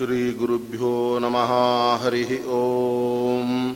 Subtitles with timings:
[0.00, 3.72] श्रीगुरुभ्यो नमः, हरिः ॐ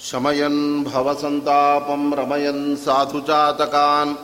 [0.00, 4.14] शमयन् भवसन्तापं रमयन् साधुजातकान्,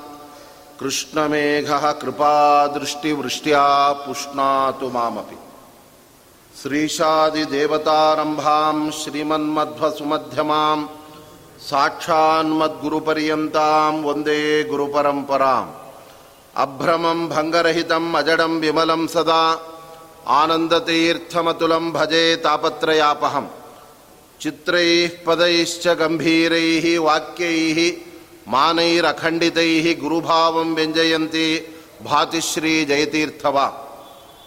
[0.81, 5.39] कृष्णमेघः कृपादृष्टिवृष्ट्या पुष्णातु मामपि।
[6.63, 10.87] श्रीशादिदेवतारम्भां, श्रीमन्मध्वसुमध्यमां
[11.61, 15.69] साक्षान्मद्गुरुपर्यन्तां वंदे गुरुपरम्पराम्।
[16.57, 19.70] अभ्रमं भङ्गरहितम्, अजडं विमलं सदा।
[20.31, 23.47] आनन्दतीर्थमतुलं भजे तापत्रयापहं
[24.41, 27.79] चित्रैः पदैश्च गम्भीरैः वाक्यैः
[28.53, 31.49] मानैरखण्डितैः गुरुभावं व्यञ्जयन्ति
[32.03, 33.67] भाति श्रीजयतीर्थवा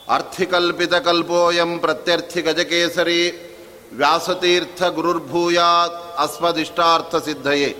[0.09, 3.21] अर्थिकल्पितकल्पोऽयं प्रत्यर्थिगजकेसरी
[3.99, 7.71] व्यासतीर्थगुरुर्भूयात् अस्मदिष्टार्थसिद्धये।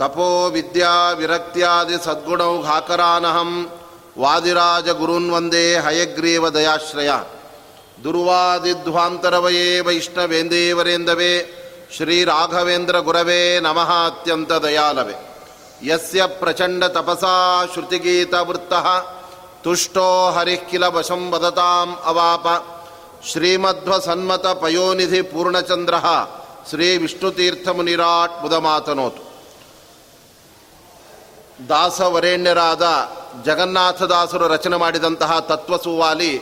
[0.00, 3.50] तपो विद्या विरक्त्यादिसद्गुणौघाकरानहं
[4.18, 7.10] ವಾದಿರಾಜ ಗುರುನ್ ವಂದೇ ಹಯಗ್ರೀವ ದಯಾಶ್ರಯ.
[8.04, 11.54] ದುರ್ವಾದಿಧ್ವಾಂತರವಯೇ ವೈಷ್ಣವೇಂದೇವರೇಂದವೇ
[11.96, 15.14] ಶ್ರೀರಾಘವೇಂದ್ರ ಗುರವೇ ನಮಃ ಅತ್ಯಂತ ದಯಾಲವೇ.
[15.82, 18.72] ಯಸ್ಯ ಪ್ರಚಂಡ ತಪಸಾ ಶ್ರುತಿಗೀತವೃತ್ತ,
[19.64, 22.46] ತುಷ್ಟೋ ಹರಿಃಖಿಲ ವಶಂ ವದತಾಂ ಅವಾಪ.
[23.26, 25.94] ಶ್ರೀಮಧ್ವಸನ್ಮತ ಪಯೋನಿಧಿ ಪೂರ್ಣಚಂದ್ರ,
[26.68, 29.28] ಶ್ರೀ ವಿಷ್ಣುತೀರ್ಥಮುನಿರಾಟ್ ಮುದಮಾತನೋತು.
[31.68, 32.82] ದಾಸವರೆಣ್ಯರಾದ
[33.44, 36.38] ಜಗನ್ನಾಥದಾಸರು ರಚನೆ ಮಾಡಿದಂತಹ ತತ್ವ ಸುವಾಲಿ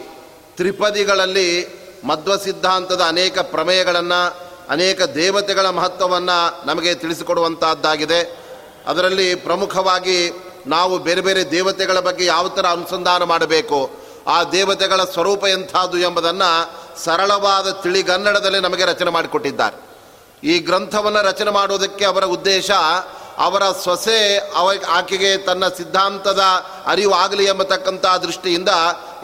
[0.56, 4.36] ತ್ರಿಪದಿಗಳಲ್ಲಿ ಮಧ್ವ ಸಿದ್ಧಾಂತದ ಅನೇಕ ಪ್ರಮೇಯಗಳನ್ನು,
[4.68, 8.20] ಅನೇಕ ದೇವತೆಗಳ ಮಹತ್ವವನ್ನು ನಮಗೆ ತಿಳಿಸಿಕೊಡುವಂತಹದ್ದಾಗಿದೆ.
[8.86, 13.90] ಅದರಲ್ಲಿ ಪ್ರಮುಖವಾಗಿ ನಾವು ಬೇರೆ ಬೇರೆ ದೇವತೆಗಳ ಬಗ್ಗೆ ಯಾವ ಥರ ಅನುಸಂಧಾನ ಮಾಡಬೇಕು,
[14.26, 16.72] ಆ ದೇವತೆಗಳ ಸ್ವರೂಪ ಎಂಥದ್ದು ಎಂಬುದನ್ನು
[17.04, 19.86] ಸರಳವಾದ ತಿಳಿಗನ್ನಡದಲ್ಲಿ ನಮಗೆ ರಚನೆ ಮಾಡಿಕೊಟ್ಟಿದ್ದಾರೆ.
[20.44, 22.70] ಈ ಗ್ರಂಥವನ್ನು ರಚನೆ ಮಾಡುವುದಕ್ಕೆ ಅವರ ಉದ್ದೇಶ
[23.38, 26.40] ಅವರ ಸೊಸೆ ಅವ ಆಕೆಗೆ ತನ್ನ ಸಿದ್ಧಾಂತದ
[26.86, 28.68] ಅರಿವು ಆಗಲಿ ಎಂಬತಕ್ಕಂಥ ದೃಷ್ಟಿಯಿಂದ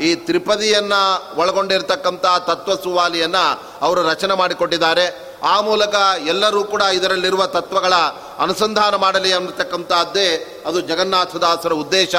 [0.00, 5.32] ಈ ತ್ರಿಪದಿಯನ್ನು ಒಳಗೊಂಡಿರ್ತಕ್ಕಂಥ ತತ್ವ ಸುವಾಲಿಯನ್ನು ಅವರು ರಚನೆ ಮಾಡಿಕೊಟ್ಟಿದ್ದಾರೆ.
[5.42, 5.94] ಆ ಮೂಲಕ
[6.26, 7.92] ಎಲ್ಲರೂ ಕೂಡ ಇದರಲ್ಲಿರುವ ತತ್ವಗಳ
[8.38, 12.14] ಅನುಸಂಧಾನ ಮಾಡಲಿ ಎಂಬತಕ್ಕಂಥದ್ದೇ ಅದು ಜಗನ್ನಾಥದಾಸರ ಉದ್ದೇಶ.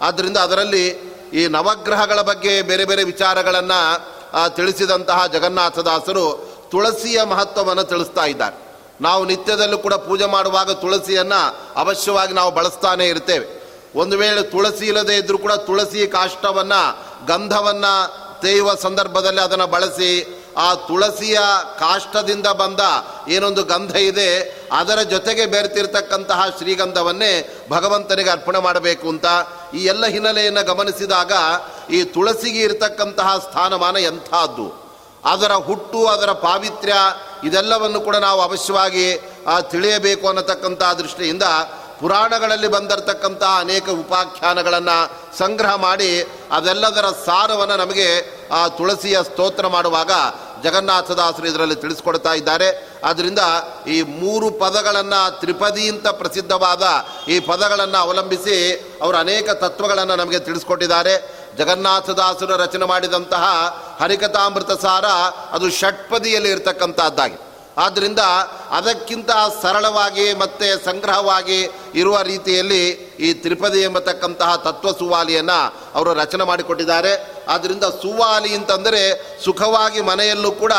[0.00, 0.86] ಆದ್ದರಿಂದ ಅದರಲ್ಲಿ
[1.32, 4.16] ಈ ನವಗ್ರಹಗಳ ಬಗ್ಗೆ ಬೇರೆ ಬೇರೆ ವಿಚಾರಗಳನ್ನು
[4.56, 8.65] ತಿಳಿಸಿದಂತಹ ಜಗನ್ನಾಥದಾಸರು ತುಳಸಿಯ ಮಹತ್ವವನ್ನು ತಿಳಿಸ್ತಾ ಇದ್ದಾರೆ.
[9.00, 11.40] ನಾವು ನಿತ್ಯದಲ್ಲೂ ಕೂಡ ಪೂಜೆ ಮಾಡುವಾಗ ತುಳಸಿಯನ್ನು
[11.76, 13.46] ಅವಶ್ಯವಾಗಿ ನಾವು ಬಳಸ್ತಾನೆ ಇರ್ತೇವೆ.
[13.94, 16.80] ಒಂದು ವೇಳೆ ತುಳಸಿ ಇಲ್ಲದೆ ಇದ್ದರೂ ಕೂಡ ತುಳಸಿ ಕಾಷ್ಟವನ್ನು,
[17.26, 17.92] ಗಂಧವನ್ನು
[18.40, 21.38] ತೇಯುವ ಸಂದರ್ಭದಲ್ಲಿ ಅದನ್ನು ಬಳಸಿ, ಆ ತುಳಸಿಯ
[21.78, 22.80] ಕಾಷ್ಟದಿಂದ ಬಂದ
[23.28, 24.30] ಏನೊಂದು ಗಂಧ ಇದೆ,
[24.72, 29.26] ಅದರ ಜೊತೆಗೆ ಬೆರೆತಿರ್ತಕ್ಕಂತಹ ಶ್ರೀಗಂಧವನ್ನೇ ಭಗವಂತನಿಗೆ ಅರ್ಪಣೆ ಮಾಡಬೇಕು ಅಂತ
[29.74, 31.32] ಈ ಎಲ್ಲ ಹಿನ್ನೆಲೆಯನ್ನು ಗಮನಿಸಿದಾಗ
[31.90, 34.86] ಈ ತುಳಸಿಗೆ ಇರತಕ್ಕಂತಹ ಸ್ಥಾನಮಾನ ಎಂಥದ್ದು?
[35.24, 36.94] ಅದರ ಹುಟ್ಟು, ಅದರ ಪಾವಿತ್ರ್ಯ
[37.44, 39.20] ಇದೆಲ್ಲವನ್ನು ಕೂಡ ನಾವು ಅವಶ್ಯವಾಗಿ
[39.70, 41.42] ತಿಳಿಯಬೇಕು ಅನ್ನತಕ್ಕಂಥ ದೃಷ್ಟಿಯಿಂದ
[42.00, 50.10] ಪುರಾಣಗಳಲ್ಲಿ ಬಂದಿರತಕ್ಕಂತಹ ಅನೇಕ ಉಪಾಖ್ಯಾನಗಳನ್ನು ಸಂಗ್ರಹ ಮಾಡಿ, ಅದೆಲ್ಲದರ ಸಾರವನ್ನು ನಮಗೆ, ಆ, ತುಳಸಿಯ ಸ್ತೋತ್ರ ಮಾಡುವಾಗ
[50.64, 52.88] ಜಗನ್ನಾಥದಾಸರು ಇದರಲ್ಲಿ ತಿಳಿಸ್ಕೊಡ್ತಾ ಇದ್ದಾರೆ.
[53.04, 53.38] ಆದ್ದರಿಂದ
[53.86, 56.82] ಈ ಮೂರು ಪದಗಳನ್ನು ತ್ರಿಪದಿ ಅಂತ ಪ್ರಸಿದ್ಧವಾದ
[57.28, 61.45] ಈ ಪದಗಳನ್ನು ಅವಲಂಬಿಸಿ ಅವರು ಅನೇಕ ತತ್ವಗಳನ್ನು ನಮಗೆ ತಿಳಿಸ್ಕೊಟ್ಟಿದ್ದಾರೆ.
[61.58, 63.44] ಜಗನ್ನಾಥದಾಸರು ರಚನೆ ಮಾಡಿದಂತಹ
[64.00, 65.04] ಹರಿಕಥಾಮೃತ ಸಾರ
[65.52, 67.38] ಅದು ಷಟ್ಪದಿಯಲ್ಲಿ ಇರತಕ್ಕಂಥದ್ದಾಗಿ
[67.78, 68.18] ಆದ್ದರಿಂದ
[68.70, 69.30] ಅದಕ್ಕಿಂತ
[69.62, 71.58] ಸರಳವಾಗಿ ಮತ್ತು ಸಂಗ್ರಹವಾಗಿ
[71.94, 72.82] ಇರುವ ರೀತಿಯಲ್ಲಿ
[73.26, 75.58] ಈ ತ್ರಿಪದಿ ಎಂಬತಕ್ಕಂತಹ ತತ್ವ ಸುವಾಲಿಯನ್ನು
[75.94, 77.12] ಅವರು ರಚನೆ ಮಾಡಿಕೊಟ್ಟಿದ್ದಾರೆ.
[77.48, 79.02] ಆದ್ದರಿಂದ ಸುವಾಲಿ ಅಂತಂದರೆ
[79.44, 80.72] ಸುಖವಾಗಿ ಮನೆಯಲ್ಲೂ ಕೂಡ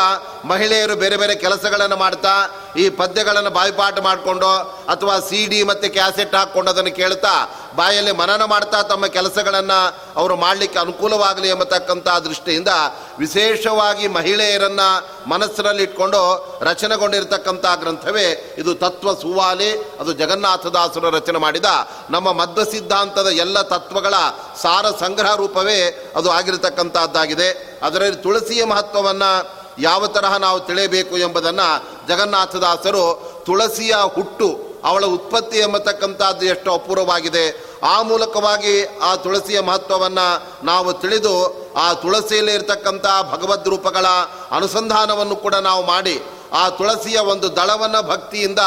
[0.44, 2.34] ಮಹಿಳೆಯರು ಬೇರೆ ಬೇರೆ ಕೆಲಸಗಳನ್ನು ಮಾಡ್ತಾ
[2.78, 4.50] ಈ ಪದ್ಯಗಳನ್ನು ಬಾಯಿಪಾಠ ಮಾಡಿಕೊಂಡು
[4.92, 7.32] ಅಥವಾ ಸಿ ಡಿ ಮತ್ತು ಕ್ಯಾಸೆಟ್ ಹಾಕ್ಕೊಂಡು ಅದನ್ನು ಕೇಳ್ತಾ
[7.76, 9.78] ಬಾಯಲ್ಲಿ ಮನನ ಮಾಡ್ತಾ ತಮ್ಮ ಕೆಲಸಗಳನ್ನು
[10.16, 12.72] ಅವರು ಮಾಡಲಿಕ್ಕೆ ಅನುಕೂಲವಾಗಲಿ ಎಂಬತಕ್ಕಂಥ ದೃಷ್ಟಿಯಿಂದ
[13.18, 14.88] ವಿಶೇಷವಾಗಿ ಮಹಿಳೆಯರನ್ನು
[15.28, 16.20] ಮನಸ್ಸಿನಲ್ಲಿ ಇಟ್ಕೊಂಡು
[16.62, 21.68] ರಚನೆಗೊಂಡಿರತಕ್ಕಂಥ ಗ್ರಂಥವೇ ಇದು ತತ್ವ ಸುವಾಲಿ, ಅದು ಜಗನ್ನಾಥದಾಸರು ರಚನೆ ಮಾಡಿದ
[22.10, 24.14] ನಮ್ಮ ಮಧ್ವ ಸಿದ್ಧಾಂತದ ಎಲ್ಲ ತತ್ವಗಳ
[24.62, 27.78] ಸಾರ ಸಂಗ್ರಹ ರೂಪವೇ ಅದು ಆಗಿರತಕ್ಕಂಥದ್ದಾಗಿದೆ.
[27.82, 31.68] ಅದರಲ್ಲಿ ತುಳಸಿಯ ಮಹತ್ವವನ್ನು ಯಾವ ತರಹ ನಾವು ತಿಳಿಯಬೇಕು ಎಂಬುದನ್ನು
[32.08, 33.04] ಜಗನ್ನಾಥದಾಸರು
[33.46, 37.68] ತುಳಸಿಯ ಹುಟ್ಟು, ಅವಳ ಉತ್ಪತ್ತಿ ಎಂಬತಕ್ಕಂಥದ್ದು ಎಷ್ಟು ಅಪೂರ್ವವಾಗಿದೆ.
[37.82, 40.26] ಆ ಮೂಲಕವಾಗಿ ಆ ತುಳಸಿಯ ಮಹತ್ವವನ್ನು
[40.64, 41.34] ನಾವು ತಿಳಿದು,
[41.76, 44.06] ಆ ತುಳಸಿಯಲ್ಲಿ ಇರತಕ್ಕಂಥ ಭಗವದ್ ರೂಪಗಳ
[44.50, 46.22] ಅನುಸಂಧಾನವನ್ನು ಕೂಡ ನಾವು ಮಾಡಿ,
[46.52, 48.58] ಆ ತುಳಸಿಯ ಒಂದು ದಳವನ್ನು ಭಕ್ತಿಯಿಂದ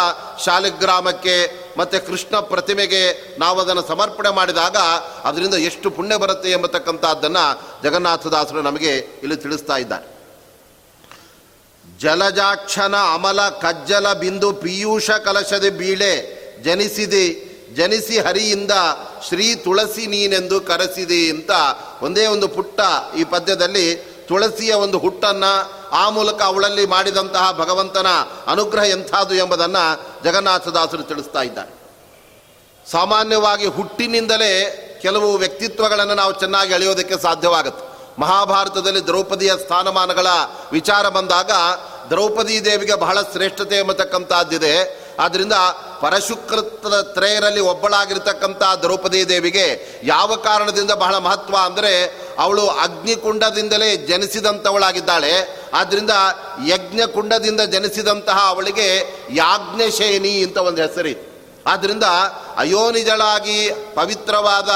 [0.46, 1.36] ಶಾಲಿಗ್ರಾಮಕ್ಕೆ
[1.78, 4.78] ಮತ್ತು ಕೃಷ್ಣ ಪ್ರತಿಮೆಗೆ ನಾವು ಅದನ್ನು ಸಮರ್ಪಣೆ ಮಾಡಿದಾಗ
[5.24, 7.46] ಅದರಿಂದ ಎಷ್ಟು ಪುಣ್ಯ ಬರುತ್ತೆ ಎಂಬತಕ್ಕಂಥದ್ದನ್ನು
[7.84, 10.21] ಜಗನ್ನಾಥದಾಸರು ನಮಗೆ ಇಲ್ಲಿ ತಿಳಿಸ್ತಾ ಇದ್ದಾರೆ.
[12.01, 16.13] ಜಲಜಾಕ್ಷನ ಅಮಲ ಕಜ್ಜಲ ಬಿಂದು ಪೀಯೂಷ ಕಲಶದ ಬೀಳೆ
[16.63, 17.25] ಜನಿಸಿದೆ.
[17.75, 18.71] ಜನಿಸಿ ಹರಿಯಿಂದ
[19.27, 21.51] ಶ್ರೀ ತುಳಸಿ ನೀನೆಂದು ಕರೆಸಿದೆ ಅಂತ
[22.01, 22.80] ಒಂದೇ ಒಂದು ಪುಟ್ಟ
[23.18, 23.95] ಈ ಪದ್ಯದಲ್ಲಿ
[24.27, 25.51] ತುಳಸಿಯ ಒಂದು ಹುಟ್ಟನ್ನು
[25.92, 28.07] ಆ ಮೂಲಕ ಅವಳಲ್ಲಿ ಮಾಡಿದಂತಹ ಭಗವಂತನ
[28.48, 29.83] ಅನುಗ್ರಹ ಎಂಥದ್ದು ಎಂಬುದನ್ನು
[30.24, 31.71] ಜಗನ್ನಾಥದಾಸರು ತಿಳಿಸ್ತಾ ಇದ್ದಾರೆ.
[32.92, 34.51] ಸಾಮಾನ್ಯವಾಗಿ ಹುಟ್ಟಿನಿಂದಲೇ
[35.01, 37.91] ಕೆಲವು ವ್ಯಕ್ತಿತ್ವಗಳನ್ನು ನಾವು ಚೆನ್ನಾಗಿ ಅಳೆಯೋದಕ್ಕೆ ಸಾಧ್ಯವಾಗುತ್ತೆ.
[38.22, 40.28] ಮಹಾಭಾರತದಲ್ಲಿ ದ್ರೌಪದಿಯ ಸ್ಥಾನಮಾನಗಳ
[40.72, 41.52] ವಿಚಾರ ಬಂದಾಗ
[42.10, 44.76] ದ್ರೌಪದಿ ದೇವಿಗೆ ಬಹಳ ಶ್ರೇಷ್ಠತೆ ಎಂಬತಕ್ಕಂಥದ್ದಿದೆ.
[45.20, 45.54] ಆದ್ದರಿಂದ
[46.02, 49.66] ಪರಶುಕೃತ ತ್ರಯರಲ್ಲಿ ಒಬ್ಬಳಾಗಿರ್ತಕ್ಕಂಥ ದ್ರೌಪದಿ ದೇವಿಗೆ
[50.04, 51.94] ಯಾವ ಕಾರಣದಿಂದ ಬಹಳ ಮಹತ್ವ ಅಂದರೆ
[52.40, 55.34] ಅವಳು ಅಗ್ನಿಕುಂಡದಿಂದಲೇ ಜನಿಸಿದಂಥವಳಾಗಿದ್ದಾಳೆ
[55.74, 56.10] ಆದ್ದರಿಂದ
[56.68, 58.88] ಯಜ್ಞಕುಂಡದಿಂದ ಜನಿಸಿದಂತಹ ಅವಳಿಗೆ
[59.32, 61.31] ಯಾಜ್ಞಶೇನಿ ಅಂತ ಒಂದು ಹೆಸರಿತ್ತು.
[61.68, 62.04] ಆದ್ದರಿಂದ
[62.58, 64.69] ಅಯೋನಿಜಳಾಗಿ ಪವಿತ್ರವಾದ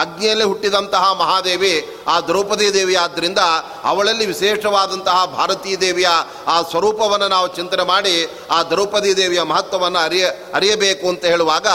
[0.00, 3.38] ಅಗ್ನಿಯಲ್ಲಿ ಹುಟ್ಟಿದಂತಹ ಮಹಾದೇವಿ ಆ ದ್ರೌಪದಿ ದೇವಿ ಆದ್ದರಿಂದ
[3.84, 6.08] ಅವಳಲ್ಲಿ ವಿಶೇಷವಾದಂತಹ ಭಾರತೀಯ ದೇವಿಯ
[6.46, 11.66] ಆ ಸ್ವರೂಪವನ್ನು ನಾವು ಚಿಂತನೆ ಮಾಡಿ ಆ ದ್ರೌಪದಿ ದೇವಿಯ ಮಹತ್ವವನ್ನು ಅರಿಯ, ಅರಿಯಬೇಕು ಅಂತ ಹೇಳುವಾಗ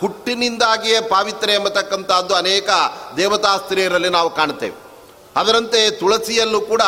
[0.00, 2.68] ಹುಟ್ಟಿನಿಂದಾಗಿಯೇ ಪಾವಿತ್ರ್ಯ ಎಂಬತಕ್ಕಂಥದ್ದು ಅನೇಕ
[3.16, 4.81] ದೇವತಾ ಸ್ತ್ರೀಯರಲ್ಲಿ ನಾವು ಕಾಣುತ್ತೇವೆ.
[5.36, 6.82] ಅದರಂತೆ ತುಳಸಿಯಲ್ಲೂ ಕೂಡ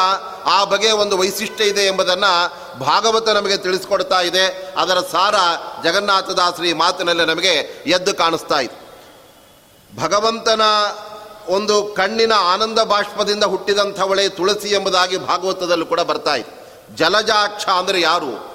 [0.44, 4.74] ಆ ಬಗೆಯ ಒಂದು ವೈಶಿಷ್ಟ್ಯ ಇದೆ ಎಂಬುದನ್ನು ಭಾಗವತ ನಮಗೆ ತಿಳಿಸ್ಕೊಡ್ತಾ ಇದೆ.
[4.76, 5.34] ಅದರ ಸಾರ
[5.84, 8.84] ಜಗನ್ನಾಥದಾಸರಿ ಮಾತಿನಲ್ಲಿ ನಮಗೆ ಎದ್ದು ಕಾಣಿಸ್ತಾ ಇದೆ.
[10.02, 10.60] ಭಗವಂತನ
[11.48, 16.64] ಒಂದು ಕಣ್ಣಿನ ಆನಂದ ಬಾಷ್ಪದಿಂದ ಹುಟ್ಟಿದಂಥವಳೆ ತುಳಸಿ ಎಂಬುದಾಗಿ ಭಾಗವತದಲ್ಲೂ ಕೂಡ ಬರ್ತಾ ಇದೆ.
[16.96, 18.53] ಜಲಜಾಕ್ಷ ಅಂದರೆ ಯಾರು?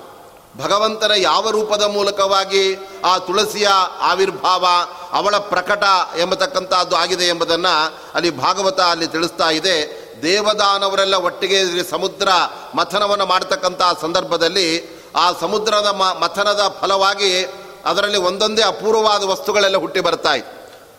[0.57, 3.67] ಭಗವಂತನ ಯಾವ ರೂಪದ ಮೂಲಕವಾಗಿ ಆ ತುಳಸಿಯ
[4.01, 4.65] ಆವಿರ್ಭಾವ
[5.11, 5.83] ಅವಳ ಪ್ರಕಟ
[6.17, 10.09] ಎಂಬತಕ್ಕಂಥದ್ದು ಆಗಿದೆ ಎಂಬುದನ್ನು ಅಲ್ಲಿ ಭಾಗವತ ಅಲ್ಲಿ ತಿಳಿಸ್ತಾ ಇದೆ.
[10.21, 12.27] ದೇವದಾನವರೆಲ್ಲ ಒಟ್ಟಿಗೆ ಸಮುದ್ರ
[12.75, 15.87] ಮಥನವನ್ನು ಮಾಡತಕ್ಕಂಥ ಸಂದರ್ಭದಲ್ಲಿ ಆ ಸಮುದ್ರದ
[16.19, 17.43] ಮಥನದ ಫಲವಾಗಿ
[17.85, 20.29] ಅದರಲ್ಲಿ ಒಂದೊಂದೇ ಅಪೂರ್ವವಾದ ವಸ್ತುಗಳೆಲ್ಲ ಹುಟ್ಟಿ ಬರ್ತಾ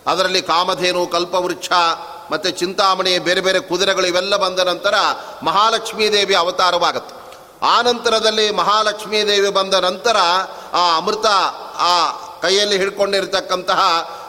[0.07, 1.71] ಅದರಲ್ಲಿ ಕಾಮಧೇನು, ಕಲ್ಪವೃಕ್ಷ
[2.31, 4.95] ಮತ್ತು ಚಿಂತಾಮಣಿ, ಬೇರೆ ಬೇರೆ ಕುದುರೆಗಳು ಇವೆಲ್ಲ ಬಂದ ನಂತರ
[5.43, 7.20] ಮಹಾಲಕ್ಷ್ಮೀ ದೇವಿ ಅವತಾರವಾಗುತ್ತೆ.
[7.63, 10.17] ಆ ನಂತರದಲ್ಲಿ ಮಹಾಲಕ್ಷ್ಮೀ ದೇವಿ ಬಂದ ನಂತರ
[10.73, 11.27] ಆ ಅಮೃತ
[11.79, 12.11] ಆ
[12.41, 13.81] ಕೈಯಲ್ಲಿ ಹಿಡ್ಕೊಂಡಿರ್ತಕ್ಕಂತಹ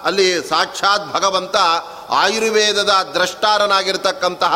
[0.04, 1.56] ಅಲ್ಲಿ ಸಾಕ್ಷಾತ್ ಭಗವಂತ
[2.10, 4.56] ಆಯುರ್ವೇದದ ದ್ರಷ್ಟಾರನಾಗಿರ್ತಕ್ಕಂತಹ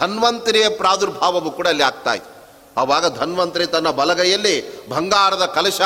[0.00, 2.36] ಧನ್ವಂತರಿಯ ಪ್ರಾದುರ್ಭಾವವು ಕೂಡ ಅಲ್ಲಿ ಆಗ್ತಾ ಇತ್ತು
[2.80, 5.80] ಆವಾಗ ಧನ್ವಂತರಿ ತನ್ನ ಬಲಗೈಯಲ್ಲಿ ಬಂಗಾರದ ಕಲಶ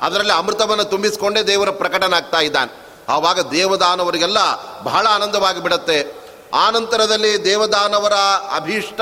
[0.00, 2.86] ಅದರಲ್ಲಿ ಅಮೃತವನ್ನು ತುಂಬಿಸಿಕೊಂಡೇ ದೇವರ ಪ್ರಕಟನಾಗ್ತಾ ಇದ್ದಾನೆ.
[3.08, 4.38] ಆವಾಗ ದೇವದಾನವರಿಗೆಲ್ಲ
[4.82, 6.25] ಬಹಳ ಆನಂದವಾಗಿ ಬಿಡುತ್ತೆ.
[6.54, 8.12] ಆನಂತರದಲ್ಲಿ ದೇವದಾನವರ
[8.54, 9.00] ಅಭೀಷ್ಟ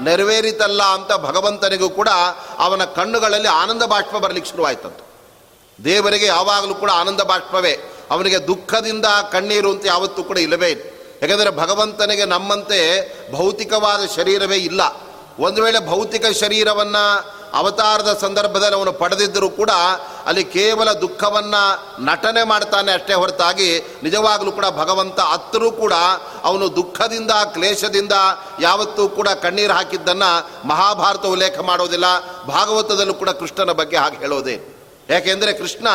[0.00, 2.08] ನೆರವೇರಿತಲ್ಲ ಅಂತ ಭಗವಂತನಿಗೂ ಕೂಡ
[2.58, 4.98] ಅವನ ಕಣ್ಣುಗಳಲ್ಲಿ ಆನಂದ ಬಾಷ್ಪ ಬರಲಿಕ್ಕೆ ಶುರುವಾಯ್ತಂತ.
[5.84, 7.78] ದೇವರಿಗೆ ಯಾವಾಗಲೂ ಕೂಡ ಆನಂದ ಬಾಷ್ಪವೇ.
[8.10, 10.82] ಅವನಿಗೆ ದುಃಖದಿಂದ ಕಣ್ಣೀರು ಅಂತ ಯಾವತ್ತೂ ಕೂಡ ಇಲ್ಲವೇ ಇಲ್ಲ.
[11.22, 14.80] ಯಾಕಂದರೆ ಭಗವಂತನಿಗೆ ನಮ್ಮಂತೆ ಭೌತಿಕವಾದ ಶರೀರವೇ ಇಲ್ಲ.
[15.38, 19.70] ಒಂದು ವೇಳೆ ಭೌತಿಕ ಶರೀರವನ್ನು ಅವತಾರದ ಸಂದರ್ಭದಲ್ಲಿ ಅವನು ಪಡೆದಿದ್ದರೂ ಕೂಡ
[20.26, 21.62] ಅಲ್ಲಿ ಕೇವಲ ದುಃಖವನ್ನು
[22.04, 25.92] ನಟನೆ ಮಾಡ್ತಾನೆ ಅಷ್ಟೇ ಹೊರತಾಗಿ ನಿಜವಾಗಲೂ ಕೂಡ ಭಗವಂತ ಅತ್ತರೂ ಕೂಡ
[26.44, 28.12] ಅವನು ದುಃಖದಿಂದ, ಕ್ಲೇಶದಿಂದ
[28.60, 32.04] ಯಾವತ್ತೂ ಕೂಡ ಕಣ್ಣೀರು ಹಾಕಿದ್ದನ್ನು ಮಹಾಭಾರತ ಉಲ್ಲೇಖ ಮಾಡೋದಿಲ್ಲ.
[32.46, 34.79] ಭಾಗವತದಲ್ಲೂ ಕೂಡ ಕೃಷ್ಣನ ಬಗ್ಗೆ ಹಾಗೆ ಹೇಳೋದೇ.
[35.10, 35.88] ಯಾಕೆಂದರೆ ಕೃಷ್ಣ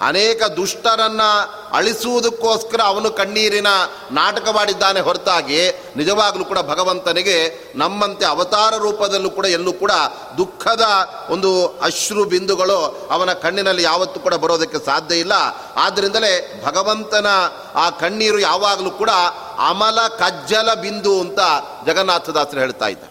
[0.00, 1.28] ಅನೇಕ ದುಷ್ಟರನ್ನು
[1.72, 3.66] ಅಳಿಸುವುದಕ್ಕೋಸ್ಕರ ಅವನು ಕಣ್ಣೀರಿನ
[4.10, 7.36] ನಾಟಕವಾಡಿದ್ದಾನೆ ಹೊರತಾಗಿ ನಿಜವಾಗಲೂ ಕೂಡ ಭಗವಂತನಿಗೆ
[7.74, 9.92] ನಮ್ಮಂತೆ ಅವತಾರ ರೂಪದಲ್ಲೂ ಕೂಡ ಎಲ್ಲೂ ಕೂಡ
[10.38, 10.84] ದುಃಖದ
[11.30, 12.78] ಒಂದು ಅಶ್ರು ಬಿಂದುಗಳು
[13.10, 15.32] ಅವನ ಕಣ್ಣಿನಲ್ಲಿ ಯಾವತ್ತೂ ಕೂಡ ಬರೋದಕ್ಕೆ ಸಾಧ್ಯ ಇಲ್ಲ.
[15.76, 17.26] ಆದ್ದರಿಂದಲೇ ಭಗವಂತನ
[17.74, 19.10] ಆ ಕಣ್ಣೀರು ಯಾವಾಗಲೂ ಕೂಡ
[19.58, 21.40] ಅಮಲ ಕಜ್ಜಲ ಬಿಂದು ಅಂತ
[21.86, 23.04] ಜಗನ್ನಾಥದಾಸರು ಹೇಳ್ತಾ ಇದ್ದ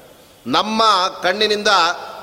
[0.47, 0.83] ನಮ್ಮ
[1.23, 1.67] ಕಣ್ಣಿನಿಂದ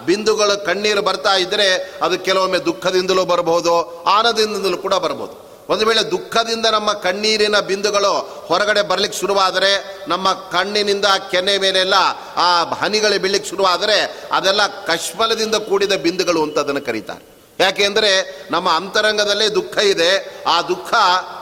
[0.06, 6.92] ಬಿಂದುಗಳು ಕಣ್ಣೀರು ಬರ್ತಾ ಇದ್ದರೆ ಅದು ಕೆಲವೊಮ್ಮೆ ದುಃಖದಿಂದಲೂ ಬರಬಹುದು, ಆನಂದದಿಂದಲೂ ಕೂಡ ಬರ್ಬೋದು ಒಂದು ವೇಳೆ ದುಃಖದಿಂದ ನಮ್ಮ
[6.92, 11.94] ಕಣ್ಣೀರಿನ ಬಿಂದುಗಳು ಹೊರಗಡೆ ಬರಲಿಕ್ಕೆ ಶುರುವಾದರೆ, ನಮ್ಮ ಕಣ್ಣಿನಿಂದ ಕೆನೆ ಮೇಲೆಲ್ಲ
[12.36, 17.34] ಆ ಹನಿಗಳು ಬೀಳಲಿಕ್ಕೆ ಶುರುವಾದರೆ, ಅದೆಲ್ಲ ಕಶ್ಮಲದಿಂದ ಕೂಡಿದ ಬಿಂದುಗಳು ಅಂತ ಅದನ್ನು ಕರೀತಾರೆ.
[17.58, 20.94] ಯಾಕೆಂದರೆ ನಮ್ಮ ಅಂತರಂಗದಲ್ಲೇ ದುಃಖ ಇದೆ, ಆ ದುಃಖ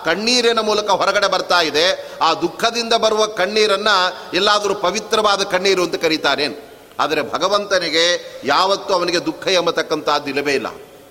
[0.05, 7.23] ಕಣ್ಣೀರಿನ ಮೂಲಕ ಹೊರಗಡೆ ಬರ್ತಾ ಇದೆ, ಆ ದುಃಖದಿಂದ ಬರುವ ಕಣ್ಣೀರನ್ನು ಎಲ್ಲಾದರೂ ಪವಿತ್ರವಾದ ಕಣ್ಣೀರು ಅಂತ ಕರೀತಾರೇನು ಆದರೆ
[7.23, 8.05] ಭಗವಂತನಿಗೆ
[8.45, 10.67] ಯಾವತ್ತೂ ಅವನಿಗೆ ದುಃಖ ಎಂಬತಕ್ಕಂಥದ್ದು ಇಲ್ಲವೇ ಇಲ್ಲ.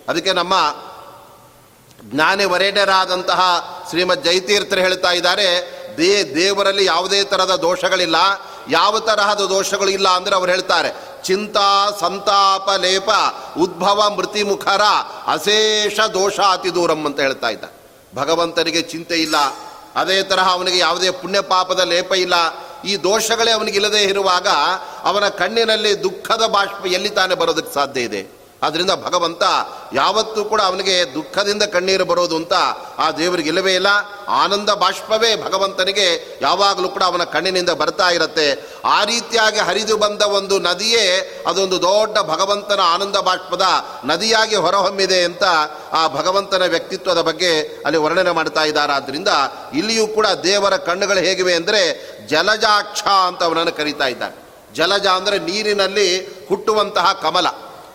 [0.08, 0.54] ಅದಕ್ಕೆ ನಮ್ಮ
[2.04, 3.42] ಜ್ಞಾನಿ ವರೇಣ್ಯರಾದಂತಹ
[3.90, 5.48] ಶ್ರೀಮದ್ ಜೈತೀರ್ಥರು ಹೇಳ್ತಾ ಇದ್ದಾರೆ,
[5.98, 8.16] ದೇ, ದೇವರಲ್ಲಿ ಯಾವುದೇ ಥರದ ದೋಷಗಳಿಲ್ಲ.
[8.70, 13.10] ಯಾವ ತರಹದ ದೋಷಗಳು ಇಲ್ಲ ಅಂದರೆ ಅವ್ರು ಹೇಳ್ತಾರೆ, ಚಿಂತಾ ಸಂತಾಪ ಲೇಪ
[13.58, 14.82] ಉದ್ಭವ ಮೃತಿ ಮುಖರ
[15.28, 17.64] ಅಶೇಷ ದೋಷ ಅತಿ ದೂರಂ ಅಂತ ಹೇಳ್ತಾ ಇದ್ದ.
[18.16, 19.36] ಭಗವಂತನಿಗೆ ಚಿಂತೆ ಇಲ್ಲ.
[19.96, 22.34] ಅದೇ ತರಹ ಅವನಿಗೆ ಯಾವುದೇ ಪುಣ್ಯ ಪಾಪದ ಲೇಪ ಇಲ್ಲ.
[22.86, 24.48] ಈ ದೋಷಗಳೇ ಅವನಿಗಿಲ್ಲದೆ ಇರುವಾಗ
[25.04, 28.41] ಅವನ ಕಣ್ಣಿನಲ್ಲಿ ದುಃಖದ ಬಾಷ್ಪ ಎಲ್ಲಿ ತಾನೇ ಬರೋದಕ್ಕೆ ಸಾಧ್ಯ ಇದೆ?
[28.63, 29.44] ಆದ್ದರಿಂದ ಭಗವಂತ
[29.94, 32.53] ಯಾವತ್ತೂ ಕೂಡ ಅವನಿಗೆ ದುಃಖದಿಂದ ಕಣ್ಣೀರು ಬರೋದು ಅಂತ
[32.98, 33.88] ಆ ದೇವರಿಗೆ ಇಲ್ಲವೇ ಇಲ್ಲ.
[34.27, 38.48] ಆನಂದ ಬಾಷ್ಪವೇ ಭಗವಂತನಿಗೆ ಯಾವಾಗಲೂ ಕೂಡ ಅವನ ಕಣ್ಣಿನಿಂದ ಬರ್ತಾ ಇರುತ್ತೆ.
[38.86, 41.06] ಆ ರೀತಿಯಾಗಿ ಹರಿದು ಬಂದ ಒಂದು ನದಿಯೇ
[41.48, 43.62] ಅದೊಂದು ದೊಡ್ಡ ಭಗವಂತನ ಆನಂದ ಬಾಷ್ಪದ
[44.06, 45.44] ನದಿಯಾಗಿ ಹೊರಹೊಮ್ಮಿದೆ ಅಂತ
[45.94, 48.94] ಆ ಭಗವಂತನ ವ್ಯಕ್ತಿತ್ವದ ಬಗ್ಗೆ ಅಲ್ಲಿ ವರ್ಣನೆ ಮಾಡ್ತಾ ಇದ್ದಾರೆ.
[48.94, 49.27] ಆದ್ದರಿಂದ
[49.74, 51.82] ಇಲ್ಲಿಯೂ ಕೂಡ ದೇವರ ಕಣ್ಣುಗಳು ಹೇಗಿವೆ ಅಂದರೆ
[52.27, 54.36] ಜಲಜಾಕ್ಷ ಅಂತ ಅವನನ್ನು ಕರೀತಾ ಇದ್ದಾನೆ.
[54.75, 56.08] ಜಲಜ ಅಂದರೆ ನೀರಿನಲ್ಲಿ
[56.50, 57.48] ಹುಟ್ಟುವಂತಹ ಕಮಲ.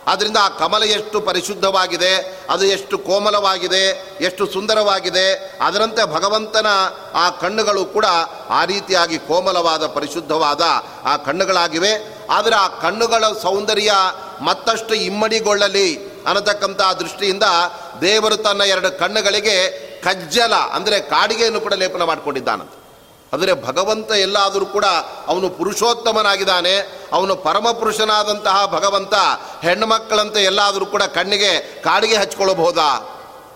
[0.06, 2.12] ಆದ್ದರಿಂದ ಆ ಕಮಲ ಎಷ್ಟು ಪರಿಶುದ್ಧವಾಗಿದೆ,
[2.50, 3.84] ಅದು ಎಷ್ಟು ಕೋಮಲವಾಗಿದೆ,
[4.20, 5.26] ಎಷ್ಟು ಸುಂದರವಾಗಿದೆ.
[5.60, 6.66] ಅದರಂತೆ ಭಗವಂತನ
[7.14, 8.06] ಆ ಕಣ್ಣುಗಳು ಕೂಡ
[8.50, 10.62] ಆ ರೀತಿಯಾಗಿ ಕೋಮಲವಾದ, ಪರಿಶುದ್ಧವಾದ
[11.04, 11.92] ಆ ಕಣ್ಣುಗಳಾಗಿವೆ.
[12.30, 13.92] ಆದರೆ ಆ ಕಣ್ಣುಗಳ ಸೌಂದರ್ಯ
[14.40, 15.88] ಮತ್ತಷ್ಟು ಇಮ್ಮಡಿಗೊಳ್ಳಲಿ
[16.26, 17.48] ಅನ್ನತಕ್ಕಂಥ ದೃಷ್ಟಿಯಿಂದ
[18.00, 19.56] ದೇವರು ತನ್ನ ಎರಡು ಕಣ್ಣುಗಳಿಗೆ
[20.02, 22.75] ಕಜ್ಜಲ, ಅಂದರೆ ಕಾಡಿಗೆಯನ್ನು ಕೂಡ ಲೇಪನ ಮಾಡಿಕೊಂಡಿದ್ದಾನಂತ.
[23.32, 24.84] ಆದರೆ ಭಗವಂತ ಎಲ್ಲಾದರೂ ಕೂಡ
[25.26, 29.14] ಅವನು ಪುರುಷೋತ್ತಮನಾಗಿದ್ದಾನೆ, ಅವನು ಪರಮಪುರುಷನಾದಂತಹ ಭಗವಂತ,
[29.62, 33.12] ಹೆಣ್ಣುಮಕ್ಕಳಂತೆ ಎಲ್ಲಾದರೂ ಕೂಡ ಕಣ್ಣಿಗೆ ಕಾಡಿಗೆ ಹಚ್ಕೊಳ್ಳಬಹುದಾ?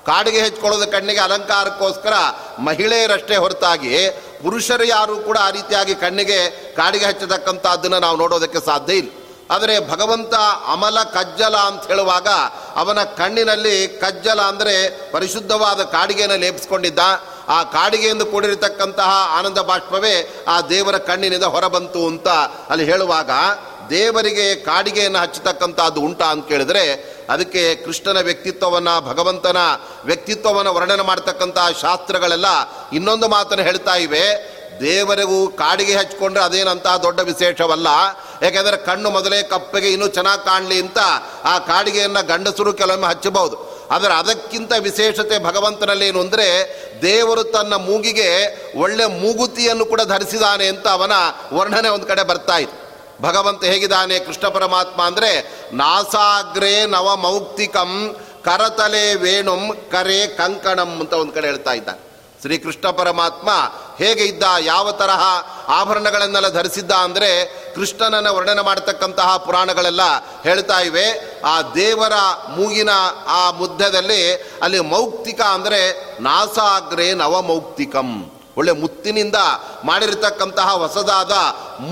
[0.07, 2.13] ಕಾಡಿಗೆ ಹಚ್ಕೊಳ್ಳೋದು ಕಣ್ಣಿಗೆ ಅಲಂಕಾರಕ್ಕೋಸ್ಕರ
[2.59, 4.09] ಮಹಿಳೆಯರಷ್ಟೇ ಹೊರತಾಗಿ
[4.43, 6.39] ಪುರುಷರು ಯಾರು ಕೂಡ ಆ ರೀತಿಯಾಗಿ ಕಣ್ಣಿಗೆ
[6.77, 9.09] ಕಾಡಿಗೆ ಹಚ್ಚತಕ್ಕಂಥದ್ದನ್ನು ನಾವು ನೋಡೋದಕ್ಕೆ ಸಾಧ್ಯ ಇಲ್ಲ.
[9.51, 10.35] ಆದರೆ ಭಗವಂತ
[10.67, 12.29] ಅಮಲ ಕಜ್ಜಲ ಅಂತ ಹೇಳುವಾಗ
[12.77, 14.75] ಅವನ ಕಣ್ಣಿನಲ್ಲಿ ಕಜ್ಜಲ ಅಂದರೆ
[15.13, 16.99] ಪರಿಶುದ್ಧವಾದ ಕಾಡಿಗೆಯನ್ನು ಲೇಪಿಸ್ಕೊಂಡಿದ್ದ.
[17.49, 22.29] ಆ ಕಾಡಿಗೆಯಿಂದ ಕೂಡಿರತಕ್ಕಂತಹ ಆನಂದ ಬಾಷ್ಪವೇ ಆ ದೇವರ ಕಣ್ಣಿನಿಂದ ಹೊರಬಂತು ಅಂತ
[22.71, 23.31] ಅಲ್ಲಿ ಹೇಳುವಾಗ
[23.91, 26.85] ದೇವರಿಗೆ ಕಾಡಿಗೆಯನ್ನು ಹಚ್ಚತಕ್ಕಂಥದ್ದು ಉಂಟಾ ಅಂತ ಕೇಳಿದರೆ
[27.31, 29.57] ಅದಕ್ಕೆ ಕೃಷ್ಣನ ವ್ಯಕ್ತಿತ್ವವನ್ನು, ಭಗವಂತನ
[30.05, 32.49] ವ್ಯಕ್ತಿತ್ವವನ್ನು ವರ್ಣನೆ ಮಾಡ್ತಕ್ಕಂಥ ಶಾಸ್ತ್ರಗಳೆಲ್ಲ
[32.93, 34.25] ಇನ್ನೊಂದು ಮಾತನ್ನು ಹೇಳ್ತಾ ಇವೆ.
[34.81, 37.89] ದೇವರಿಗೂ ಕಾಡಿಗೆ ಹಚ್ಕೊಂಡ್ರೆ ಅದೇನಂತ ದೊಡ್ಡ ವಿಶೇಷವಲ್ಲ.
[38.43, 41.01] ಯಾಕೆಂದರೆ ಕಣ್ಣು ಮೊದಲೇ ಕಪ್ಪಗೆ ಇನ್ನೂ ಚೆನ್ನಾಗಿ ಕಾಣಲಿ ಅಂತ
[41.45, 43.57] ಆ ಕಾಡಿಗೆಯನ್ನು ಗಂಡಸರು ಕೆಲವೊಮ್ಮೆ ಹಚ್ಚಬಹುದು.
[43.95, 46.47] ಆದರೆ ಅದಕ್ಕಿಂತ ವಿಶೇಷತೆ ಭಗವಂತನಲ್ಲಿ ಏನು ಅಂದರೆ
[47.03, 48.29] ದೇವರು ತನ್ನ ಮೂಗಿಗೆ
[48.77, 51.15] ಒಳ್ಳೆ ಮೂಗುತಿಯನ್ನು ಕೂಡ ಧರಿಸಿದಾನೆ ಅಂತ ಅವನ
[51.53, 52.79] ವರ್ಣನೆ ಒಂದು ಕಡೆ ಬರ್ತಾ ಇತ್ತು
[53.23, 55.31] ಭಗವಂತ ಹೇಗಿದ್ದಾನೆ, ಕೃಷ್ಣ ಪರಮಾತ್ಮ ಅಂದರೆ,
[55.73, 57.91] ನಾಸಾಗ್ರೇ ನವಮೌಕ್ತಿಕಂ
[58.45, 62.01] ಕರತಲೆ ವೇಣುಂ ಕರೆ ಕಂಕಣಂ ಅಂತ ಒಂದು ಕಡೆ ಹೇಳ್ತಾ ಇದ್ದಾನೆ.
[62.43, 63.49] ಶ್ರೀಕೃಷ್ಣ ಪರಮಾತ್ಮ
[64.01, 65.23] ಹೇಗೆ ಇದ್ದ, ಯಾವ ತರಹ
[65.79, 67.31] ಆಭರಣಗಳನ್ನೆಲ್ಲ ಧರಿಸಿದ್ದ ಅಂದರೆ
[67.75, 70.03] ಕೃಷ್ಣನನ್ನು ವರ್ಣನೆ ಮಾಡತಕ್ಕಂತಹ ಪುರಾಣಗಳೆಲ್ಲ
[70.43, 71.07] ಹೇಳ್ತಾ ಇವೆ.
[71.45, 72.15] ಆ ದೇವರ
[72.57, 72.93] ಮೂಗಿನ
[73.41, 74.23] ಆ ಮುದ್ದದಲ್ಲಿ
[74.63, 75.81] ಅಲ್ಲಿ ಮೌಕ್ತಿಕ ಅಂದರೆ
[76.21, 78.11] ನಾಸಾಗ್ರೆ ನವಮೌಕ್ತಿಕಂ.
[78.57, 79.39] ಒಳ್ಳೆ ಮುತ್ತಿನಿಂದ
[79.85, 81.35] ಮಾಡಿರತಕ್ಕಂತಹ ಹೊಸದಾದ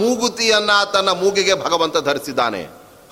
[0.00, 2.62] ಮೂಗುತಿಯನ್ನು ತನ್ನ ಮೂಗಿಗೆ ಭಗವಂತ ಧರಿಸಿದ್ದಾನೆ.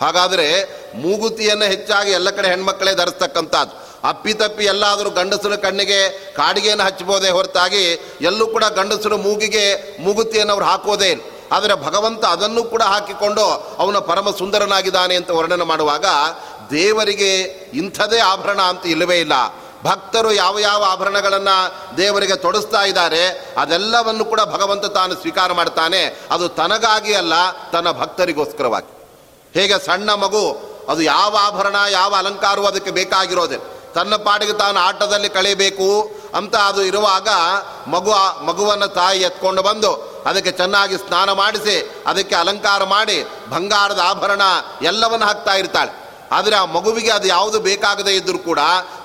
[0.00, 0.48] ಹಾಗಾದರೆ
[0.94, 3.86] ಮೂಗುತಿಯನ್ನು ಹೆಚ್ಚಾಗಿ ಎಲ್ಲ ಕಡೆ ಹೆಣ್ಮಕ್ಕಳೇ ಧರಿಸ್ತಕ್ಕಂಥದ್ದು.
[4.08, 7.84] ಅಪ್ಪಿತಪ್ಪಿ ಎಲ್ಲಾದರೂ ಗಂಡಸರ ಕಣ್ಣಿಗೆ ಕಾಡಿಗೆಯನ್ನು ಹಚ್ಚಬೋದೇ ಹೊರತಾಗಿ
[8.20, 15.14] ಎಲ್ಲೂ ಕೂಡ ಗಂಡಸರು ಮೂಗಿಗೆ ಮೂಗುತಿಯನ್ನು ಅವ್ರು ಹಾಕೋದೇ ಆದರೆ ಭಗವಂತ ಅದನ್ನು ಕೂಡ ಹಾಕಿಕೊಂಡು ಅವನ ಪರಮ ಸುಂದರನಾಗಿದ್ದಾನೆ
[15.16, 16.06] ಅಂತ ವರ್ಣನೆ ಮಾಡುವಾಗ
[16.70, 17.42] ದೇವರಿಗೆ
[17.74, 19.32] ಇಂಥದೇ ಆಭರಣ ಅಂತ ಇಲ್ಲವೇ ಇಲ್ಲ.
[19.84, 26.18] ಭಕ್ತರು ಯಾವ ಯಾವ ಆಭರಣಗಳನ್ನು ದೇವರಿಗೆ ತೊಡಸ್ತಾ ಇದ್ದಾರೆ, ಅದೆಲ್ಲವನ್ನು ಕೂಡ ಭಗವಂತ ತಾನು ಸ್ವೀಕಾರ ಮಾಡ್ತಾನೆ.
[26.30, 27.32] ಅದು ತನಗಾಗಿ ಅಲ್ಲ,
[27.72, 28.95] ತನ್ನ ಭಕ್ತರಿಗೋಸ್ಕರವಾಗಿ.
[29.56, 30.44] ಹೇಗೆ ಸಣ್ಣ ಮಗು,
[30.88, 33.58] ಅದು ಯಾವ ಆಭರಣ, ಯಾವ ಅಲಂಕಾರವೂ ಅದಕ್ಕೆ ಬೇಕಾಗಿರೋದೆ.
[33.94, 35.88] ತನ್ನ ಪಾಡಿಗೆ ತಾನು ಆಟದಲ್ಲಿ ಕಳೆಯಬೇಕು
[36.36, 37.28] ಅಂತ ಅದು ಇರುವಾಗ
[37.88, 38.12] ಮಗು
[38.44, 39.92] ಮಗುವನ್ನು ತಾಯಿ ಎತ್ಕೊಂಡು ಬಂದು
[40.26, 43.18] ಅದಕ್ಕೆ ಚೆನ್ನಾಗಿ ಸ್ನಾನ ಮಾಡಿಸಿ, ಅದಕ್ಕೆ ಅಲಂಕಾರ ಮಾಡಿ,
[43.50, 44.42] ಬಂಗಾರದ ಆಭರಣ
[44.82, 45.92] ಎಲ್ಲವನ್ನು ಹಾಕ್ತಾ ಇರ್ತಾಳೆ.
[46.32, 48.60] ಆದರೆ ಆ ಮಗುವಿಗೆ ಅದು ಯಾವುದು ಬೇಕಾಗದೇ ಇದ್ದರೂ ಕೂಡ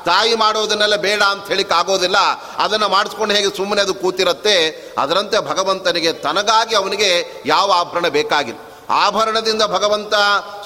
[0.06, 2.20] ತಾಯಿ ಮಾಡೋದನ್ನೆಲ್ಲ ಬೇಡ ಅಂತ ಹೇಳಿಕ್ ಆಗೋದಿಲ್ಲ.
[2.58, 4.56] ಅದನ್ನು ಮಾಡಿಸ್ಕೊಂಡು ಹೇಗೆ ಸುಮ್ಮನೆ ಅದು ಕೂತಿರುತ್ತೆ,
[4.98, 7.10] ಅದರಂತೆ ಭಗವಂತನಿಗೆ ತನಗಾಗಿ ಅವನಿಗೆ
[7.46, 8.60] ಯಾವ ಆಭರಣ ಬೇಕಾಗಿಲ್ಲ.
[8.90, 10.14] ಆಭರಣದಿಂದ ಭಗವಂತ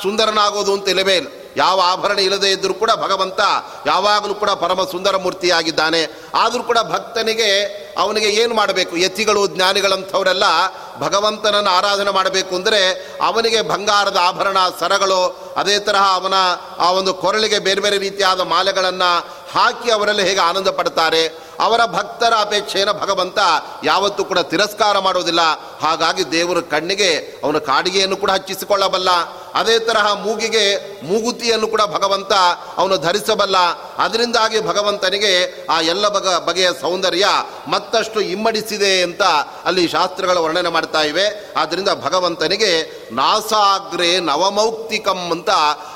[0.02, 3.42] ಸುಂದರನಾಗೋದು ಅಂತ ಇಲ್ಲವೇ ಇಲ್ಲ ಯಾವ ಆಭರಣ ಇಲ್ಲದೆ ಇದ್ದರೂ ಕೂಡ ಭಗವಂತ
[3.86, 6.02] ಯಾವಾಗಲೂ ಕೂಡ ಪರಮ ಸುಂದರ ಮೂರ್ತಿಯಾಗಿದ್ದಾನೆ
[6.36, 7.50] ಆದರೂ ಕೂಡ ಭಕ್ತನಿಗೆ
[7.98, 8.98] ಅವನಿಗೆ ಏನು ಮಾಡಬೇಕು?
[8.98, 10.44] ಯತಿಗಳು, ಜ್ಞಾನಿಗಳಂಥವರೆಲ್ಲ
[11.00, 12.82] ಭಗವಂತನನ್ನು ಆರಾಧನೆ ಮಾಡಬೇಕು ಅಂದರೆ
[13.22, 16.34] ಅವನಿಗೆ ಬಂಗಾರದ ಆಭರಣ, ಸರಗಳು, ಅದೇ ತರಹ ಅವನ
[16.80, 19.12] ಆ ಒಂದು ಕೊರಳಿಗೆ ಬೇರೆ ಬೇರೆ ರೀತಿಯಾದ ಮಾಲೆಗಳನ್ನು
[19.54, 21.24] ಹಾಕಿ ಅವರಲ್ಲಿ ಹೇಗೆ ಆನಂದ ಪಡ್ತಾರೆ.
[21.60, 23.40] ಅವರ ಭಕ್ತರ ಅಪೇಕ್ಷೆಯನ್ನು ಭಗವಂತ
[23.84, 25.42] ಯಾವತ್ತೂ ಕೂಡ ತಿರಸ್ಕಾರ ಮಾಡೋದಿಲ್ಲ.
[25.82, 29.10] ಹಾಗಾಗಿ ದೇವರ ಕಣ್ಣಿಗೆ ಅವನ ಕಾಡಿಗೆಯನ್ನು ಕೂಡ ಹಚ್ಚಿಸಿಕೊಳ್ಳಬಲ್ಲ.
[29.56, 30.64] ಅದೇ ತರಹ ಮೂಗಿಗೆ
[31.06, 32.34] ಮೂಗುತಿಯನ್ನು ಕೂಡ ಭಗವಂತ
[32.78, 33.58] ಅವನು ಧರಿಸಬಲ್ಲ.
[33.98, 37.26] ಅದರಿಂದಾಗಿ ಭಗವಂತನಿಗೆ ಆ ಎಲ್ಲ ಬಗ, ಬಗೆಯ ಸೌಂದರ್ಯ
[37.68, 39.24] ಮತ್ತಷ್ಟು ಇಮ್ಮಡಿಸಿದೆ ಅಂತ
[39.66, 41.54] ಅಲ್ಲಿ ಶಾಸ್ತ್ರಗಳ ವರ್ಣನೆ ಮಾಡ್ತಾ ಇವೆ.
[41.58, 42.72] ಆದ್ದರಿಂದ ಭಗವಂತನಿಗೆ
[43.12, 45.50] ನಾಸಾಗ್ರೆ ನವಮೌಕ್ತಿಕಂ ಅಂತ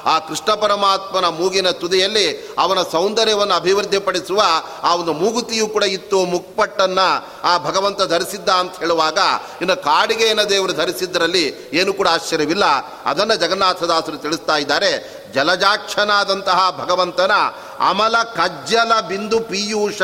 [0.06, 4.42] ಆ ಕೃಷ್ಣ ಪರಮಾತ್ಮನ ಮೂಗಿನ ತುದಿಯಲ್ಲಿ ಅವನ ಸೌಂದರ್ಯವನ್ನು ಅಭಿವೃದ್ಧಿಪಡಿಸುವ
[4.84, 7.00] ಆ ಒಂದು ಮೂಗುತಿಯು ಕೂಡ ಇತ್ತು, ಮುಕ್ಪಟ್ಟನ್ನ
[7.44, 9.20] ಆ ಭಗವಂತ ಧರಿಸಿದ್ದ ಅಂತ ಹೇಳುವಾಗ
[9.62, 12.66] ಇನ್ನು ಕಾಡಿಗೆಯನ್ನು ದೇವರು ಧರಿಸಿದ್ದರಲ್ಲಿ ಏನು ಕೂಡ ಆಶ್ಚರ್ಯವಿಲ್ಲ.
[13.06, 14.92] ಅದನ್ನು ಜಗನ್ನಾಥದಾಸರು ತಿಳಿಸ್ತಾ ಇದ್ದಾರೆ,
[15.34, 17.34] ಜಲಜಾಕ್ಷನಾದಂತಹ ಭಗವಂತನ
[17.90, 20.00] ಅಮಲ ಕಜ್ಜಲ ಬಿಂದು ಪೀಯೂಷ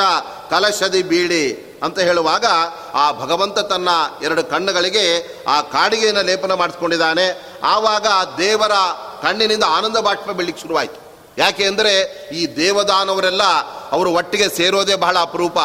[0.50, 1.46] ಕಲಶದಿ ಬೀಳಿ
[1.84, 2.46] ಅಂತ ಹೇಳುವಾಗ
[2.94, 3.90] ಆ ಭಗವಂತ ತನ್ನ
[4.22, 5.06] ಎರಡು ಕಣ್ಣುಗಳಿಗೆ
[5.48, 7.26] ಆ ಕಾಡಿಗೆಯನ್ನು ಲೇಪನ ಮಾಡಿಸ್ಕೊಂಡಿದ್ದಾನೆ.
[7.64, 8.76] ಆವಾಗ ದೇವರ
[9.22, 11.00] ಕಣ್ಣಿನಿಂದ ಆನಂದ ಬಾಷ್ಪ ಬೀಳಿಕ್ಕೆ ಶುರುವಾಯಿತು.
[11.38, 11.94] ಯಾಕೆ ಅಂದರೆ
[12.40, 13.44] ಈ ದೇವದಾನವರೆಲ್ಲ
[13.92, 15.60] ಅವರು ಒಟ್ಟಿಗೆ ಸೇರೋದೇ ಬಹಳ ಅಪರೂಪ.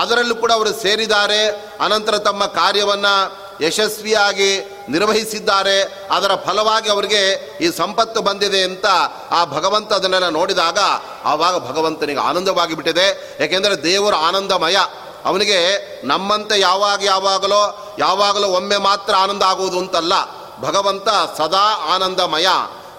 [0.00, 1.40] ಅದರಲ್ಲೂ ಕೂಡ ಅವರು ಸೇರಿದ್ದಾರೆ.
[1.80, 3.14] ಅನಂತರ ತಮ್ಮ ಕಾರ್ಯವನ್ನು
[3.60, 5.82] ಯಶಸ್ವಿಯಾಗಿ ನಿರ್ವಹಿಸಿದ್ದಾರೆ.
[6.10, 8.86] ಅದರ ಫಲವಾಗಿ ಅವರಿಗೆ ಈ ಸಂಪತ್ತು ಬಂದಿದೆ ಅಂತ
[9.30, 10.78] ಆ ಭಗವಂತ ಅದನ್ನೆಲ್ಲ ನೋಡಿದಾಗ
[11.24, 13.36] ಆವಾಗ ಭಗವಂತನಿಗೆ ಆನಂದವಾಗಿ ಬಿಟ್ಟಿದೆ.
[13.40, 14.76] ಯಾಕೆಂದರೆ ದೇವರು ಆನಂದಮಯ.
[15.24, 15.66] ಅವನಿಗೆ
[16.06, 20.12] ನಮ್ಮಂತೆ ಯಾವಾಗ ಯಾವಾಗಲೋ ಯಾವಾಗಲೋ ಒಮ್ಮೆ ಮಾತ್ರ ಆನಂದ ಆಗುವುದು ಅಂತಲ್ಲ.
[20.60, 21.08] ಭಗವಂತ
[21.38, 22.46] ಸದಾ ಆನಂದಮಯ.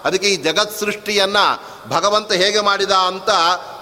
[0.04, 3.30] ಅದಕ್ಕೆ ಈ ಜಗತ್ ಸೃಷ್ಟಿಯನ್ನು ಭಗವಂತ ಹೇಗೆ ಮಾಡಿದ ಅಂತ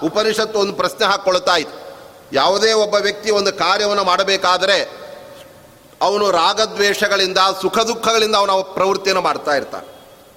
[0.03, 1.85] ಉಪನಿಷತ್ತು ಒಂದು ಪ್ರಶ್ನೆ ಹಾಕ್ಕೊಳ್ತಾ ಇತ್ತು.
[2.33, 5.04] ಯಾವುದೇ ಒಬ್ಬ ವ್ಯಕ್ತಿ ಒಂದು ಕಾರ್ಯವನ್ನು ಮಾಡಬೇಕಾದರೆ
[6.01, 9.87] ಅವನು ರಾಗದ್ವೇಷಗಳಿಂದ ಸುಖ ದುಃಖಗಳಿಂದ ಅವನ ಪ್ರವೃತ್ತಿಯನ್ನು ಮಾಡ್ತಾ ಇರ್ತಾನೆ.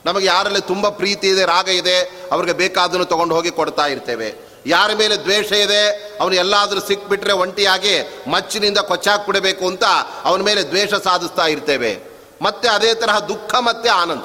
[0.07, 4.35] ನಮಗೆ ಯಾರಲ್ಲಿ ತುಂಬ ಪ್ರೀತಿ ಇದೆ, ರಾಗ ಇದೆ, ಅವ್ರಿಗೆ ಬೇಕಾದನ್ನು ತೊಗೊಂಡು ಹೋಗಿ ಕೊಡ್ತಾ ಇರ್ತೇವೆ.
[4.67, 5.89] ಯಾರ ಮೇಲೆ ದ್ವೇಷ ಇದೆ,
[6.21, 9.85] ಅವನು ಎಲ್ಲಾದರೂ ಸಿಕ್ಬಿಟ್ರೆ ಒಂಟಿಯಾಗಿ ಮಚ್ಚಿನಿಂದ ಕೊಚ್ಚಾಕ್ ಬಿಡಬೇಕು ಅಂತ
[10.25, 12.03] ಅವನ ಮೇಲೆ ದ್ವೇಷ ಸಾಧಿಸ್ತಾ ಇರ್ತೇವೆ.
[12.43, 14.25] ಮತ್ತೆ ಅದೇ ತರಹ ದುಃಖ ಮತ್ತೆ ಆನಂದ.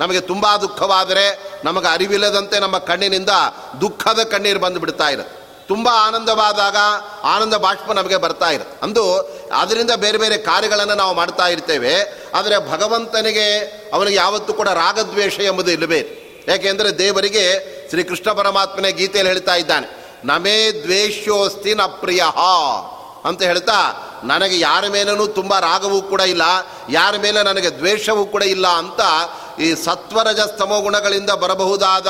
[0.00, 3.30] ನಮಗೆ ತುಂಬ ದುಃಖವಾದರೆ ನಮಗೆ ಅರಿವಿಲ್ಲದಂತೆ ನಮ್ಮ ಕಣ್ಣಿನಿಂದ
[3.80, 5.43] ದುಃಖದ ಕಣ್ಣೀರು ಬಂದು ಬಿಡ್ತಾ ಇರುತ್ತೆ.
[5.68, 6.78] ತುಂಬ ಆನಂದವಾದಾಗ
[7.24, 9.04] ಆನಂದ ಬಾಷ್ಪ ನಮಗೆ ಬರ್ತಾ ಇರುತ್ತೆ ಅಂದು
[9.54, 11.94] ಅದರಿಂದ ಬೇರೆ ಬೇರೆ ಕಾರ್ಯಗಳನ್ನು ನಾವು ಮಾಡ್ತಾ ಇರ್ತೇವೆ.
[12.34, 13.46] ಆದರೆ ಭಗವಂತನಿಗೆ
[13.94, 16.00] ಅವನಿಗೆ ಯಾವತ್ತೂ ಕೂಡ ರಾಗದ್ವೇಷ ಎಂಬುದು ಇಲ್ಲವೇ?
[16.48, 17.44] ಯಾಕೆಂದರೆ ದೇವರಿಗೆ
[17.90, 19.86] ಶ್ರೀಕೃಷ್ಣ ಪರಮಾತ್ಮನೇ ಗೀತೆಯಲ್ಲಿ ಹೇಳ್ತಾ ಇದ್ದಾನೆ,
[20.24, 22.22] ನಮೇ ದ್ವೇಷ್ಯೋಸ್ತಿ ನ ಪ್ರಿಯ.
[23.28, 23.78] ಅಂತ ಹೇಳ್ತಾ,
[24.24, 26.44] ನನಗೆ ಯಾರ ಮೇಲೂ ತುಂಬ ರಾಗವೂ ಕೂಡ ಇಲ್ಲ,
[26.90, 29.00] ಯಾರ ಮೇಲೆ ನನಗೆ ದ್ವೇಷವೂ ಕೂಡ ಇಲ್ಲ ಅಂತ
[29.58, 32.06] ಈ ಸತ್ವರಜ ಸ್ತಮ ಗುಣಗಳಿಂದ ಬರಬಹುದಾದ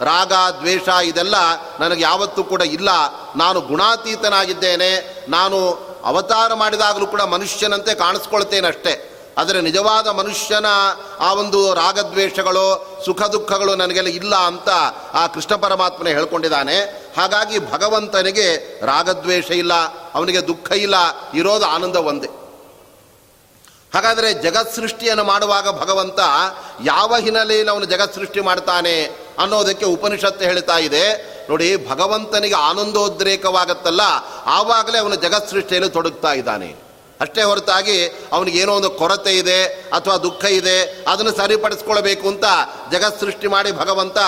[0.00, 1.34] ರಾಗ, ದ್ವೇಷ ಇದೆಲ್ಲ
[1.80, 2.88] ನನಗೆ ಯಾವತ್ತೂ ಕೂಡ ಇಲ್ಲ.
[3.36, 5.24] ನಾನು ಗುಣಾತೀತನಾಗಿದ್ದೇನೆ.
[5.28, 9.12] ನಾನು ಅವತಾರ ಮಾಡಿದಾಗಲೂ ಕೂಡ ಮನುಷ್ಯನಂತೆ ಕಾಣಿಸ್ಕೊಳ್ತೇನೆ ಅಷ್ಟೇ.
[9.38, 10.66] ಆದರೆ ನಿಜವಾದ ಮನುಷ್ಯನ
[11.20, 14.68] ಆ ಒಂದು ರಾಗದ್ವೇಷಗಳು ಸುಖ, ದುಃಖಗಳು ನನಗೆಲ್ಲ ಇಲ್ಲ ಅಂತ
[15.14, 17.06] ಆ ಕೃಷ್ಣ ಪರಮಾತ್ಮನೇ ಹೇಳ್ಕೊಂಡಿದ್ದಾನೆ.
[17.16, 19.74] ಹಾಗಾಗಿ ಭಗವಂತನಿಗೆ ರಾಗದ್ವೇಷ ಇಲ್ಲ,
[20.14, 20.94] ಅವನಿಗೆ ದುಃಖ ಇಲ್ಲ,
[21.34, 22.45] ಇರೋದು ಆನಂದ ಒಂದೇ
[23.96, 26.20] ಹಾಗಾದರೆ ಜಗತ್ ಸೃಷ್ಟಿಯನ್ನು ಮಾಡುವಾಗ ಭಗವಂತ
[26.92, 28.96] ಯಾವ ಹಿನ್ನೆಲೆಯಲ್ಲಿ ಅವನು ಜಗತ್ ಸೃಷ್ಟಿ ಮಾಡ್ತಾನೆ
[29.42, 31.04] ಅನ್ನೋದಕ್ಕೆ ಉಪನಿಷತ್ತು ಹೇಳ್ತಾ ಇದೆ.
[31.50, 34.02] ನೋಡಿ, ಭಗವಂತನಿಗೆ ಆನಂದೋದ್ರೇಕವಾಗತ್ತಲ್ಲ,
[34.56, 36.68] ಆವಾಗಲೇ ಅವನು ಜಗತ್ ಸೃಷ್ಟಿಯಲ್ಲಿ ತೊಡಗ್ತಾ ಇದ್ದಾನೆ.
[37.20, 37.98] ಅಷ್ಟೇ ಹೊರತಾಗಿ
[38.36, 39.60] ಅವನಿಗೆ ಏನೋ ಒಂದು ಕೊರತೆ ಇದೆ
[39.98, 40.76] ಅಥವಾ ದುಃಖ ಇದೆ,
[41.12, 42.46] ಅದನ್ನು ಸರಿಪಡಿಸ್ಕೊಳ್ಬೇಕು ಅಂತ
[42.92, 44.18] ಜಗತ್ ಸೃಷ್ಟಿ ಮಾಡಿ ಭಗವಂತ,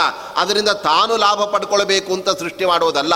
[0.43, 3.15] ಅದರಿಂದ ತಾನು ಲಾಭ ಪಡ್ಕೊಳ್ಬೇಕು ಅಂತ ಸೃಷ್ಟಿ ಮಾಡೋದಲ್ಲ.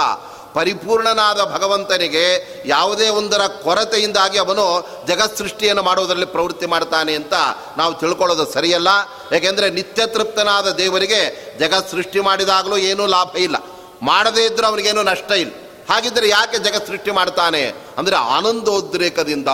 [0.55, 2.25] ಪರಿಪೂರ್ಣನಾದ ಭಗವಂತನಿಗೆ
[2.67, 4.65] ಯಾವುದೇ ಒಂದರ ಕೊರತೆಯಿಂದಾಗಿ ಅವನು
[5.09, 7.35] ಜಗತ್ ಸೃಷ್ಟಿಯನ್ನು ಮಾಡೋದರಲ್ಲಿ ಪ್ರವೃತ್ತಿ ಮಾಡ್ತಾನೆ ಅಂತ
[7.77, 8.89] ನಾವು ತಿಳ್ಕೊಳ್ಳೋದು ಸರಿಯಲ್ಲ.
[9.33, 11.21] ಏಕೆಂದರೆ ನಿತ್ಯ ತೃಪ್ತನಾದ ದೇವರಿಗೆ
[11.59, 13.57] ಜಗತ್ ಸೃಷ್ಟಿ ಮಾಡಿದಾಗಲೂ ಏನೂ ಲಾಭ ಇಲ್ಲ.
[14.03, 15.53] ಮಾಡದೇ ಇದ್ದರೂ ಅವನಿಗೇನೂ ನಷ್ಟ ಇಲ್ಲ.
[15.91, 17.63] ಹಾಗಿದ್ದರೆ ಯಾಕೆ ಜಗತ್ ಸೃಷ್ಟಿ ಮಾಡ್ತಾನೆ?
[17.99, 19.49] ಅಂದರೆ ಆನಂದೋದ್ರೇಕದಿಂದ.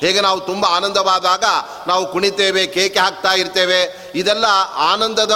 [0.00, 1.44] ಹೇಗೆ ನಾವು ತುಂಬ ಆನಂದವಾದಾಗ
[1.86, 4.10] ನಾವು ಕುಣಿತೇವೆ, ಕೇಕೆ ಹಾಕ್ತಾ ಇರ್ತೇವೆ.
[4.14, 4.44] ಇದೆಲ್ಲ
[4.76, 5.34] ಆನಂದದ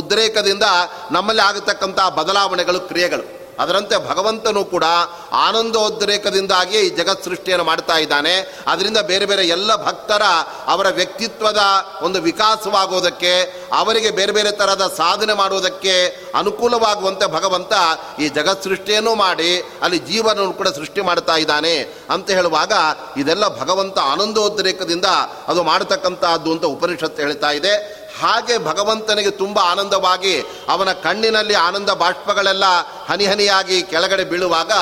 [0.00, 0.62] ಉದ್ರೇಕದಿಂದ
[1.10, 3.41] ನಮ್ಮಲ್ಲಿ ಆಗತಕ್ಕಂಥ ಬದಲಾವಣೆಗಳು, ಕ್ರಿಯೆಗಳು.
[3.58, 4.84] ಅದರಂತೆ ಭಗವಂತನೂ ಕೂಡ
[5.32, 8.34] ಆನಂದೋದ್ರೇಕದಿಂದಾಗಿ ಈ ಜಗತ್ ಸೃಷ್ಟಿಯನ್ನು ಮಾಡ್ತಾ ಇದ್ದಾನೆ.
[8.66, 10.22] ಅದರಿಂದ ಬೇರೆ ಬೇರೆ ಎಲ್ಲ ಭಕ್ತರ
[10.66, 11.62] ಅವರ ವ್ಯಕ್ತಿತ್ವದ
[12.02, 13.32] ಒಂದು ವಿಕಾಸವಾಗುವುದಕ್ಕೆ
[13.72, 15.94] ಅವರಿಗೆ ಬೇರೆ ಬೇರೆ ಥರದ ಸಾಧನೆ ಮಾಡುವುದಕ್ಕೆ
[16.34, 17.72] ಅನುಕೂಲವಾಗುವಂತೆ ಭಗವಂತ
[18.18, 19.50] ಈ ಜಗತ್ ಸೃಷ್ಟಿಯನ್ನು ಮಾಡಿ,
[19.82, 21.74] ಅಲ್ಲಿ ಜೀವನವನ್ನು ಕೂಡ ಸೃಷ್ಟಿ ಮಾಡ್ತಾ ಇದ್ದಾನೆ
[22.10, 22.72] ಅಂತ ಹೇಳುವಾಗ
[23.16, 25.04] ಇದೆಲ್ಲ ಭಗವಂತ ಆನಂದೋದ್ರೇಕದಿಂದ
[25.48, 28.01] ಅದು ಮಾಡತಕ್ಕಂಥದ್ದು ಅಂತ ಉಪನಿಷತ್ತು ಹೇಳ್ತಾ ಇದೆ.
[28.20, 32.64] ಹಾಗೆ ಭಗವಂತನಿಗೆ ತುಂಬ ಆನಂದವಾಗಿ ಅವನ ಕಣ್ಣಿನಲ್ಲಿ ಆನಂದ ಬಾಷ್ಪಗಳೆಲ್ಲ
[33.08, 34.72] ಹನಿ ಹನಿಯಾಗಿ ಕೆಳಗಡೆ ಬೀಳುವಾಗ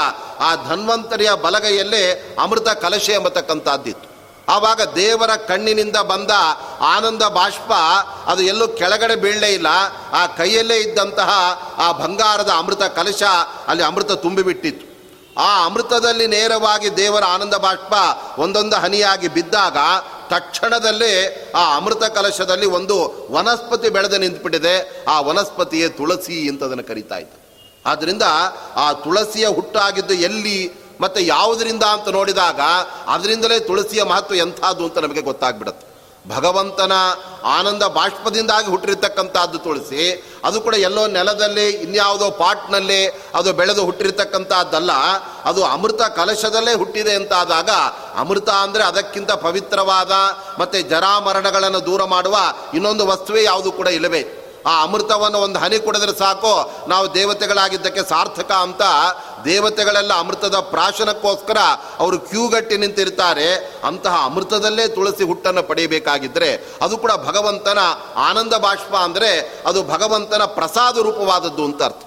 [0.40, 4.10] ಆ ಧನ್ವಂತರಿಯ ಬಲಗೈಯಲ್ಲೇ ಅಮೃತ ಕಲಶೆ ಎಂಬತಕ್ಕಂಥದ್ದಿತ್ತು
[4.48, 6.30] ಆವಾಗ ದೇವರ ಕಣ್ಣಿನಿಂದ ಬಂದ
[6.80, 7.72] ಆನಂದ ಬಾಷ್ಪ
[8.26, 9.66] ಅದು ಎಲ್ಲೂ ಕೆಳಗಡೆ ಬೀಳಲೇ ಇಲ್ಲ.
[10.12, 13.22] ಆ ಕೈಯಲ್ಲೇ ಇದ್ದಂತಹ ಆ ಬಂಗಾರದ ಅಮೃತ ಕಲಶ
[13.66, 14.89] ಅಲ್ಲಿ ಅಮೃತ ತುಂಬಿಬಿಟ್ಟಿತ್ತು.
[15.40, 17.94] ಆ ಅಮೃತದಲ್ಲಿ ನೇರವಾಗಿ ದೇವರ ಆನಂದ ಬಾಷ್ಪ
[18.38, 19.76] ಒಂದೊಂದು ಹನಿಯಾಗಿ ಬಿದ್ದಾಗ
[20.30, 21.12] ತಕ್ಷಣದಲ್ಲೇ
[21.56, 22.96] ಆ ಅಮೃತ ಕಲಶದಲ್ಲಿ ಒಂದು
[23.30, 25.04] ವನಸ್ಪತಿ ಬೆಳೆದು ನಿಂತುಬಿಟ್ಟಿದೆ.
[25.04, 27.38] ಆ ವನಸ್ಪತಿಯೇ ತುಳಸಿ ಅಂತ ಅದನ್ನು ಕರಿತಾ ಇತ್ತು
[27.86, 28.22] ಆದ್ದರಿಂದ
[28.76, 30.58] ಆ ತುಳಸಿಯ ಹುಟ್ಟಾಗಿದ್ದು ಎಲ್ಲಿ
[31.00, 32.60] ಮತ್ತು ಯಾವುದರಿಂದ ಅಂತ ನೋಡಿದಾಗ
[33.06, 35.89] ಅದರಿಂದಲೇ ತುಳಸಿಯ ಮಹತ್ವ ಎಂಥದ್ದು ಅಂತ ನಮಗೆ ಗೊತ್ತಾಗ್ಬಿಡುತ್ತೆ.
[36.28, 36.92] ಭಗವಂತನ
[37.44, 40.24] ಆನಂದ ಬಾಷ್ಪದಿಂದಾಗಿ ಹುಟ್ಟಿರ್ತಕ್ಕಂಥದ್ದು ತುಳಸಿ.
[40.44, 44.90] ಅದು ಕೂಡ ಎಲ್ಲೋ ನೆಲದಲ್ಲಿ, ಇನ್ಯಾವುದೋ ಪಾಟ್ನಲ್ಲಿ ಅದು ಬೆಳೆದು ಹುಟ್ಟಿರ್ತಕ್ಕಂಥದ್ದಲ್ಲ.
[45.44, 47.70] ಅದು ಅಮೃತ ಕಲಶದಲ್ಲೇ ಹುಟ್ಟಿದೆ ಅಂತಾದಾಗ
[48.14, 50.10] ಅಮೃತ ಅಂದರೆ ಅದಕ್ಕಿಂತ ಪವಿತ್ರವಾದ
[50.58, 52.38] ಮತ್ತು ಜರಾಮರಣಗಳನ್ನು ದೂರ ಮಾಡುವ
[52.74, 54.39] ಇನ್ನೊಂದು ವಸ್ತುವೇ ಯಾವುದು ಕೂಡ ಇಲ್ಲವೇ?
[54.66, 56.72] ಆ ಅಮೃತವನ್ನು ಒಂದು ಹನಿ ಕುಡಿದ್ರೆ ಸಾಕು.
[56.88, 58.82] ನಾವು ದೇವತೆಗಳಾಗಿದ್ದಕ್ಕೆ ಸಾರ್ಥಕ ಅಂತ
[59.44, 61.58] ದೇವತೆಗಳೆಲ್ಲ ಅಮೃತದ ಪ್ರಾಶನಕ್ಕೋಸ್ಕರ
[61.98, 63.80] ಅವರು ಕ್ಯೂಗಟ್ಟಿ ನಿಂತಿರ್ತಾರೆ.
[63.84, 67.78] ಅಂತಹ ಅಮೃತದಲ್ಲೇ ತುಳಸಿ ಹುಟ್ಟನ್ನು ಪಡೆಯಬೇಕಾಗಿದ್ದರೆ ಅದು ಕೂಡ ಭಗವಂತನ
[68.16, 72.02] ಆನಂದ ಬಾಷ್ಪ ಅಂದರೆ ಅದು ಭಗವಂತನ ಪ್ರಸಾದ ರೂಪವಾದದ್ದು ಅಂತ ಅರ್ಥ.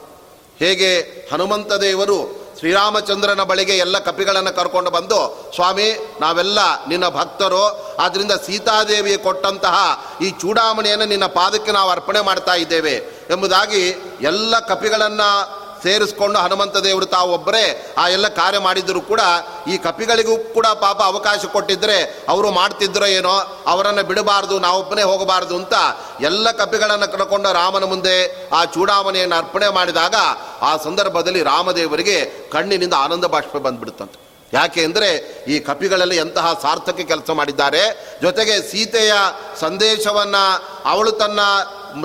[0.59, 0.99] ಹೇಗೆ
[1.31, 7.95] ಹನುಮಂತ ದೇವರು ಶ್ರೀರಾಮಚಂದ್ರನ ಬಳಿಗೆ ಎಲ್ಲ ಕಪಿಗಳನ್ನು ಕರ್ಕೊಂಡು ಬಂದು, ಸ್ವಾಮಿ, ನಾವೆಲ್ಲ ನಿನ್ನ ಭಕ್ತರು.
[7.99, 12.93] ಆದ್ದರಿಂದ ಸೀತಾದೇವಿ ಕೊಟ್ಟಂತಹ ಈ ಚೂಡಾಮಣಿಯನ್ನು ನಿನ್ನ ಪಾದಕ್ಕೆ ನಾವು ಅರ್ಪಣೆ ಮಾಡ್ತಾ ಇದ್ದೇವೆ.
[13.29, 13.87] ಎಂಬುದಾಗಿ
[14.21, 17.63] ಎಲ್ಲ ಕಪಿಗಳನ್ನು ಸೇರಿಸ್ಕೊಂಡು ಹನುಮಂತ ದೇವರು ತಾವು ಒಬ್ಬರೇ
[17.97, 19.21] ಆ ಎಲ್ಲ ಕಾರ್ಯ ಮಾಡಿದರೂ ಕೂಡ
[19.67, 21.97] ಈ ಕಪಿಗಳಿಗೂ ಕೂಡ ಪಾಪ ಅವಕಾಶ ಕೊಟ್ಟಿದ್ದರೆ
[22.29, 23.35] ಅವರು ಮಾಡ್ತಿದ್ರೋ ಏನೋ,
[23.67, 25.75] ಅವರನ್ನು ಬಿಡಬಾರ್ದು, ನಾವೊಬ್ಬನೇ ಹೋಗಬಾರ್ದು ಅಂತ
[26.21, 28.15] ಎಲ್ಲ ಕಪಿಗಳನ್ನು ಕರ್ಕೊಂಡು ರಾಮನ ಮುಂದೆ
[28.51, 30.15] ಆ ಚೂಡಾವಣೆಯನ್ನು ಅರ್ಪಣೆ ಮಾಡಿದಾಗ
[30.61, 32.17] ಆ ಸಂದರ್ಭದಲ್ಲಿ ರಾಮದೇವರಿಗೆ
[32.51, 34.22] ಕಣ್ಣಿನಿಂದ ಆನಂದ ಬಾಷ್ಪ ಬಂದ್ಬಿಡುತ್ತಂತೆ
[34.53, 35.09] ಯಾಕೆ ಅಂದರೆ
[35.47, 37.83] ಈ ಕಪಿಗಳಲ್ಲಿ ಎಂತಹ ಸಾರ್ಥಕ ಕೆಲಸ ಮಾಡಿದ್ದಾರೆ.
[38.21, 39.13] ಜೊತೆಗೆ ಸೀತೆಯ
[39.59, 40.43] ಸಂದೇಶವನ್ನು
[40.89, 41.39] ಅವಳು ತನ್ನ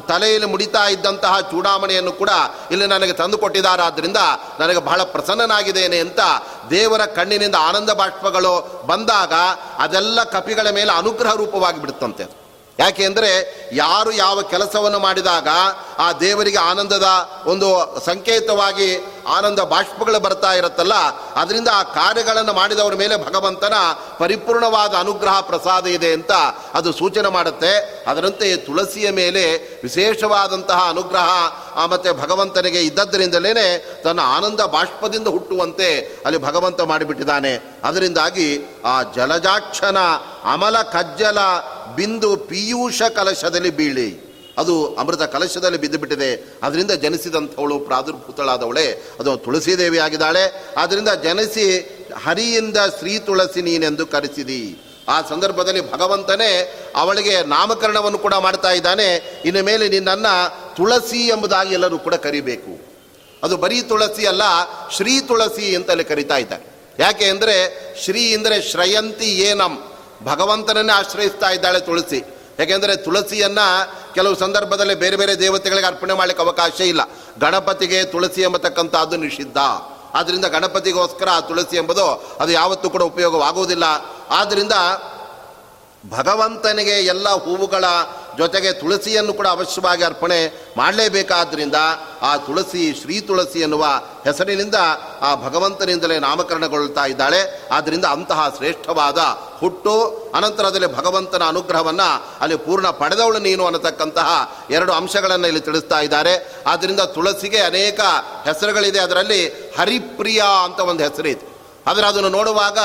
[0.07, 2.31] ತಲೆಯಲ್ಲಿ ಮುಡಿತಾ ಇದ್ದಂತಹ ಚೂಡಾಮಣಿಯನ್ನು ಕೂಡ
[2.71, 4.17] ಇಲ್ಲಿ ನನಗೆ ತಂದು ಕೊಟ್ಟಿದ್ದಾರಾದ್ದರಿಂದ
[4.61, 6.21] ನನಗೆ ಬಹಳ ಪ್ರಸನ್ನನಾಗಿದ್ದೇನೆ ಅಂತ
[6.71, 9.33] ದೇವರ ಕಣ್ಣಿನಿಂದ ಆನಂದ ಬಾಷ್ಪಗಳು ಬಂದಾಗ
[9.79, 12.48] ಅದೆಲ್ಲ ಕಪಿಗಳ ಮೇಲೆ ಅನುಗ್ರಹ ರೂಪವಾಗಿ ಬಿಡುತ್ತಂತೆ
[12.79, 13.31] ಯಾಕೆ ಅಂದರೆ
[13.73, 15.49] ಯಾರು ಯಾವ ಕೆಲಸವನ್ನು ಮಾಡಿದಾಗ
[16.05, 17.09] ಆ ದೇವರಿಗೆ ಆನಂದದ
[17.53, 17.69] ಒಂದು
[18.07, 18.89] ಸಂಕೇತವಾಗಿ
[19.37, 20.97] ಆನಂದ ಬಾಷ್ಪಗಳು ಬರ್ತಾ ಇರುತ್ತಲ್ಲ,
[21.41, 23.77] ಅದರಿಂದ ಆ ಕಾರ್ಯಗಳನ್ನು ಮಾಡಿದವರ ಮೇಲೆ ಭಗವಂತನ
[24.19, 26.33] ಪರಿಪೂರ್ಣವಾದ ಅನುಗ್ರಹ ಪ್ರಸಾದ ಇದೆ ಅಂತ
[26.75, 27.73] ಅದು ಸೂಚನೆ ಮಾಡುತ್ತೆ.
[28.11, 29.43] ಅದರಂತೆ ತುಳಸಿಯ ಮೇಲೆ
[29.83, 31.29] ವಿಶೇಷವಾದಂತಹ ಅನುಗ್ರಹ
[31.93, 33.67] ಮತ್ತು ಭಗವಂತನಿಗೆ ಇದ್ದದ್ದರಿಂದಲೇ
[34.05, 35.91] ತನ್ನ ಆನಂದ ಬಾಷ್ಪದಿಂದ ಹುಟ್ಟುವಂತೆ
[36.27, 37.53] ಅಲ್ಲಿ ಭಗವಂತ ಮಾಡಿಬಿಟ್ಟಿದ್ದಾನೆ.
[37.85, 38.49] ಅದರಿಂದಾಗಿ
[38.85, 39.99] ಆ ಜಲಜಾಕ್ಷನ
[40.53, 41.39] ಅಮಲ ಕಜ್ಜಲ
[41.97, 44.09] ಬಿಂದು ಪಿಯೂಷ ಕಲಶದಲ್ಲಿ ಬೀಳಿ.
[44.59, 46.31] ಅದು ಅಮೃತ ಕಲಶದಲ್ಲಿ ಬಿದ್ದುಬಿಟ್ಟಿದೆ.
[46.63, 48.87] ಅದರಿಂದ ಜನಿಸಿದಂಥವಳು ಪ್ರಾದುರ್ಭೂತಳಾದವಳೆ.
[49.21, 51.67] ಅದು ತುಳಸಿ ದೇವಿ ಆಗಿದ್ದಾಳೆ ಆದ್ದರಿಂದ ಜನಿಸಿ
[52.25, 54.63] ಹರಿಯಿಂದ ಶ್ರೀ ತುಳಸಿ ನೀನೆಂದು ಕರೆಸಿದಿ.
[55.09, 56.51] ಆ ಸಂದರ್ಭದಲ್ಲಿ ಭಗವಂತನೇ
[56.97, 59.09] ಅವಳಿಗೆ ನಾಮಕರಣವನ್ನು ಕೂಡ ಮಾಡ್ತಾ ಇದ್ದಾನೆ.
[59.45, 60.35] ಇನ್ನು ಮೇಲೆ ನಿನ್ನನ್ನು
[60.77, 62.73] ತುಳಸಿ ಎಂಬುದಾಗಿ ಎಲ್ಲರೂ ಕೂಡ ಕರಿಬೇಕು.
[63.43, 64.43] ಅದು ಬರೀ ತುಳಸಿ ಅಲ್ಲ,
[64.97, 66.65] ಶ್ರೀ ತುಳಸಿ ಅಂತಲೇ ಕರಿತಾ ಇದ್ದಾರೆ
[66.99, 67.57] ಯಾಕೆ ಅಂದರೆ
[68.05, 69.75] ಶ್ರೀ ಅಂದರೆ ಶ್ರಯಂತಿ ಏನಂ.
[70.25, 72.25] ಭಗವಂತನನ್ನೇ ಆಶ್ರಯಿಸ್ತಾ ಇದ್ದಾಳೆ ತುಳಸಿ.
[72.59, 77.01] ಯಾಕೆಂದರೆ ತುಳಸಿಯನ್ನು ಕೆಲವು ಸಂದರ್ಭದಲ್ಲಿ ಬೇರೆ ಬೇರೆ ದೇವತೆಗಳಿಗೆ ಅರ್ಪಣೆ ಮಾಡಲಿಕ್ಕೆ ಅವಕಾಶ ಇಲ್ಲ.
[77.41, 79.57] ಗಣಪತಿಗೆ ತುಳಸಿ ಎಂಬತಕ್ಕಂಥದ್ದು ನಿಷಿದ್ಧ.
[80.15, 83.85] ಆದ್ದರಿಂದ ಗಣಪತಿಗೋಸ್ಕರ ಆ ತುಳಸಿ ಎಂಬುದು ಅದು ಯಾವತ್ತೂ ಕೂಡ ಉಪಯೋಗವಾಗುವುದಿಲ್ಲ.
[84.31, 84.73] ಆದ್ದರಿಂದ
[86.11, 87.85] ಭಗವಂತನಿಗೆ ಎಲ್ಲ ಹೂವುಗಳ
[88.39, 91.75] ಜೊತೆಗೆ ತುಳಸಿಯನ್ನು ಕೂಡ ಅವಶ್ಯವಾಗಿ ಅರ್ಪಣೆ ಮಾಡಲೇಬೇಕಾದ್ರಿಂದ
[92.23, 93.87] ಆ ತುಳಸಿ, ಶ್ರೀ ತುಳಸಿ ಎನ್ನುವ
[94.25, 94.75] ಹೆಸರಿನಿಂದ
[95.21, 97.69] ಆ ಭಗವಂತನಿಂದಲೇ ನಾಮಕರಣಗೊಳ್ತಾ ಇದ್ದಾಳೆ.
[97.73, 99.19] ಆದ್ದರಿಂದ ಅಂತಹ ಶ್ರೇಷ್ಠವಾದ
[99.61, 106.57] ಹುಟ್ಟು, ಅನಂತರದಲ್ಲಿ ಭಗವಂತನ ಅನುಗ್ರಹವನ್ನು ಅಲ್ಲಿ ಪೂರ್ಣ ಪಡೆದವಳು ನೀನು ಅನ್ನತಕ್ಕಂತಹ ಎರಡು ಅಂಶಗಳನ್ನು ಇಲ್ಲಿ ತಿಳಿಸ್ತಾ ಇದ್ದಾರೆ.
[106.67, 108.01] ಆದ್ದರಿಂದ ತುಳಸಿಗೆ ಅನೇಕ
[108.45, 109.01] ಹೆಸರುಗಳಿದೆ.
[109.01, 111.59] ಅದರಲ್ಲಿ ಹರಿಪ್ರಿಯ ಅಂತ ಒಂದು ಹೆಸರಿದೆ.
[111.87, 112.79] ಆದರೆ ಅದನ್ನು ನೋಡುವಾಗ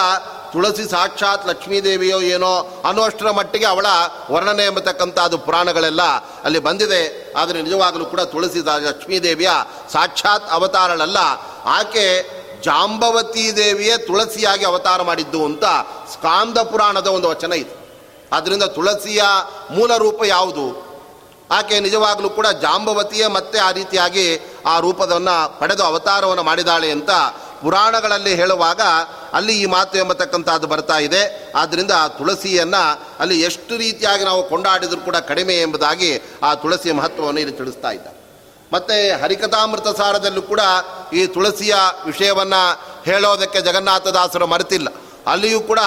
[0.54, 3.86] ತುಳಸಿ ಸಾಕ್ಷಾತ್ ಲಕ್ಷ್ಮೀದೇವಿಯೋ ಏನೋ ಅನ್ನುವಷ್ಟರ ಮಟ್ಟಿಗೆ ಅವಳ
[4.32, 6.02] ವರ್ಣನೆ ಎಂಬತಕ್ಕಂಥದ್ದು ಪುರಾಣಗಳೆಲ್ಲ
[6.44, 7.34] ಅಲ್ಲಿ ಬಂದಿದೆ.
[7.34, 9.50] ಆದರೆ ನಿಜವಾಗಲೂ ಕೂಡ ತುಳಸಿ ಲಕ್ಷ್ಮೀದೇವಿಯ
[9.92, 11.18] ಸಾಕ್ಷಾತ್ ಅವತಾರಳಲ್ಲ.
[11.66, 12.06] ಆಕೆ
[12.62, 15.64] ಜಾಂಬವತಿ ದೇವಿಯೇ ತುಳಸಿಯಾಗಿ ಅವತಾರ ಮಾಡಿದ್ದು ಅಂತ
[16.14, 17.76] ಸ್ಕಾಂದ ಪುರಾಣದ ಒಂದು ವಚನ ಇದೆ.
[18.34, 19.24] ಆದ್ದರಿಂದ ತುಳಸಿಯ
[19.72, 20.93] ಮೂಲ ರೂಪ ಯಾವುದು?
[21.52, 27.10] ಆಕೆ ನಿಜವಾಗಲೂ ಕೂಡ ಜಾಂಬವತಿಯೇ ಮತ್ತೆ ಆ ರೀತಿಯಾಗಿ ಆ ರೂಪದವನ್ನು ಪಡೆದು ಅವತಾರವನ್ನು ಮಾಡಿದಾಳೆ ಅಂತ
[27.62, 28.82] ಪುರಾಣಗಳಲ್ಲಿ ಹೇಳುವಾಗ
[29.34, 31.52] ಅಲ್ಲಿ ಈ ಮಾತು ಎಂಬತಕ್ಕಂಥದ್ದು ಬರ್ತಾ ಇದೆ.
[31.56, 37.58] ಆದ್ದರಿಂದ ಆ ತುಳಸಿಯನ್ನು ಅಲ್ಲಿ ಎಷ್ಟು ರೀತಿಯಾಗಿ ನಾವು ಕೊಂಡಾಡಿದರೂ ಕೂಡ ಕಡಿಮೆ ಎಂಬುದಾಗಿ ಆ ತುಳಸಿಯ ಮಹತ್ವವನ್ನು ಇಲ್ಲಿ
[37.58, 38.08] ತಿಳಿಸ್ತಾ ಇದ್ದ
[38.74, 40.60] ಮತ್ತು ಹರಿಕಥಾಮೃತ ಸಾರದಲ್ಲೂ ಕೂಡ
[41.14, 41.76] ಈ ತುಳಸಿಯ
[42.06, 44.88] ವಿಷಯವನ್ನು ಹೇಳೋದಕ್ಕೆ ಜಗನ್ನಾಥದಾಸರು ಮರೆತಿಲ್ಲ.
[45.28, 45.80] ಅಲ್ಲಿಯೂ ಕೂಡ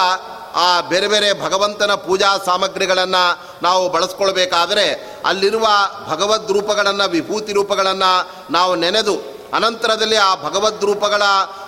[0.57, 3.23] ಆ ಬೇರೆ ಬೇರೆ ಭಗವಂತನ ಪೂಜಾ ಸಾಮಗ್ರಿಗಳನ್ನು
[3.63, 4.85] ನಾವು ಬಳಸ್ಕೊಳ್ಬೇಕಾದರೆ
[5.25, 5.67] ಅಲ್ಲಿರುವ
[6.07, 8.11] ಭಗವದ್ ರೂಪಗಳನ್ನು, ವಿಭೂತಿ ರೂಪಗಳನ್ನು
[8.51, 11.21] ನಾವು ನೆನೆದು ಅನಂತರದಲ್ಲಿ ಆ ಭಗವದ್ ರೂಪಗಳ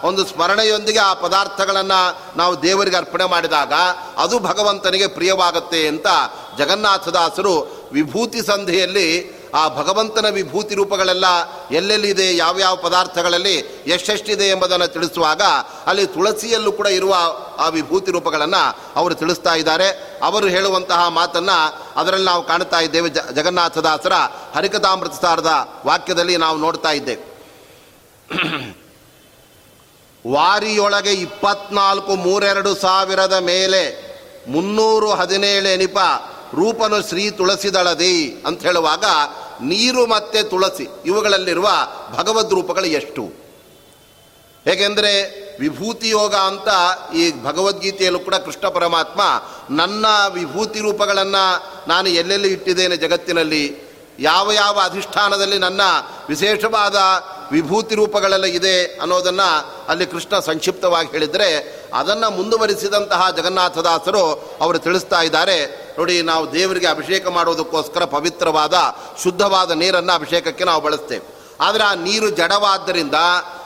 [0.03, 1.99] ಒಂದು ಸ್ಮರಣೆಯೊಂದಿಗೆ ಆ ಪದಾರ್ಥಗಳನ್ನು
[2.37, 3.73] ನಾವು ದೇವರಿಗೆ ಅರ್ಪಣೆ ಮಾಡಿದಾಗ
[4.17, 6.07] ಅದು ಭಗವಂತನಿಗೆ ಪ್ರಿಯವಾಗುತ್ತೆ ಅಂತ
[6.57, 7.53] ಜಗನ್ನಾಥದಾಸರು
[7.93, 11.25] ವಿಭೂತಿ ಸಂಧಿಯಲ್ಲಿ ಆ ಭಗವಂತನ ವಿಭೂತಿ ರೂಪಗಳೆಲ್ಲ
[11.71, 13.55] ಎಲ್ಲೆಲ್ಲಿದೆ, ಯಾವ್ಯಾವ ಪದಾರ್ಥಗಳಲ್ಲಿ
[13.87, 15.41] ಎಷ್ಟೆಷ್ಟಿದೆ ಎಂಬುದನ್ನು ತಿಳಿಸುವಾಗ
[15.85, 17.13] ಅಲ್ಲಿ ತುಳಸಿಯಲ್ಲೂ ಕೂಡ ಇರುವ
[17.57, 18.63] ಆ ವಿಭೂತಿ ರೂಪಗಳನ್ನು
[18.95, 19.87] ಅವರು ತಿಳಿಸ್ತಾ ಇದ್ದಾರೆ.
[20.21, 21.57] ಅವರು ಹೇಳುವಂತಹ ಮಾತನ್ನು
[21.95, 23.09] ಅದರಲ್ಲಿ ನಾವು ಕಾಣ್ತಾ ಇದ್ದೇವೆ.
[23.09, 24.13] ಜಗನ್ನಾಥದಾಸರ
[24.55, 25.53] ಹರಿಕಥಾಮೃತ ಸಾರದ
[25.85, 27.23] ವಾಕ್ಯದಲ್ಲಿ ನಾವು ನೋಡ್ತಾ ಇದ್ದೇವೆ
[30.25, 33.81] ವಾರಿಯೊಳಗೆ ಇಪ್ಪತ್ನಾಲ್ಕು ಮೂರೆರಡು ಸಾವಿರದ ಮೇಲೆ
[34.47, 35.97] ಮುನ್ನೂರು ಹದಿನೇಳು ಎನಿಪ
[36.55, 39.05] ರೂಪನು ಶ್ರೀ ತುಳಸಿದಳದಿ ಅಂತ ಹೇಳುವಾಗ
[39.61, 41.69] ನೀರು ಮತ್ತೆ ತುಳಸಿ ಇವುಗಳಲ್ಲಿರುವ
[42.17, 43.49] ಭಗವದ್ ರೂಪಗಳು ಎಷ್ಟು?
[44.65, 45.11] ಹೇಗೆಂದರೆ
[45.59, 46.67] ವಿಭೂತಿ ಯೋಗ ಅಂತ
[47.15, 49.21] ಈ ಭಗವದ್ಗೀತೆಯಲ್ಲೂ ಕೂಡ ಕೃಷ್ಣ ಪರಮಾತ್ಮ
[49.69, 53.88] ನನ್ನ ವಿಭೂತಿ ರೂಪಗಳನ್ನು ನಾನು ಎಲ್ಲೆಲ್ಲಿ ಇಟ್ಟಿದ್ದೇನೆ ಜಗತ್ತಿನಲ್ಲಿ?
[54.19, 55.81] ಯಾವ ಯಾವ ಅಧಿಷ್ಠಾನದಲ್ಲಿ ನನ್ನ
[56.29, 56.95] ವಿಶೇಷವಾದ
[57.51, 61.49] ವಿಭೂತಿ ರೂಪಗಳೆಲ್ಲ ಇದೆ ಅನ್ನೋದನ್ನು ಅಲ್ಲಿ ಕೃಷ್ಣ ಸಂಕ್ಷಿಪ್ತವಾಗಿ ಹೇಳಿದರೆ
[61.93, 64.23] ಅದನ್ನು ಮುಂದುವರಿಸಿದಂತಹ ಜಗನ್ನಾಥದಾಸರು
[64.61, 65.89] ಅವರು ತಿಳಿಸ್ತಾ ಇದ್ದಾರೆ.
[65.99, 68.73] ನೋಡಿ, ನಾವು ದೇವರಿಗೆ ಅಭಿಷೇಕ ಮಾಡೋದಕ್ಕೋಸ್ಕರ ಪವಿತ್ರವಾದ,
[69.23, 71.55] ಶುದ್ಧವಾದ ನೀರನ್ನು ಅಭಿಷೇಕಕ್ಕೆ ನಾವು ಬಳಸ್ತೇವೆ.
[71.61, 73.15] ಆದರೆ ಆ ನೀರು ಜಡವಾದ್ದರಿಂದ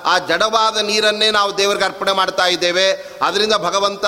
[0.06, 2.92] ಆ ಜಡವಾದ ನೀರನ್ನೇ ನಾವು ದೇವರಿಗೆ ಅರ್ಪಣೆ ಮಾಡ್ತಾ ಇದ್ದೇವೆ.
[3.22, 4.06] ಅದರಿಂದ ಭಗವಂತ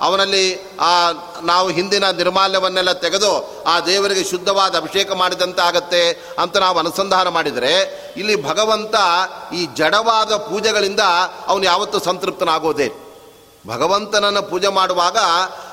[0.00, 1.10] ಅವನಲ್ಲಿ ಆ
[1.42, 7.74] ನಾವು ಹಿಂದಿನ ನಿರ್ಮಾಲ್ಯವನ್ನೆಲ್ಲ ತೆಗೆದು ಆ ದೇವರಿಗೆ ಶುದ್ಧವಾದ ಅಭಿಷೇಕ ಮಾಡಿದಂತೆ ಆಗತ್ತೆ ಅಂತ ನಾವು ಅನುಸಂಧಾನ ಮಾಡಿದರೆ,
[8.16, 8.94] ಇಲ್ಲಿ ಭಗವಂತ
[9.54, 11.00] ಈ ಜಡವಾದ ಪೂಜೆಗಳಿಂದ
[11.46, 12.88] ಅವನು ಯಾವತ್ತೂ ಸಂತೃಪ್ತನಾಗೋದೇ
[13.68, 15.16] ಭಗವಂತನನ್ನು ಪೂಜೆ ಮಾಡುವಾಗ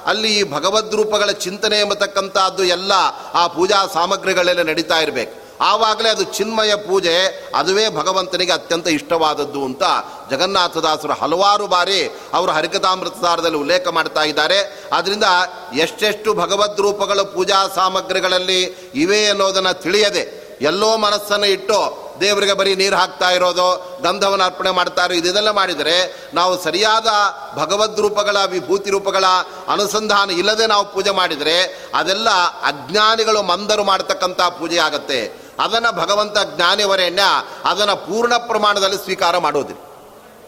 [0.06, 2.92] ಅಲ್ಲಿ ಈ ಭಗವದ್ ರೂಪಗಳ ಚಿಂತನೆ ಎಂಬತಕ್ಕಂಥದ್ದು ಎಲ್ಲ
[3.34, 5.43] ಆ ಪೂಜಾ ಸಾಮಗ್ರಿಗಳೆಲ್ಲ ನಡೀತಾ ಇರಬೇಕು.
[5.64, 7.16] ಆವಾಗಲೇ ಅದು ಚಿನ್ಮಯ ಪೂಜೆ,
[7.56, 9.84] ಅದುವೇ ಭಗವಂತನಿಗೆ ಅತ್ಯಂತ ಇಷ್ಟವಾದದ್ದು ಅಂತ
[10.32, 12.00] ಜಗನ್ನಾಥದಾಸರು ಹಲವಾರು ಬಾರಿ
[12.34, 14.60] ಅವರು ಹರಿಕಥಾಮೃತಸಾರದಲ್ಲಿ ಉಲ್ಲೇಖ ಮಾಡ್ತಾ ಇದ್ದಾರೆ.
[14.94, 15.24] ಆದ್ದರಿಂದ
[15.76, 18.62] ಎಷ್ಟೆಷ್ಟು ಭಗವದ್ ರೂಪಗಳು ಪೂಜಾ ಸಾಮಗ್ರಿಗಳಲ್ಲಿ
[18.96, 21.78] ಇವೆ ಅನ್ನೋದನ್ನು ತಿಳಿಯದೆ ಎಲ್ಲೋ ಮನಸ್ಸನ್ನು ಇಟ್ಟು
[22.22, 23.68] ದೇವರಿಗೆ ಬರೀ ನೀರು ಹಾಕ್ತಾ ಇರೋದು,
[24.04, 25.96] ಗಂಧವನ್ನು ಅರ್ಪಣೆ ಮಾಡ್ತಾ ಇರೋ ಇದೆಲ್ಲ ಮಾಡಿದರೆ
[26.34, 27.08] ನಾವು ಸರಿಯಾದ
[27.56, 29.26] ಭಗವದ್ ರೂಪಗಳ, ವಿಭೂತಿ ರೂಪಗಳ
[29.68, 31.56] ಅನುಸಂಧಾನ ಇಲ್ಲದೆ ನಾವು ಪೂಜೆ ಮಾಡಿದರೆ
[31.94, 32.30] ಅದೆಲ್ಲ
[32.64, 35.43] ಅಜ್ಞಾನಿಗಳು ಮಂದರು ಮಾಡತಕ್ಕಂಥ ಪೂಜೆ ಆಗುತ್ತೆ.
[35.60, 37.22] ಅದನ್ನು ಭಗವಂತ ಜ್ಞಾನಿವರೇಣ್ಯ
[37.66, 39.82] ಅದನ್ನು ಪೂರ್ಣ ಪ್ರಮಾಣದಲ್ಲಿ ಸ್ವೀಕಾರ ಮಾಡೋದಿಲ್ಲ.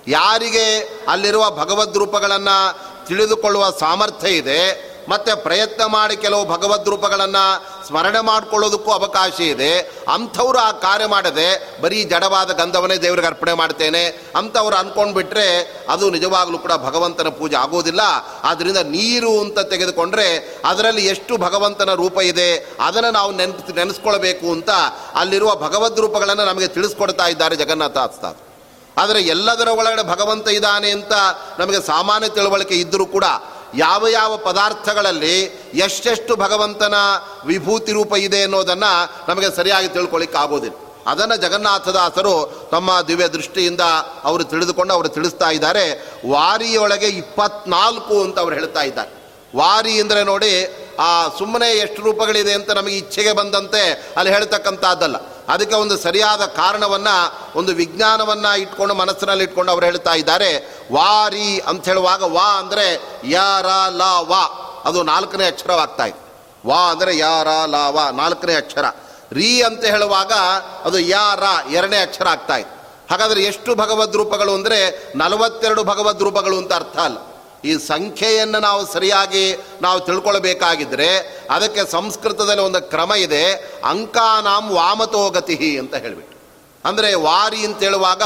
[0.07, 7.45] ಯಾರಿಗೆ ಅಲ್ಲಿರುವ ಭಗವದ್ ರೂಪಗಳನ್ನು ತಿಳಿದುಕೊಳ್ಳುವ ಸಾಮರ್ಥ್ಯ ಇದೆ ಮತ್ತು ಪ್ರಯತ್ನ ಮಾಡಿ ಕೆಲವು ಭಗವದ್ ರೂಪಗಳನ್ನು
[7.87, 9.79] ಸ್ಮರಣೆ ಮಾಡಿಕೊಳ್ಳೋದಕ್ಕೂ ಅವಕಾಶ ಇದೆ.
[10.13, 14.03] ಅಂಥವ್ರು ಆ ಕಾರ್ಯ ಮಾಡದೆ ಬರೀ ಜಡವಾದ ಗಂಧವನ್ನೇ ದೇವರಿಗೆ ಅರ್ಪಣೆ ಮಾಡ್ತೇನೆ
[14.35, 15.47] ಅಂಥವ್ರು ಅಂದ್ಕೊಂಡ್ಬಿಟ್ರೆ
[15.89, 18.01] ಅದು ನಿಜವಾಗಲೂ ಕೂಡ ಭಗವಂತನ ಪೂಜೆ ಆಗೋದಿಲ್ಲ.
[18.43, 24.69] ಆದ್ದರಿಂದ ನೀರು ಅಂತ ತೆಗೆದುಕೊಂಡ್ರೆ ಅದರಲ್ಲಿ ಎಷ್ಟು ಭಗವಂತನ ರೂಪ ಇದೆ ಅದನ್ನು ನಾವು ನೆನ್ಪು ನೆನೆಸ್ಕೊಳ್ಬೇಕು ಅಂತ
[25.15, 27.97] ಅಲ್ಲಿರುವ ಭಗವದ್ ರೂಪಗಳನ್ನು ನಮಗೆ ತಿಳಿಸ್ಕೊಡ್ತಾ ಇದ್ದಾರೆ ಜಗನ್ನಾಥ
[28.97, 31.13] ಆದರೆ ಎಲ್ಲದರ ಒಳಗಡೆ ಭಗವಂತ ಇದ್ದಾನೆ ಅಂತ
[31.59, 33.25] ನಮಗೆ ಸಾಮಾನ್ಯ ತಿಳುವಳಿಕೆ ಇದ್ದರೂ ಕೂಡ
[33.75, 35.35] ಯಾವ ಯಾವ ಪದಾರ್ಥಗಳಲ್ಲಿ
[35.75, 36.93] ಎಷ್ಟೆಷ್ಟು ಭಗವಂತನ
[37.45, 38.91] ವಿಭೂತಿ ರೂಪ ಇದೆ ಅನ್ನೋದನ್ನು
[39.29, 40.75] ನಮಗೆ ಸರಿಯಾಗಿ ತಿಳ್ಕೊಳ್ಳಿಕ್ಕೆ ಆಗೋದಿಲ್ಲ
[41.07, 43.81] ಅದನ್ನು ಜಗನ್ನಾಥದಾಸರು ತಮ್ಮ ದಿವ್ಯ ದೃಷ್ಟಿಯಿಂದ
[44.23, 45.83] ಅವರು ತಿಳಿದುಕೊಂಡು ಅವರು ತಿಳಿಸ್ತಾ ಇದ್ದಾರೆ.
[46.29, 49.11] ವಾರಿಯೊಳಗೆ ಇಪ್ಪತ್ನಾಲ್ಕು ಅಂತ ಅವರು ಹೇಳ್ತಾ ಇದ್ದಾರೆ.
[49.57, 50.53] ವಾರಿ ಅಂದರೆ ನೋಡಿ
[50.99, 55.15] ಆ ಸುಮ್ಮನೆ ಎಷ್ಟು ರೂಪಗಳಿದೆ ಅಂತ ನಮಗೆ ಇಚ್ಛೆಗೆ ಬಂದಂತೆ ಅಲ್ಲಿ ಹೇಳ್ತಕ್ಕಂಥದ್ದಲ್ಲ.
[55.47, 60.79] ಅದಕ್ಕೆ ಒಂದು ಸರಿಯಾದ ಕಾರಣವನ್ನು, ಒಂದು ವಿಜ್ಞಾನವನ್ನು ಇಟ್ಕೊಂಡು ಮನಸ್ಸಿನಲ್ಲಿ ಇಟ್ಕೊಂಡು ಅವರು ಹೇಳ್ತಾ ಇದ್ದಾರೆ.
[60.93, 64.61] ವಾರಿ ಅಂತ ಹೇಳುವಾಗ ವಾ ಅಂದರೆ ಯಾರ ಲ ವಾ.
[64.85, 66.25] ಅದು ನಾಲ್ಕನೇ ಅಕ್ಷರವಾಗ್ತಾ ಇದೆ.
[66.65, 68.85] ವಾ ಅಂದರೆ ಯಾರ ಲ ವಾ, ನಾಲ್ಕನೇ ಅಕ್ಷರ.
[69.31, 70.31] ರೀ ಅಂತ ಹೇಳುವಾಗ
[70.85, 72.75] ಅದು ಯಾರ ಎರಡನೇ ಅಕ್ಷರ ಆಗ್ತಾ ಇದೆ.
[73.11, 77.34] ಹಾಗಾದರೆ ಎಷ್ಟು ಭಗವದ್ ರೂಪಗಳು ಅಂದರೆ ನಲವತ್ತೆರಡು ಭಗವದ್ ರೂಪಗಳು ಅಂತ ಅರ್ಥ ಅಲ್ಲ.
[77.67, 79.45] ಈ ಸಂಖ್ಯೆಯನ್ನು ನಾವು ಸರಿಯಾಗಿ
[79.81, 81.09] ನಾವು ತಿಳ್ಕೊಳ್ಬೇಕಾಗಿದ್ದರೆ
[81.55, 83.43] ಅದಕ್ಕೆ ಸಂಸ್ಕೃತದಲ್ಲಿ ಒಂದು ಕ್ರಮ ಇದೆ,
[83.91, 86.33] ಅಂಕಾನಾಂ ವಾಮತೋಗತಿ ಅಂತ ಹೇಳಿಬಿಟ್ಟು.
[86.85, 88.23] ಅಂದರೆ ವಾರಿ ಅಂತ ಹೇಳುವಾಗ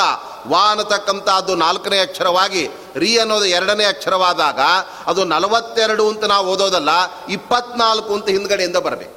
[0.51, 2.63] ವಾ ಅನ್ನತಕ್ಕಂಥದ್ದು ನಾಲ್ಕನೇ ಅಕ್ಷರವಾಗಿ,
[3.01, 4.59] ರೀ ಅನ್ನೋದು ಎರಡನೇ ಅಕ್ಷರವಾದಾಗ
[5.11, 6.91] ಅದು ನಲವತ್ತೆರಡು ಅಂತ ನಾವು ಓದೋದಲ್ಲ,
[7.37, 9.15] ಇಪ್ಪತ್ನಾಲ್ಕು ಅಂತ ಹಿಂದ್ಗಡೆಯಿಂದ ಬರಬೇಕು.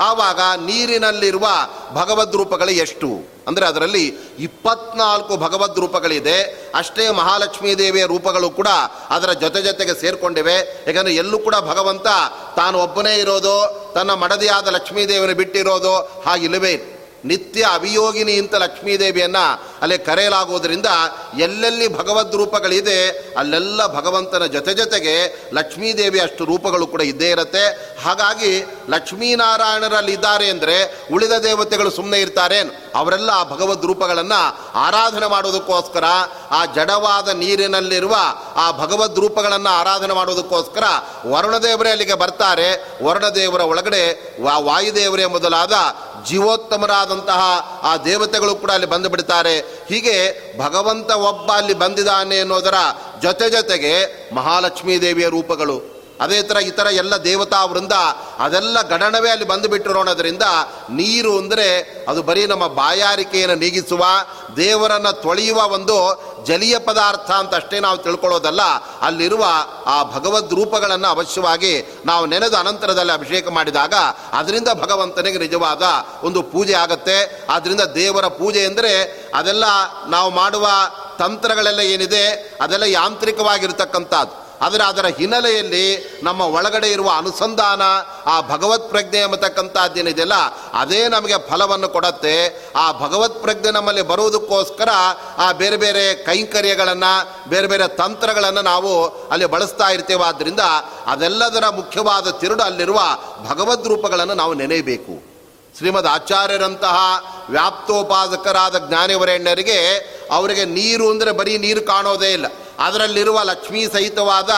[0.00, 1.46] ಆವಾಗ ನೀರಿನಲ್ಲಿರುವ
[1.94, 3.36] ಭಗವದ್ ರೂಪಗಳು ಎಷ್ಟು?
[3.46, 4.06] ಅಂದರೆ ಅದರಲ್ಲಿ
[4.38, 6.42] ಇಪ್ಪತ್ನಾಲ್ಕು ಭಗವದ್ ರೂಪಗಳಿದೆ.
[6.74, 8.68] ಅಷ್ಟೇ ಮಹಾಲಕ್ಷ್ಮೀ ದೇವಿಯ ರೂಪಗಳು ಕೂಡ
[9.10, 10.84] ಅದರ ಜೊತೆ ಜೊತೆಗೆ ಸೇರಿಕೊಂಡಿವೆ.
[10.86, 12.06] ಯಾಕಂದರೆ ಎಲ್ಲೂ ಕೂಡ ಭಗವಂತ
[12.56, 16.95] ತಾನು ಒಬ್ಬನೇ ಇರೋದು, ತನ್ನ ಮಡದಿಯಾದ ಲಕ್ಷ್ಮೀ ದೇವಿಯನ್ನು ಬಿಟ್ಟಿರೋದು ಹಾಗಿಲ್ಲವೇ?
[17.26, 19.44] ನಿತ್ಯ ಅಭಿಯೋಗಿನಿ ಅಂತ ಲಕ್ಷ್ಮೀದೇವಿಯನ್ನು
[19.82, 20.86] ಅಲ್ಲಿ ಕರೆಯಲಾಗುವುದರಿಂದ
[21.38, 22.98] ಎಲ್ಲೆಲ್ಲಿ ಭಗವದ್ ರೂಪಗಳಿದೆ,
[23.38, 25.14] ಅಲ್ಲೆಲ್ಲ ಭಗವಂತನ ಜೊತೆ ಜೊತೆಗೆ
[25.54, 27.64] ಲಕ್ಷ್ಮೀದೇವಿ ಅಷ್ಟು ರೂಪಗಳು ಕೂಡ ಇದ್ದೇ ಇರುತ್ತೆ.
[28.04, 28.52] ಹಾಗಾಗಿ
[28.88, 30.76] ಲಕ್ಷ್ಮೀನಾರಾಯಣರಲ್ಲಿ ಇದ್ದಾರೆ ಅಂದರೆ
[31.12, 32.60] ಉಳಿದ ದೇವತೆಗಳು ಸುಮ್ಮನೆ ಇರ್ತಾರೆ.
[32.94, 34.40] ಅವರೆಲ್ಲ ಆ ಭಗವದ್ ರೂಪಗಳನ್ನು
[34.78, 36.04] ಆರಾಧನೆ ಮಾಡೋದಕ್ಕೋಸ್ಕರ
[36.50, 38.16] ಆ ಜಡವಾದ ನೀರಿನಲ್ಲಿರುವ
[38.56, 40.84] ಆ ಭಗವದ್ ರೂಪಗಳನ್ನು ಆರಾಧನೆ ಮಾಡೋದಕ್ಕೋಸ್ಕರ
[41.26, 42.68] ವರುಣದೇವರೇ ಅಲ್ಲಿಗೆ ಬರ್ತಾರೆ.
[43.04, 44.02] ವರುಣದೇವರ ಒಳಗಡೆ
[44.42, 45.72] ವಾಯುದೇವರೇ ಮೊದಲಾದ
[46.26, 47.40] ಜೀವೋತ್ತಮರಾದಂತಹ
[47.82, 49.58] ಆ ದೇವತೆಗಳು ಕೂಡ ಅಲ್ಲಿ ಬಂದು ಬಿಡ್ತಾರೆ.
[49.58, 50.16] ಹೀಗೆ
[50.58, 52.74] ಭಗವಂತ ಒಬ್ಬ ಅಲ್ಲಿ ಬಂದಿದ್ದಾನೆ ಅನ್ನೋದರ
[53.22, 53.94] ಜೊತೆ ಜೊತೆಗೆ
[54.34, 55.95] ಮಹಾಲಕ್ಷ್ಮೀ ದೇವಿಯ ರೂಪಗಳು.
[56.20, 57.94] ಅದೇ ಥರ ಇತರ ಎಲ್ಲ ದೇವತಾ ವೃಂದ
[58.44, 60.46] ಅದೆಲ್ಲ ಗಣನವೇ ಅಲ್ಲಿ ಬಂದು ಬಿಟ್ಟಿರೋಣದ್ರಿಂದ
[60.98, 61.68] ನೀರು ಅಂದರೆ
[62.10, 64.04] ಅದು ಬರೀ ನಮ್ಮ ಬಾಯಾರಿಕೆಯನ್ನು ನೀಗಿಸುವ,
[64.62, 65.96] ದೇವರನ್ನು ತೊಳೆಯುವ ಒಂದು
[66.48, 68.62] ಜಲೀಯ ಪದಾರ್ಥ ಅಂತ ಅಷ್ಟೇ ನಾವು ತಿಳ್ಕೊಳ್ಳೋದಲ್ಲ,
[69.06, 69.44] ಅಲ್ಲಿರುವ
[69.94, 71.72] ಆ ಭಗವದ್ ರೂಪಗಳನ್ನು ಅವಶ್ಯವಾಗಿ
[72.10, 73.94] ನಾವು ನೆನೆದು ಅನಂತರದಲ್ಲಿ ಅಭಿಷೇಕ ಮಾಡಿದಾಗ
[74.40, 75.82] ಅದರಿಂದ ಭಗವಂತನಿಗೆ ನಿಜವಾದ
[76.28, 77.18] ಒಂದು ಪೂಜೆ ಆಗುತ್ತೆ.
[77.54, 78.94] ಆದ್ದರಿಂದ ದೇವರ ಪೂಜೆ ಅಂದರೆ
[79.40, 79.64] ಅದೆಲ್ಲ
[80.16, 80.66] ನಾವು ಮಾಡುವ
[81.18, 82.24] ತಂತ್ರಗಳೆಲ್ಲ ಏನಿದೆ
[82.64, 84.34] ಅದೆಲ್ಲ ಯಾಂತ್ರಿಕವಾಗಿರ್ತಕ್ಕಂಥದ್ದು.
[84.60, 87.82] ಆದರೆ ಅದರ ಹಿನ್ನೆಲೆಯಲ್ಲಿ ನಮ್ಮ ಒಳಗಡೆ ಇರುವ ಅನುಸಂಧಾನ,
[88.26, 90.34] ಆ ಭಗವತ್ ಪ್ರಜ್ಞೆ ಎಂಬತಕ್ಕಂಥದ್ದೇನಿದೆಯಲ್ಲ
[90.72, 92.64] ಅದೇ ನಮಗೆ ಫಲವನ್ನು ಕೊಡತ್ತೆ.
[92.76, 94.88] ಆ ಭಗವತ್ ಪ್ರಜ್ಞೆ ನಮ್ಮಲ್ಲಿ ಬರುವುದಕ್ಕೋಸ್ಕರ
[95.38, 100.24] ಆ ಬೇರೆ ಬೇರೆ ಕೈಂಕರ್ಯಗಳನ್ನು, ಬೇರೆ ಬೇರೆ ತಂತ್ರಗಳನ್ನು ನಾವು ಅಲ್ಲಿ ಬಳಸ್ತಾ ಇರ್ತೇವೆ.
[100.24, 100.60] ಆದ್ದರಿಂದ
[101.06, 103.00] ಅದೆಲ್ಲದರ ಮುಖ್ಯವಾದ ತಿರುಡು ಅಲ್ಲಿರುವ
[103.46, 105.36] ಭಗವದ್ ರೂಪಗಳನ್ನು ನಾವು ನೆನೆಯಬೇಕು.
[105.76, 106.96] ಶ್ರೀಮದ್ ಆಚಾರ್ಯರಂತಹ
[107.50, 109.96] ವ್ಯಾಪ್ತೋಪಾಸಕರಾದ ಜ್ಞಾನಿವರೇಣ್ಯರಿಗೆ
[110.30, 112.46] ಅವರಿಗೆ ನೀರು ಅಂದರೆ ಬರೀ ನೀರು ಕಾಣೋದೇ ಇಲ್ಲ.
[112.78, 114.50] ಅದರಲ್ಲಿರುವ ಲಕ್ಷ್ಮೀ ಸಹಿತವಾದ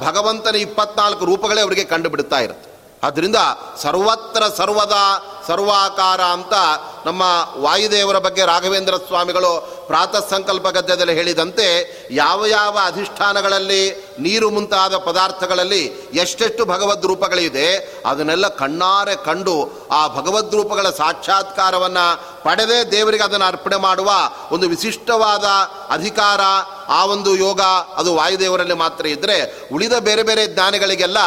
[0.00, 2.72] ಭಗವಂತನ ಇಪ್ಪತ್ನಾಲ್ಕು ರೂಪಗಳೇ ಅವರಿಗೆ ಕಂಡುಬಿಡ್ತಾ ಇರುತ್ತೆ.
[3.02, 3.36] ಆದ್ದರಿಂದ
[3.82, 4.92] ಸರ್ವತ್ರ ಸರ್ವದ
[5.48, 6.52] ಸರ್ವಾಕಾರ ಅಂತ
[7.06, 7.22] ನಮ್ಮ
[7.56, 11.66] ವಾಯುದೇವರ ಬಗ್ಗೆ ರಾಘವೇಂದ್ರ ಸ್ವಾಮಿಗಳು ಪ್ರಾತಃ ಸಂಕಲ್ಪ ಗದ್ಯದಲ್ಲಿ ಹೇಳಿದಂತೆ
[12.10, 15.82] ಯಾವ ಯಾವ ಅಧಿಷ್ಠಾನಗಳಲ್ಲಿ ನೀರು ಮುಂತಾದ ಪದಾರ್ಥಗಳಲ್ಲಿ
[16.14, 17.66] ಎಷ್ಟೆಷ್ಟು ಭಗವದ್ ರೂಪಗಳಿದೆ,
[18.06, 22.04] ಅದನ್ನೆಲ್ಲ ಕಣ್ಣಾರೆ ಕಂಡು ಆ ಭಗವದ್ ರೂಪಗಳ ಸಾಕ್ಷಾತ್ಕಾರವನ್ನು
[22.42, 24.10] ಪಡೆದೇ ದೇವರಿಗೆ ಅದನ್ನು ಅರ್ಪಣೆ ಮಾಡುವ
[24.52, 25.44] ಒಂದು ವಿಶಿಷ್ಟವಾದ
[25.90, 26.40] ಅಧಿಕಾರ,
[26.88, 27.60] ಆ ಒಂದು ಯೋಗ
[27.96, 31.18] ಅದು ವಾಯುದೇವರಲ್ಲಿ ಮಾತ್ರ ಇದ್ದರೆ ಉಳಿದ ಬೇರೆ ಬೇರೆ ಜ್ಞಾನಿಗಳಿಗೆಲ್ಲ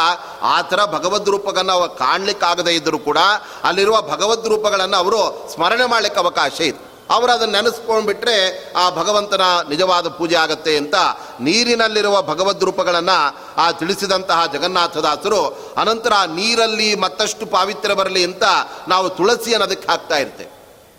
[0.42, 3.18] ಆ ಥರ ಭಗವದ್ ರೂಪಗಳನ್ನು ಕಾಣಲಿಕ್ಕಾಗದೇ ಇದ್ದರೂ ಕೂಡ,
[3.64, 8.36] ಅಲ್ಲಿರುವ ಭಗವದ್ ರೂಪಗಳನ್ನು ಅವರು ಸ್ಮರಣೆ ಮಾಡಲಿಕ್ಕೆ ಅವಕಾಶ ಇದೆ ಅವರು ಅದನ್ನು ನೆನೆಸ್ಕೊಂಡ್ಬಿಟ್ರೆ
[8.76, 10.94] ಆ ಭಗವಂತನ ನಿಜವಾದ ಪೂಜೆ ಆಗತ್ತೆ ಅಂತ
[11.40, 18.42] ನೀರಿನಲ್ಲಿರುವ ಭಗವದ್ ರೂಪಗಳನ್ನು ಆ ತಿಳಿಸಿದಂತಹ ಜಗನ್ನಾಥದಾಸರು, ಅನಂತರ ನೀರಲ್ಲಿ ಮತ್ತಷ್ಟು ಪಾವಿತ್ರ್ಯ ಬರಲಿ ಅಂತ
[18.88, 20.50] ನಾವು ತುಳಸಿಯನ್ನು ಅದಕ್ಕೆ ಹಾಕ್ತಾ ಇರ್ತೇವೆ.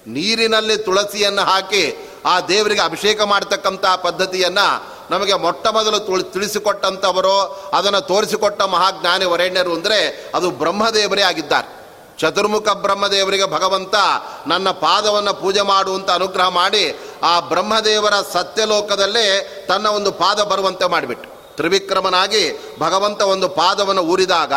[0.08, 8.62] ನೀರಿನಲ್ಲಿ ತುಳಸಿಯನ್ನು ಹಾಕಿ ಆ ದೇವರಿಗೆ ಅಭಿಷೇಕ ಮಾಡ್ತಕ್ಕಂಥ ಪದ್ಧತಿಯನ್ನು ನಮಗೆ ಮೊಟ್ಟ ಮೊದಲು ತುಳಿ ತಿಳಿಸಿಕೊಟ್ಟಂಥವರು ಅದನ್ನು ತೋರಿಸಿಕೊಟ್ಟ
[8.62, 11.87] ಮಹಾಜ್ಞಾನಿ ವರೇಣ್ಯರು ಅಂದರೆ ಅದು ಬ್ರಹ್ಮದೇವರೇ ಆಗಿದ್ದಾರೆ.
[12.18, 13.96] ಚತುರ್ಮುಖ ಬ್ರಹ್ಮದೇವರಿಗೆ ಭಗವಂತ
[14.48, 22.76] ನನ್ನ ಪಾದವನ್ನು ಪೂಜೆ ಮಾಡುವಂತ ಅನುಗ್ರಹ ಮಾಡಿ ಆ ಬ್ರಹ್ಮದೇವರ ಸತ್ಯಲೋಕದಲ್ಲೇ ತನ್ನ ಒಂದು ಪಾದ ಬರುವಂತೆ ಮಾಡಿಬಿಟ್ಟು ತ್ರಿವಿಕ್ರಮನಾಗಿ
[22.80, 24.54] ಭಗವಂತ ಒಂದು ಪಾದವನ್ನು ಊರಿದಾಗ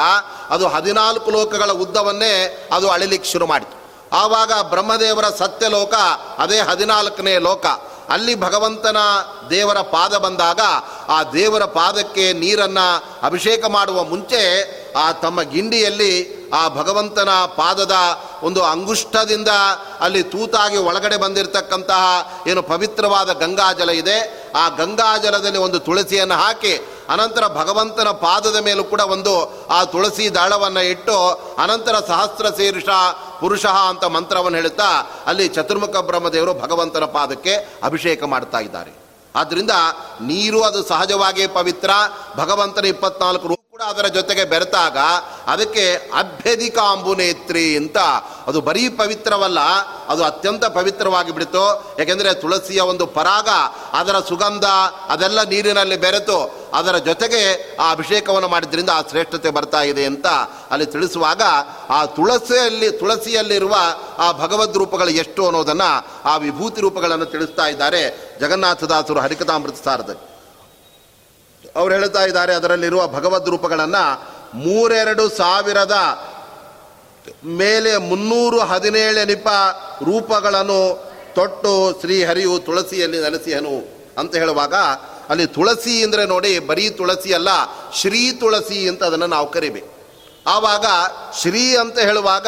[0.51, 3.81] ಅದು ಹದಿನಾಲ್ಕು ಲೋಕಗಳ ಉದ್ದವನ್ನೇ ಅದು ಅಳಿಲಿಕ್ಕೆ ಶುರು ಮಾಡಿತು.
[4.17, 5.95] ಆವಾಗ ಬ್ರಹ್ಮದೇವರ ಸತ್ಯಲೋಕ
[6.39, 7.67] ಅದೇ ಹದಿನಾಲ್ಕನೇ ಲೋಕ.
[8.09, 8.97] ಅಲ್ಲಿ ಭಗವಂತನ
[9.51, 10.61] ದೇವರ ಪಾದ ಬಂದಾಗ
[11.09, 14.41] ಆ ದೇವರ ಪಾದಕ್ಕೆ ನೀರನ್ನು ಅಭಿಷೇಕ ಮಾಡುವ ಮುಂಚೆ
[14.97, 17.93] ಆ ತಮ್ಮ ಗಿಂಡಿಯಲ್ಲಿ ಆ ಭಗವಂತನ ಪಾದದ
[18.43, 19.49] ಒಂದು ಅಂಗುಷ್ಟದಿಂದ
[20.01, 22.05] ಅಲ್ಲಿ ತೂತಾಗಿ ಒಳಗಡೆ ಬಂದಿರತಕ್ಕಂತಹ
[22.47, 24.51] ಏನು ಪವಿತ್ರವಾದ ಗಂಗಾಜಲ ಇದೆ.
[24.57, 31.31] ಆ ಗಂಗಾಜಲದಲ್ಲಿ ಒಂದು ತುಳಸಿಯನ್ನು ಹಾಕಿ, ಅನಂತರ ಭಗವಂತನ ಪಾದದ ಮೇಲೂ ಕೂಡ ಒಂದು ಆ ತುಳಸಿ ದಾಳವನ್ನು ಇಟ್ಟು,
[31.59, 32.89] ಅನಂತರ ಸಹಸ್ರ ಶೀರ್ಷ
[33.41, 38.93] ಪುರುಷ ಅಂತ ಮಂತ್ರವನ್ನು ಹೇಳುತ್ತಾ, ಅಲ್ಲಿ ಚತುರ್ಮುಖ ಬ್ರಹ್ಮದೇವರು ಭಗವಂತನ ಪಾದಕ್ಕೆ ಅಭಿಷೇಕ ಮಾಡ್ತಾ ಇದ್ದಾರೆ.
[39.37, 39.71] ಆದ್ದರಿಂದ
[40.21, 41.91] ನೀರು ಅದು ಸಹಜವಾಗಿ ಪವಿತ್ರ.
[42.37, 44.99] ಭಗವಂತನ ಇಪ್ಪತ್ನಾಲ್ಕು ಕೂಡ ಕೂಡ ಅದರ ಜೊತೆಗೆ ಬೆರೆತಾಗ
[45.47, 45.85] ಅದಕ್ಕೆ
[46.19, 47.99] ಅಭ್ಯದಿಕಾಂಬುನೇತ್ರಿ ಅಂತ.
[48.47, 49.61] ಅದು ಬರೀ ಪವಿತ್ರವಲ್ಲ,
[50.09, 51.65] ಅದು ಅತ್ಯಂತ ಪವಿತ್ರವಾಗಿ ಬಿಡಿತು.
[51.99, 53.49] ಯಾಕೆಂದರೆ ತುಳಸಿಯ ಒಂದು ಪರಾಗ,
[53.93, 54.67] ಅದರ ಸುಗಂಧ,
[55.09, 56.39] ಅದೆಲ್ಲ ನೀರಿನಲ್ಲಿ ಬೆರೆತು
[56.75, 57.43] ಅದರ ಜೊತೆಗೆ
[57.77, 60.27] ಆ ಅಭಿಷೇಕವನ್ನು ಮಾಡಿದ್ರಿಂದ ಆ ಶ್ರೇಷ್ಠತೆ ಬರ್ತಾ ಇದೆ ಅಂತ
[60.71, 61.43] ಅಲ್ಲಿ ತಿಳಿಸುವಾಗ
[61.89, 63.77] ಆ ತುಳಸಿಯಲ್ಲಿ, ತುಳಸಿಯಲ್ಲಿರುವ
[64.19, 65.91] ಆ ಭಗವದ್ ರೂಪಗಳು ಎಷ್ಟು ಅನ್ನೋದನ್ನು
[66.25, 68.03] ಆ ವಿಭೂತಿ ರೂಪಗಳನ್ನು ತಿಳಿಸ್ತಾ ಇದ್ದಾರೆ
[68.41, 70.30] ಜಗನ್ನಾಥದಾಸರು ಹರಿಕತಾಮೃತ ಸಾರದಲ್ಲಿ.
[71.77, 74.05] ಅವ್ರು ಹೇಳ್ತಾ ಇದ್ದಾರೆ, ಅದರಲ್ಲಿರುವ ಭಗವದ್ ರೂಪಗಳನ್ನು
[74.55, 75.97] ಮೂರೆರಡು ಸಾವಿರದ
[77.45, 79.49] ಮೇಲೆ ಮುನ್ನೂರು ಹದಿನೇಳು ನಿಪ
[80.03, 80.81] ರೂಪಗಳನ್ನು
[81.35, 83.75] ತೊಟ್ಟು ಶ್ರೀಹರಿಯು ತುಳಸಿಯಲ್ಲಿ ನೆಲೆಸಿಯನು
[84.19, 84.75] ಅಂತ ಹೇಳುವಾಗ,
[85.31, 87.49] ಅಲ್ಲಿ ತುಳಸಿ ಅಂದರೆ ನೋಡಿ, ಬರೀ ತುಳಸಿ ಅಲ್ಲ,
[88.01, 89.91] ಶ್ರೀ ತುಳಸಿ ಅಂತ ಅದನ್ನು ನಾವು ಕರಿಬೇಕು.
[90.47, 90.87] ಆವಾಗ
[91.41, 92.47] ಶ್ರೀ ಅಂತ ಹೇಳುವಾಗ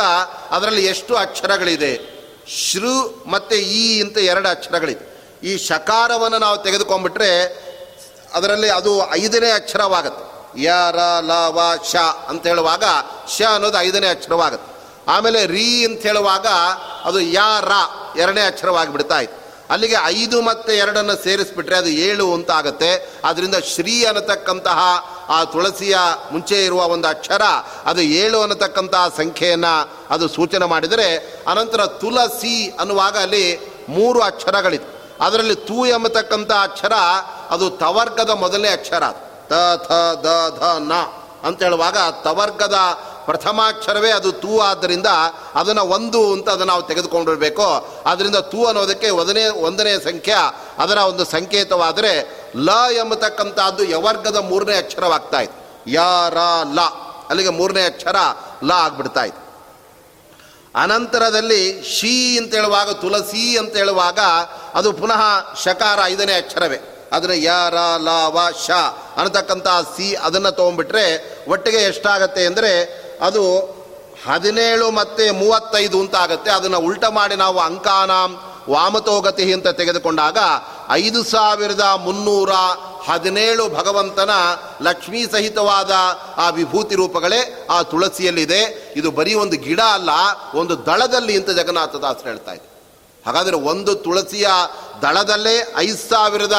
[0.51, 1.93] ಅದರಲ್ಲಿ ಎಷ್ಟು ಅಕ್ಷರಗಳಿದೆ?
[2.49, 2.95] ಶ್ರು
[3.27, 5.05] ಮತ್ತು ಈ ಅಂತ ಎರಡು ಅಕ್ಷರಗಳಿದೆ.
[5.49, 7.33] ಈ ಶಕಾರವನ್ನು ನಾವು ತೆಗೆದುಕೊಂಡ್ಬಿಟ್ರೆ
[8.35, 10.33] ಅದರಲ್ಲಿ ಅದು ಐದನೇ ಅಕ್ಷರವಾಗುತ್ತೆ.
[10.63, 11.97] ಯ, ರ, ಲ, ವ, ಶ
[12.29, 12.85] ಅಂತ ಹೇಳುವಾಗ
[13.29, 14.73] ಶ ಅನ್ನೋದು ಐದನೇ ಅಕ್ಷರವಾಗುತ್ತೆ.
[15.09, 16.47] ಆಮೇಲೆ ರೀ ಅಂತ ಹೇಳುವಾಗ
[17.05, 17.71] ಅದು ಯ, ರ
[18.19, 19.15] ಎರಡನೇ ಅಕ್ಷರವಾಗಿ ಬಿಡ್ತಾ
[19.71, 23.21] ಅಲ್ಲಿಗೆ ಐದು ಮತ್ತು ಎರಡನ್ನು ಸೇರಿಸ್ಬಿಟ್ರೆ ಅದು ಏಳು ಅಂತ ಆಗುತ್ತೆ.
[23.25, 24.79] ಅದರಿಂದ ಶ್ರೀ ಅನ್ನತಕ್ಕಂತಹ
[25.29, 25.97] ಆ ತುಳಸಿಯ
[26.33, 27.43] ಮುಂಚೆ ಇರುವ ಒಂದು ಅಕ್ಷರ,
[27.85, 31.17] ಅದು ಏಳು ಅನ್ನತಕ್ಕಂತಹ ಸಂಖ್ಯೆಯನ್ನು ಅದು ಸೂಚನೆ ಮಾಡಿದರೆ
[31.49, 34.92] ಅನಂತರ ತುಳಸಿ ಅನ್ನುವಾಗ ಅಲ್ಲಿ ಮೂರು ಅಕ್ಷರಗಳಿದೆ
[35.23, 36.93] ಅದರಲ್ಲಿ ತೂ ಎಂಬತಕ್ಕಂಥ ಅಕ್ಷರ,
[37.51, 39.03] ಅದು ತವರ್ಗದ ಮೊದಲನೇ ಅಕ್ಷರ.
[39.49, 40.93] ತ, ಥ, ದ, ಧ, ನ
[41.47, 42.75] ಅಂತ ಹೇಳುವಾಗ ತವರ್ಗದ
[43.25, 45.07] ಪ್ರಥಮಾಕ್ಷರವೇ ಅದು ತೂ ಆದ್ದರಿಂದ
[45.55, 47.89] ಅದನ್ನು ಒಂದು ಅಂತ ಅದನ್ನು ನಾವು ತೆಗೆದುಕೊಂಡಿರಬೇಕು.
[48.07, 50.35] ಅದರಿಂದ ತೂ ಅನ್ನೋದಕ್ಕೆ ಒಂದನೇ ಒಂದನೇ ಸಂಖ್ಯೆ,
[50.79, 52.13] ಅದರ ಒಂದು ಸಂಕೇತವಾದರೆ
[52.57, 55.91] ಲ ಎಂಬತಕ್ಕಂಥದ್ದು ಯವರ್ಗದ ಮೂರನೇ ಅಕ್ಷರವಾಗ್ತಾ ಇತ್ತು.
[55.91, 56.39] ಯ, ರ,
[56.75, 56.81] ಲ.
[57.29, 58.17] ಅಲ್ಲಿಗೆ ಮೂರನೇ ಅಕ್ಷರ
[58.65, 59.21] ಲ ಆಗ್ಬಿಡ್ತಾ
[60.75, 64.19] ಅನಂತರದಲ್ಲಿ ಶೀ ಅಂತ ಹೇಳುವಾಗ ತುಳಸಿ ಅಂತ ಹೇಳುವಾಗ
[64.75, 65.23] ಅದು ಪುನಃ
[65.63, 67.09] ಶಕಾರ ಐದನೇ ಅಕ್ಷರವೇ.
[67.13, 68.71] ಅದನ್ನು ಯ, ರ, ಲ, ವ, ಶ
[69.17, 73.59] ಅನ್ನತಕ್ಕಂಥ ಸಿ ಅದನ್ನು ತೊಗೊಂಡ್ಬಿಟ್ರೆ ಒಟ್ಟಿಗೆ ಎಷ್ಟಾಗತ್ತೆ ಅಂದರೆ ಅದು
[74.29, 76.51] ಹದಿನೇಳು ಮತ್ತು ಮೂವತ್ತೈದು ಅಂತ ಆಗುತ್ತೆ.
[76.51, 80.39] ಅದನ್ನು ಉಲ್ಟ ಮಾಡಿ ನಾವು ಅಂಕಾನಾಂ ವಾಮತೋಗತಿ ಅಂತ ತೆಗೆದುಕೊಂಡಾಗ
[80.93, 82.51] ಐದು ಸಾವಿರದ ಮುನ್ನೂರ
[83.11, 84.31] ಹದಿನೇಳು ಭಗವಂತನ
[84.83, 85.93] ಲಕ್ಷ್ಮೀ ಸಹಿತವಾದ
[86.37, 88.93] ಆ ವಿಭೂತಿ ರೂಪಗಳೇ ಆ ತುಳಸಿಯಲ್ಲಿದೆ.
[88.97, 90.11] ಇದು ಬರೀ ಒಂದು ಗಿಡ ಅಲ್ಲ,
[90.55, 92.72] ಒಂದು ದಳದಲ್ಲಿ ಅಂತ ಜಗನ್ನಾಥದಾಸರು ಹೇಳ್ತಾ ಇದೆ
[93.27, 94.49] ಹಾಗಾದರೆ ಒಂದು ತುಳಸಿಯ
[95.03, 96.53] ದಳದಲ್ಲೇ ಐದು ಸಾವಿರದ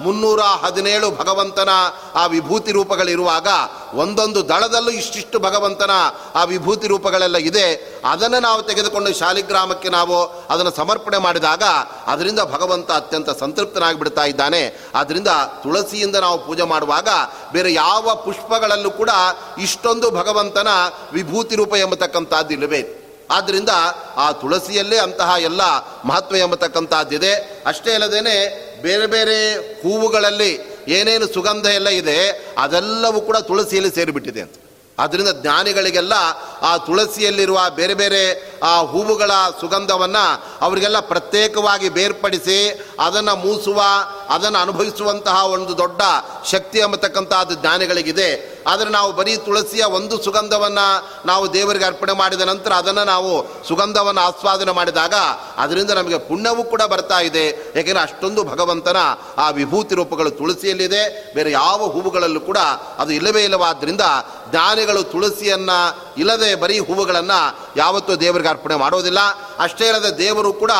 [0.00, 1.68] ಮುನ್ನೂರ ಹದಿನೇಳು ಭಗವಂತನ
[2.14, 3.46] ಆ ವಿಭೂತಿ ರೂಪಗಳಿರುವಾಗ
[3.94, 5.90] ಒಂದೊಂದು ದಳದಲ್ಲೂ ಇಷ್ಟಿಷ್ಟು ಭಗವಂತನ
[6.34, 8.00] ಆ ವಿಭೂತಿ ರೂಪಗಳೆಲ್ಲ ಇದೆ.
[8.10, 11.62] ಅದನ್ನು ನಾವು ತೆಗೆದುಕೊಂಡು ಶಾಲಿಗ್ರಾಮಕ್ಕೆ ನಾವು ಅದನ್ನು ಸಮರ್ಪಣೆ ಮಾಡಿದಾಗ
[12.06, 14.80] ಅದರಿಂದ ಭಗವಂತ ಅತ್ಯಂತ ಸಂತೃಪ್ತನಾಗಿ ಬಿಡ್ತಾ ಇದ್ದಾನೆ.
[14.94, 15.28] ಆದ್ದರಿಂದ
[15.62, 17.08] ತುಳಸಿಯಿಂದ ನಾವು ಪೂಜೆ ಮಾಡುವಾಗ
[17.52, 19.10] ಬೇರೆ ಯಾವ ಪುಷ್ಪಗಳಲ್ಲೂ ಕೂಡ
[19.58, 20.68] ಇಷ್ಟೊಂದು ಭಗವಂತನ
[21.12, 23.05] ವಿಭೂತಿ ರೂಪ ಎಂಬತಕ್ಕಂಥದ್ದು ಇಲ್ಲವೇ.
[23.30, 23.68] ಆದ್ದರಿಂದ
[24.16, 25.60] ಆ ತುಳಸಿಯಲ್ಲೇ ಅಂತಹ ಎಲ್ಲ
[26.04, 28.36] ಮಹತ್ವ ಎಂಬತಕ್ಕಂಥದ್ದಿದೆ ಅಷ್ಟೇ ಅಲ್ಲದೇನೆ
[28.82, 34.54] ಬೇರೆ ಬೇರೆ ಹೂವುಗಳಲ್ಲಿ ಏನೇನು ಸುಗಂಧ ಎಲ್ಲ ಇದೆ, ಅದೆಲ್ಲವೂ ಕೂಡ ತುಳಸಿಯಲ್ಲಿ ಸೇರಿಬಿಟ್ಟಿದೆ ಅಂತ.
[34.98, 36.12] ಆದ್ದರಿಂದ ಜ್ಞಾನಿಗಳಿಗೆಲ್ಲ
[36.62, 38.22] ಆ ತುಳಸಿಯಲ್ಲಿರುವ ಬೇರೆ ಬೇರೆ
[38.62, 43.82] ಆ ಹೂವುಗಳ ಸುಗಂಧವನ್ನು ಅವರಿಗೆಲ್ಲ ಪ್ರತ್ಯೇಕವಾಗಿ ಬೇರ್ಪಡಿಸಿ ಅದನ್ನು ಮೂಸುವ
[44.28, 46.02] ಅದನ್ನು ಅನುಭವಿಸುವಂತಹ ಒಂದು ದೊಡ್ಡ
[46.50, 48.56] ಶಕ್ತಿ ಎಂಬತಕ್ಕಂಥದ್ದು ಜ್ಞಾನಿಗಳಿಗಿದೆ.
[48.66, 54.72] ಆದರೆ ನಾವು ಬರೀ ತುಳಸಿಯ ಒಂದು ಸುಗಂಧವನ್ನು ನಾವು ದೇವರಿಗೆ ಅರ್ಪಣೆ ಮಾಡಿದ ನಂತರ ಅದನ್ನು ನಾವು ಸುಗಂಧವನ್ನು ಆಸ್ವಾದನೆ
[54.72, 55.14] ಮಾಡಿದಾಗ
[55.56, 57.72] ಅದರಿಂದ ನಮಗೆ ಪುಣ್ಯವೂ ಕೂಡ ಬರ್ತಾ ಇದೆ.
[57.76, 58.96] ಏಕೆಂದರೆ ಅಷ್ಟೊಂದು ಭಗವಂತನ
[59.38, 61.32] ಆ ವಿಭೂತಿ ರೂಪಗಳು ತುಳಸಿಯಲ್ಲಿದೆ.
[61.34, 62.58] ಬೇರೆ ಯಾವ ಹೂವುಗಳಲ್ಲೂ ಕೂಡ
[62.98, 64.00] ಅದು ಇಲ್ಲವೇ ಇಲ್ಲವಾದ್ದರಿಂದ
[64.50, 69.18] ಜ್ಞಾನಿಗಳು ತುಳಸಿಯನ್ನು ಇಲ್ಲದೆ ಬರೀ ಹೂವುಗಳನ್ನು ಯಾವತ್ತೂ ದೇವರಿಗೆ ಅರ್ಪಣೆ ಮಾಡೋದಿಲ್ಲ.
[69.58, 70.70] ಅಷ್ಟೇ ಇಲ್ಲದೆ ದೇವರು ಕೂಡ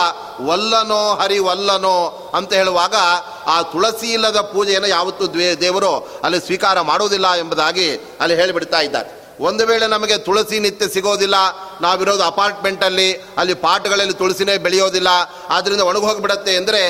[0.46, 2.94] ವಲ್ಲನೋ ಹರಿ ವಲ್ಲನೋ ಅಂತ ಹೇಳುವಾಗ
[3.54, 5.92] ಆ ತುಳಸಿ ಇಲ್ಲದ ಪೂಜೆಯನ್ನು ಯಾವತ್ತೂ ದ್ವೇ ದೇವರು
[6.24, 7.88] ಅಲ್ಲಿ ಸ್ವೀಕಾರ ಮಾಡೋದಿಲ್ಲ ಎಂಬುದಾಗಿ
[8.20, 9.10] ಅಲ್ಲಿ ಹೇಳಿಬಿಡ್ತಾ ಇದ್ದಾರೆ.
[9.48, 11.36] ಒಂದು ವೇಳೆ ನಮಗೆ ತುಳಸಿ ನಿತ್ಯ ಸಿಗೋದಿಲ್ಲ,
[11.80, 13.08] ನಾವಿರೋದು ಅಪಾರ್ಟ್ಮೆಂಟಲ್ಲಿ,
[13.40, 15.10] ಅಲ್ಲಿ ಪಾಟ್ಗಳಲ್ಲಿ ತುಳಸಿನೇ ಬೆಳೆಯೋದಿಲ್ಲ
[15.48, 16.80] ಆದ್ದರಿಂದ ಒಣಗೋಗಿಬಿಡತ್ತೆ ಅಂದರೆ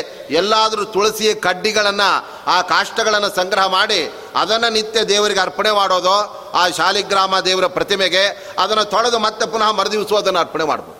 [0.40, 2.11] ಎಲ್ಲಾದರೂ ತುಳಸಿಯ ಕಡ್ಡಿಗಳನ್ನು,
[2.47, 4.01] ಆ ಕಾಷ್ಟಗಳನ್ನು ಸಂಗ್ರಹ ಮಾಡಿ
[4.42, 6.16] ಅದನ್ನು ನಿತ್ಯ ದೇವರಿಗೆ ಅರ್ಪಣೆ ಮಾಡೋದು,
[6.59, 8.25] ಆ ಶಾಲಿಗ್ರಾಮ ದೇವರ ಪ್ರತಿಮೆಗೆ
[8.59, 10.99] ಅದನ್ನು ತೊಳೆದು ಮತ್ತೆ ಪುನಃ ಮರುದಿವಸ ಅರ್ಪಣೆ ಮಾಡ್ಬೋದು.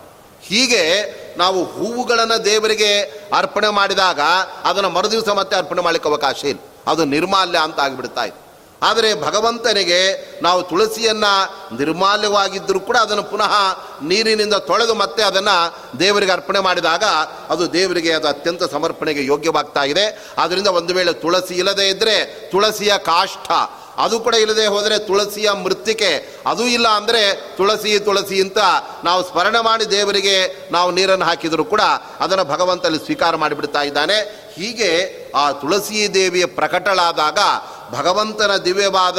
[0.49, 0.83] ಹೀಗೆ
[1.39, 2.91] ನಾವು ಹೂವುಗಳನ್ನು ದೇವರಿಗೆ
[3.33, 4.21] ಅರ್ಪಣೆ ಮಾಡಿದಾಗ
[4.65, 6.61] ಅದನ್ನು ಮರುದಿವಸ ಮತ್ತೆ ಅರ್ಪಣೆ ಮಾಡಲಿಕ್ಕೆ ಅವಕಾಶ ಇಲ್ಲ.
[6.87, 8.43] ಅದು ನಿರ್ಮಾಲ್ಯ ಅಂತ ಆಗಿಬಿಡ್ತಾ ಇತ್ತು
[8.83, 9.99] ಆದರೆ ಭಗವಂತನಿಗೆ
[10.43, 11.31] ನಾವು ತುಳಸಿಯನ್ನು
[11.77, 13.53] ನಿರ್ಮಾಲ್ಯವಾಗಿದ್ದರೂ ಕೂಡ ಅದನ್ನು ಪುನಃ
[14.03, 15.57] ನೀರಿನಿಂದ ತೊಳೆದು ಮತ್ತೆ ಅದನ್ನು
[16.01, 17.05] ದೇವರಿಗೆ ಅರ್ಪಣೆ ಮಾಡಿದಾಗ
[17.49, 20.05] ಅದು ದೇವರಿಗೆ ಅದು ಅತ್ಯಂತ ಸಮರ್ಪಣೆಗೆ ಯೋಗ್ಯವಾಗ್ತಾ ಇದೆ.
[20.39, 22.17] ಆದ್ದರಿಂದ ಒಂದು ವೇಳೆ ತುಳಸಿ ಇಲ್ಲದೇ ಇದ್ದರೆ
[22.51, 23.49] ತುಳಸಿಯ ಕಾಷ್ಠ,
[23.97, 27.23] ಅದು ಕೂಡ ಇಲ್ಲದೆ ಹೋದರೆ ತುಳಸಿಯ ಮೃತ್ತಿಕೆ ಅದು ಇಲ್ಲ ಅಂದರೆ
[27.57, 28.59] ತುಳಸಿ ತುಳಸಿ ಅಂತ
[29.05, 30.37] ನಾವು ಸ್ಮರಣೆ ಮಾಡಿ ದೇವರಿಗೆ
[30.73, 31.81] ನಾವು ನೀರನ್ನು ಹಾಕಿದರೂ ಕೂಡ
[32.21, 34.47] ಅದನ್ನು ಭಗವಂತಲ್ಲಿ ಸ್ವೀಕಾರ ಮಾಡಿಬಿಡ್ತಾ ಇದ್ದಾನೆ.
[34.57, 34.91] ಹೀಗೆ
[35.37, 37.39] ಆ ತುಳಸಿ ದೇವಿಯ ಪ್ರಕಟಳಾದಾಗ
[37.91, 39.19] ಭಗವಂತನ ದಿವ್ಯವಾದ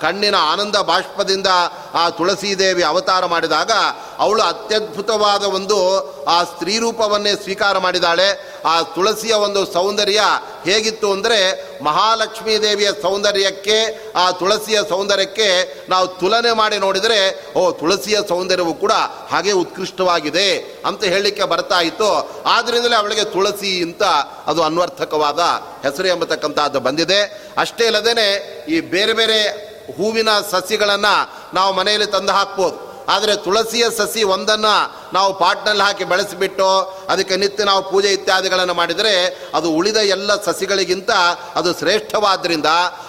[0.00, 1.46] ಕಣ್ಣಿನ ಆನಂದ ಬಾಷ್ಪದಿಂದ
[1.94, 3.72] ಆ ತುಳಸೀದೇವಿ ಅವತಾರ ಮಾಡಿದಾಗ
[4.18, 5.78] ಅವಳು ಅತ್ಯದ್ಭುತವಾದ ಒಂದು
[6.24, 8.28] ಆ ಸ್ತ್ರೀ ರೂಪವನ್ನೇ ಸ್ವೀಕಾರ ಮಾಡಿದಾಳೆ.
[8.64, 10.22] ಆ ತುಳಸಿಯ ಒಂದು ಸೌಂದರ್ಯ
[10.64, 11.38] ಹೇಗಿತ್ತು ಅಂದರೆ
[11.84, 13.78] ಮಹಾಲಕ್ಷ್ಮೀ ದೇವಿಯ ಸೌಂದರ್ಯಕ್ಕೆ,
[14.16, 15.48] ಆ ತುಳಸಿಯ ಸೌಂದರ್ಯಕ್ಕೆ
[15.90, 18.92] ನಾವು ತುಲನೆ ಮಾಡಿ ನೋಡಿದರೆ, ಓ, ತುಳಸಿಯ ಸೌಂದರ್ಯವು ಕೂಡ
[19.30, 22.42] ಹಾಗೆ ಉತ್ಕೃಷ್ಟವಾಗಿದೆ ಅಂತ ಹೇಳಲಿಕ್ಕೆ ಬರ್ತಾ ಇತ್ತು.
[22.46, 24.02] ಆದ್ದರಿಂದಲೇ ಅವಳಿಗೆ ತುಳಸಿ ಅಂತ
[24.46, 25.38] ಅದು ಅನ್ವರ್ಥಕವಾದ
[25.82, 27.52] ಹೆಸರು ಎಂಬತಕ್ಕಂಥದ್ದು ಬಂದಿದೆ.
[27.58, 32.88] ಅಷ್ಟೇ ಅಲ್ಲದೇ ಈ ಬೇರೆ ಬೇರೆ ಹೂವಿನ ಸಸಿಗಳನ್ನು ನಾವು ಮನೆಯಲ್ಲಿ ತಂದು ಹಾಕ್ಬೋದು.
[33.08, 36.68] ಆದರೆ ತುಳಸಿಯ ಸಸಿ ಒಂದನ್ನು ನಾವು ಪಾಟ್ನಲ್ಲಿ ಹಾಕಿ ಬೆಳೆಸಿಬಿಟ್ಟು
[37.08, 39.14] ಅದಕ್ಕೆ ನಿತ್ಯ ನಾವು ಪೂಜೆ ಇತ್ಯಾದಿಗಳನ್ನು ಮಾಡಿದರೆ
[39.54, 41.10] ಅದು ಉಳಿದ ಎಲ್ಲ ಸಸಿಗಳಿಗಿಂತ
[41.54, 42.66] ಅದು ಶ್ರೇಷ್ಠವಾದ್ದರಿಂದ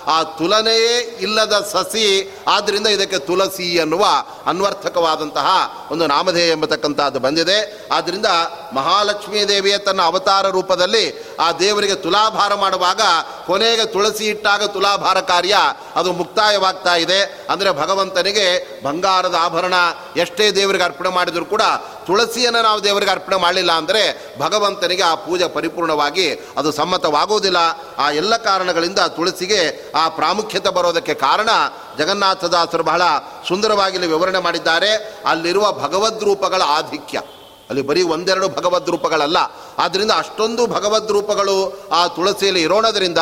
[0.07, 4.05] ಆ ತುಲನೆಯೇ ಇಲ್ಲದ ಸಸಿ ಆದ್ದರಿಂದ ಇದಕ್ಕೆ ತುಳಸಿ ಅನ್ನುವ
[4.45, 5.47] ಅನ್ವರ್ಥಕವಾದಂತಹ
[5.91, 7.87] ಒಂದು ನಾಮಧೇಯ ಎಂಬತಕ್ಕಂಥದ್ದು ಬಂದಿದೆ.
[7.91, 8.25] ಆದ್ದರಿಂದ
[8.73, 13.01] ಮಹಾಲಕ್ಷ್ಮೀ ದೇವಿಯ ತನ್ನ ಅವತಾರ ರೂಪದಲ್ಲಿ ಆ ದೇವರಿಗೆ ತುಲಾಭಾರ ಮಾಡುವಾಗ
[13.47, 15.57] ಕೊನೆಗೆ ತುಳಸಿ ಇಟ್ಟಾಗ ತುಲಾಭಾರ ಕಾರ್ಯ
[15.95, 17.45] ಅದು ಮುಕ್ತಾಯವಾಗ್ತಾ ಇದೆ.
[17.49, 18.47] ಅಂದರೆ ಭಗವಂತನಿಗೆ
[18.83, 19.73] ಬಂಗಾರದ ಆಭರಣ
[20.17, 21.61] ಎಷ್ಟೇ ದೇವರಿಗೆ ಅರ್ಪಣೆ ಮಾಡಿದರೂ ಕೂಡ
[22.05, 27.57] ತುಳಸಿಯನ್ನು ನಾವು ದೇವರಿಗೆ ಅರ್ಪಣೆ ಮಾಡಲಿಲ್ಲ ಅಂದರೆ ಭಗವಂತನಿಗೆ ಆ ಪೂಜೆ ಪರಿಪೂರ್ಣವಾಗಿ ಅದು ಸಮ್ಮತವಾಗುವುದಿಲ್ಲ
[27.97, 31.49] ಆ ಎಲ್ಲ ಕಾರಣಗಳಿಂದ ತುಳಸಿಗೆ ಆ ಪ್ರಾಮುಖ್ಯತೆ ಬರೋದಕ್ಕೆ ಕಾರಣ
[31.97, 33.01] ಜಗನ್ನಾಥದಾಸರು ಬಹಳ
[33.47, 35.21] ಸುಂದರವಾಗಿ ಇಲ್ಲಿ ವಿವರಣೆ ಮಾಡಿದ್ದಾರೆ.
[35.25, 37.21] ಅಲ್ಲಿರುವ ಭಗವದ್ ರೂಪಗಳ ಆಧಿಕ್ಯ.
[37.69, 39.37] ಅಲ್ಲಿ ಬರೀ ಒಂದೆರಡು ಭಗವದ್ ರೂಪಗಳಲ್ಲ.
[39.77, 43.17] ಆದ್ದರಿಂದ ಅಷ್ಟೊಂದು ಭಗವದ್ ರೂಪಗಳು ಆ ತುಳಸಿಯಲ್ಲಿ ಇರೋಣದ್ರಿಂದ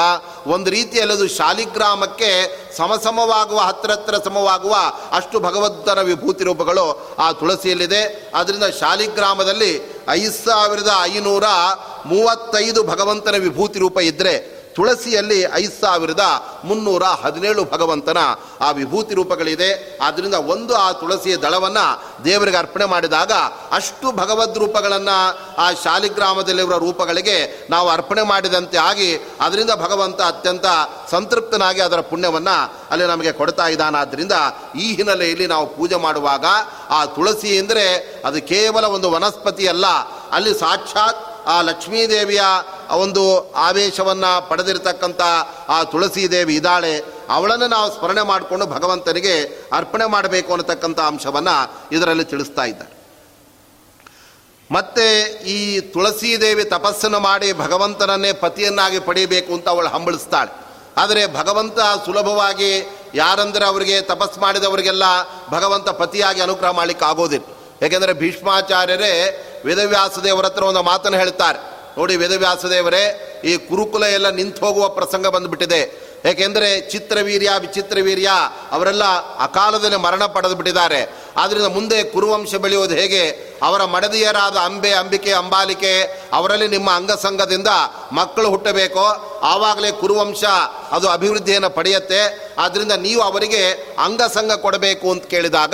[0.47, 2.29] ಒಂದು ರೀತಿಯಲ್ಲದು ಶಾಲಿಗ್ರಾಮಕ್ಕೆ
[2.77, 4.75] ಸಮಸಮವಾಗುವ ಹತ್ತಿರ ಹತ್ತಿರ ಸಮವಾಗುವ
[5.11, 8.31] ಅಷ್ಟು ಭಗವಂತನ ವಿಭೂತಿ ರೂಪಗಳು ಆ ತುಳಸಿಯಲ್ಲಿದೆ.
[8.35, 11.43] ಆದ್ದರಿಂದ ಶಾಲಿಗ್ರಾಮದಲ್ಲಿ ಐದು ಸಾವಿರದ ಐನೂರ
[12.05, 16.23] ಮೂವತ್ತೈದು ಭಗವಂತನ ವಿಭೂತಿ ರೂಪ ಇದ್ದರೆ ತುಳಸಿಯಲ್ಲಿ ಐದು ಸಾವಿರದ
[16.63, 18.19] ಮುನ್ನೂರ ಹದಿನೇಳು ಭಗವಂತನ
[18.61, 19.69] ಆ ವಿಭೂತಿ ರೂಪಗಳಿದೆ.
[20.01, 21.85] ಆದ್ದರಿಂದ ಒಂದು ಆ ತುಳಸಿಯ ದಳವನ್ನು
[22.23, 23.31] ದೇವರಿಗೆ ಅರ್ಪಣೆ ಮಾಡಿದಾಗ
[23.71, 25.17] ಅಷ್ಟು ಭಗವದ್ ರೂಪಗಳನ್ನು
[25.57, 27.37] ಆ ಶಾಲಿಗ್ರಾಮದಲ್ಲಿರುವ ರೂಪಗಳಿಗೆ
[27.69, 29.09] ನಾವು ಅರ್ಪಣೆ ಮಾಡಿದಂತೆ ಆಗಿ
[29.41, 30.67] ಅದರಿಂದ ಭಗವಂತ ಅತ್ಯಂತ
[31.11, 32.57] ಸಂತೃಪ್ತನಾಗಿ ಅದರ ಪುಣ್ಯವನ್ನು
[32.91, 34.35] ಅಲ್ಲಿ ನಮಗೆ ಕೊಡ್ತಾ ಇದ್ದಾನಾದ್ದರಿಂದ
[34.75, 36.45] ಈ ಹಿನ್ನೆಲೆಯಲ್ಲಿ ನಾವು ಪೂಜೆ ಮಾಡುವಾಗ
[36.89, 37.85] ಆ ತುಳಸಿ ಎಂದರೆ
[38.25, 39.85] ಅದು ಕೇವಲ ಒಂದು ವನಸ್ಪತಿ ಅಲ್ಲ,
[40.31, 42.41] ಅಲ್ಲಿ ಸಾಕ್ಷಾತ್ ಆ ಲಕ್ಷ್ಮೀದೇವಿಯ
[42.95, 45.21] ಒಂದು ಆವೇಶವನ್ನು ಪಡೆದಿರತಕ್ಕಂಥ
[45.69, 46.93] ಆ ತುಳಸೀದೇವಿ ಇದ್ದಾಳೆ.
[47.29, 49.41] ಅವಳನ್ನು ನಾವು ಸ್ಮರಣೆ ಮಾಡಿಕೊಂಡು ಭಗವಂತನಿಗೆ
[49.73, 52.97] ಅರ್ಪಣೆ ಮಾಡಬೇಕು ಅನ್ನತಕ್ಕಂಥ ಅಂಶವನ್ನು ಇದರಲ್ಲಿ ತಿಳಿಸ್ತಾ ಇದ್ದಾರೆ
[54.71, 60.67] ಮತ್ತೆ ಈ ತುಳಸೀದೇವಿ ತಪಸ್ಸನ್ನು ಮಾಡಿ ಭಗವಂತನನ್ನೇ ಪತಿಯನ್ನಾಗಿ ಪಡೆಯಬೇಕು ಅಂತ ಅವಳು ಹಂಬಳಿಸ್ತಾಳೆ.
[60.97, 65.03] ಆದರೆ ಭಗವಂತ ಸುಲಭವಾಗಿ ಯಾರಂದರೆ ಅವರಿಗೆ ತಪಸ್ಸು ಮಾಡಿದವರಿಗೆಲ್ಲ
[65.49, 67.56] ಭಗವಂತ ಪತಿಯಾಗಿ ಅನುಗ್ರಹ ಮಾಡಲಿಕ್ಕೆ ಆಗೋದಿಲ್ಲ.
[67.81, 69.13] ಏಕೆಂದರೆ ಭೀಷ್ಮಾಚಾರ್ಯರೇ
[69.65, 71.59] ವೇದವ್ಯಾಸದೇವರ ಹತ್ರ ಒಂದು ಮಾತನ್ನು ಹೇಳ್ತಾರೆ.
[71.97, 73.03] ನೋಡಿ ವೇದವ್ಯಾಸದೇವರೇ,
[73.43, 76.07] ಈ ಕುರುಕುಲ ಎಲ್ಲ ನಿಂತು ಹೋಗುವ ಪ್ರಸಂಗ ಬಂದುಬಿಟ್ಟಿದೆ.
[76.25, 78.29] ಏಕೆಂದರೆ ಚಿತ್ರವೀರ್ಯ, ವಿಚಿತ್ರವೀರ್ಯ
[78.71, 79.03] ಅವರೆಲ್ಲ
[79.39, 83.29] ಅಕಾಲದಲ್ಲಿ ಮರಣ ಪಡೆದು ಬಿಟ್ಟಿದ್ದಾರೆ ಆದ್ದರಿಂದ ಮುಂದೆ ಕುರುವಂಶ ಬೆಳೆಯೋದು ಹೇಗೆ?
[83.63, 87.67] ಅವರ ಮಡದಿಯರಾದ ಅಂಬೆ, ಅಂಬಿಕೆ, ಅಂಬಾಲಿಕೆ ಅವರಲ್ಲಿ ನಿಮ್ಮ ಅಂಗಸಂಗದಿಂದ
[88.11, 89.05] ಮಕ್ಕಳು ಹುಟ್ಟಬೇಕೋ.
[89.43, 90.43] ಆವಾಗಲೇ ಕುರುವಂಶ
[90.91, 92.51] ಅದು ಅಭಿವೃದ್ಧಿಯನ್ನು ಪಡೆಯುತ್ತೆ.
[92.57, 95.73] ಆದ್ದರಿಂದ ನೀವು ಅವರಿಗೆ ಅಂಗಸಂಗ ಕೊಡಬೇಕು ಅಂತ ಕೇಳಿದಾಗ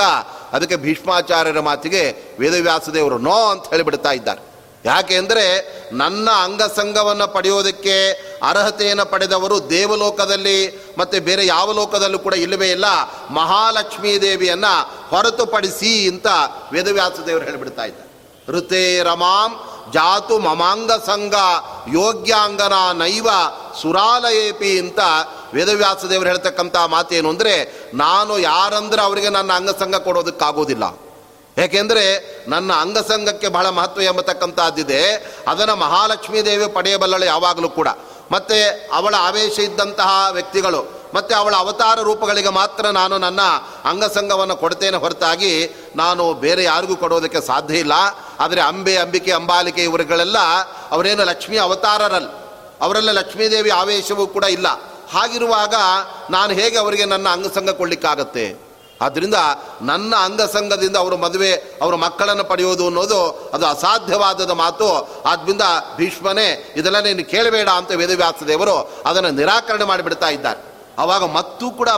[0.53, 2.03] ಅದಕ್ಕೆ ಭೀಷ್ಮಾಚಾರ್ಯರ ಮಾತಿಗೆ
[2.39, 4.41] ವೇದವ್ಯಾಸದೇವರು ನೋ ಅಂತ ಹೇಳಿಬಿಡ್ತಾ ಇದ್ದಾರೆ.
[4.85, 5.43] ಯಾಕೆ ಅಂದರೆ
[6.01, 7.95] ನನ್ನ ಅಂಗಸಂಗವನ್ನು ಪಡೆಯೋದಕ್ಕೆ
[8.43, 10.57] ಅರ್ಹತೆಯನ್ನು ಪಡೆದವರು ದೇವಲೋಕದಲ್ಲಿ
[10.97, 12.87] ಮತ್ತು ಬೇರೆ ಯಾವ ಲೋಕದಲ್ಲೂ ಕೂಡ ಇಲ್ಲವೇ ಇಲ್ಲ,
[13.39, 14.73] ಮಹಾಲಕ್ಷ್ಮೀ ದೇವಿಯನ್ನು
[15.11, 16.27] ಹೊರತುಪಡಿಸಿ ಅಂತ
[16.73, 18.09] ವೇದವ್ಯಾಸ ದೇವರು ಹೇಳಿಬಿಡ್ತಾ ಇದ್ದಾರೆ.
[18.53, 19.51] ಋತೆ ರಮಾಂ
[19.93, 21.35] ಜಾತು ಮಮಾಂಗ ಸಂಘ
[21.93, 23.27] ಯೋಗ್ಯಾಂಗನ ನೈವ
[23.81, 24.99] ಸುರಾಲಯೇಪಿ ಅಂತ
[25.55, 27.53] ವೇದವ್ಯಾಸ ದೇವರು ಹೇಳ್ತಕ್ಕಂಥ ಮಾತೇನು ಅಂದರೆ,
[28.03, 30.85] ನಾನು ಯಾರಂದ್ರೆ ಅವರಿಗೆ ನನ್ನ ಅಂಗಸಂಗ ಕೊಡೋದಕ್ಕಾಗೋದಿಲ್ಲ.
[31.57, 32.03] ಏಕೆಂದರೆ
[32.47, 35.01] ನನ್ನ ಅಂಗಸಂಗಕ್ಕೆ ಬಹಳ ಮಹತ್ವ ಎಂಬತಕ್ಕಂಥದ್ದಿದೆ.
[35.47, 37.89] ಅದನ್ನು ಮಹಾಲಕ್ಷ್ಮೀ ದೇವಿ ಪಡೆಯಬಲ್ಲಳು ಯಾವಾಗಲೂ ಕೂಡ.
[38.31, 38.57] ಮತ್ತು
[38.97, 40.79] ಅವಳ ಆವೇಶ ಇದ್ದಂತಹ ವ್ಯಕ್ತಿಗಳು,
[41.13, 43.41] ಮತ್ತು ಅವಳ ಅವತಾರ ರೂಪಗಳಿಗೆ ಮಾತ್ರ ನಾನು ನನ್ನ
[43.85, 45.51] ಅಂಗಸಂಗವನ್ನು ಕೊಡ್ತೇನೆ ಹೊರತಾಗಿ
[45.95, 47.95] ನಾನು ಬೇರೆ ಯಾರಿಗೂ ಕೊಡೋದಕ್ಕೆ ಸಾಧ್ಯ ಇಲ್ಲ.
[48.39, 50.39] ಆದರೆ ಅಂಬೆ, ಅಂಬಿಕೆ, ಅಂಬಾಲಿಕೆ ಇವರುಗಳೆಲ್ಲ
[50.91, 52.31] ಅವರೇನು ಲಕ್ಷ್ಮೀ ಅವತಾರರಲ್ಲ
[52.81, 54.67] ಅವರೆಲ್ಲ ಲಕ್ಷ್ಮೀದೇವಿ ಆವೇಶವೂ ಕೂಡ ಇಲ್ಲ.
[55.11, 55.73] ಹಾಗಿರುವಾಗ
[56.29, 58.73] ನಾನು ಹೇಗೆ ಅವರಿಗೆ ನನ್ನ ಅಂಗಸಂಗ ಕೊಡಲಿಕ್ಕಾಗತ್ತೆ?
[59.01, 59.35] ಆದ್ದರಿಂದ
[59.81, 65.09] ನನ್ನ ಅಂಗಸಂಗದಿಂದ ಅವರು ಮದುವೆ, ಅವರ ಮಕ್ಕಳನ್ನು ಪಡೆಯೋದು ಅನ್ನೋದು ಅದು ಅಸಾಧ್ಯವಾದದ ಮಾತು.
[65.25, 65.61] ಆದ್ದರಿಂದ
[65.97, 70.73] ಭೀಷ್ಮನೇ ಇದೆಲ್ಲ ನೀನು ಕೇಳಬೇಡ ಅಂತ ವೇದವ್ಯಾಸ ದೇವರು ಅದನ್ನು ನಿರಾಕರಣೆ ಮಾಡಿಬಿಡ್ತಾ ಇದ್ದಾರೆ.
[70.99, 71.89] ಆವಾಗ ಮತ್ತೂ ಕೂಡ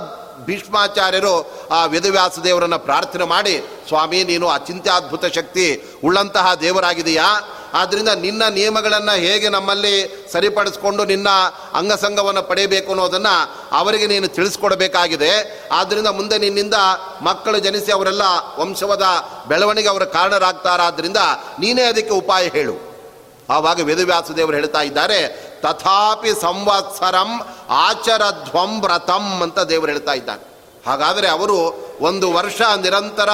[0.46, 7.42] ಭೀಷ್ಮಾಚಾರ್ಯರು ಆ ವೇದವ್ಯಾಸ ದೇವರನ್ನು ಪ್ರಾರ್ಥನೆ ಮಾಡಿ, ಸ್ವಾಮಿ, ನೀನು ಅಚಿಂತ್ಯಾದ್ಭುತ ಶಕ್ತಿ ಉಳ್ಳಂತಹ ದೇವರಾಗಿದೆಯಾ?
[7.76, 11.28] ಆದ್ದರಿಂದ ನಿನ್ನ ನಿಯಮಗಳನ್ನು ಹೇಗೆ ನಮ್ಮಲ್ಲಿ ಸರಿಪಡಿಸ್ಕೊಂಡು ನಿನ್ನ
[11.74, 15.62] ಅಂಗಸಂಗವನ್ನು ಪಡೆಯಬೇಕು ಅನ್ನೋದನ್ನು ಅವರಿಗೆ ನೀನು ತಿಳಿಸ್ಕೊಡಬೇಕಾಗಿದೆ.
[15.72, 16.74] ಆದ್ದರಿಂದ ಮುಂದೆ ನಿನ್ನಿಂದ
[17.22, 18.22] ಮಕ್ಕಳು ಜನಿಸಿ ಅವರೆಲ್ಲ
[18.58, 19.06] ವಂಶವದ
[19.48, 21.18] ಬೆಳವಣಿಗೆ ಅವರ ಕಾರಣರಾಗ್ತಾರಾದ್ದರಿಂದ
[21.60, 22.96] ನೀನೇ ಅದಕ್ಕೆ ಉಪಾಯ ಹೇಳು.
[23.50, 25.28] ಆವಾಗ ವೇದವ್ಯಾಸ ದೇವರು ಹೇಳ್ತಾ ಇದ್ದಾರೆ,
[25.62, 30.56] ತಥಾಪಿ ಸಂವತ್ಸರಂ ಆಚರಧ್ವಂ ವ್ರತಂ ಅಂತ ದೇವರು ಹೇಳ್ತಾ ಇದ್ದಾರೆ.
[30.88, 33.30] ಹಾಗಾದರೆ ಅವರು ಒಂದು ವರ್ಷ ನಿರಂತರ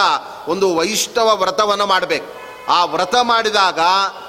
[0.47, 2.41] ಒಂದು ವೈಷ್ಣವ ವ್ರತವನ್ನು ಮಾಡಬೇಕು.
[2.69, 3.79] ಆ ವ್ರತ ಮಾಡಿದಾಗ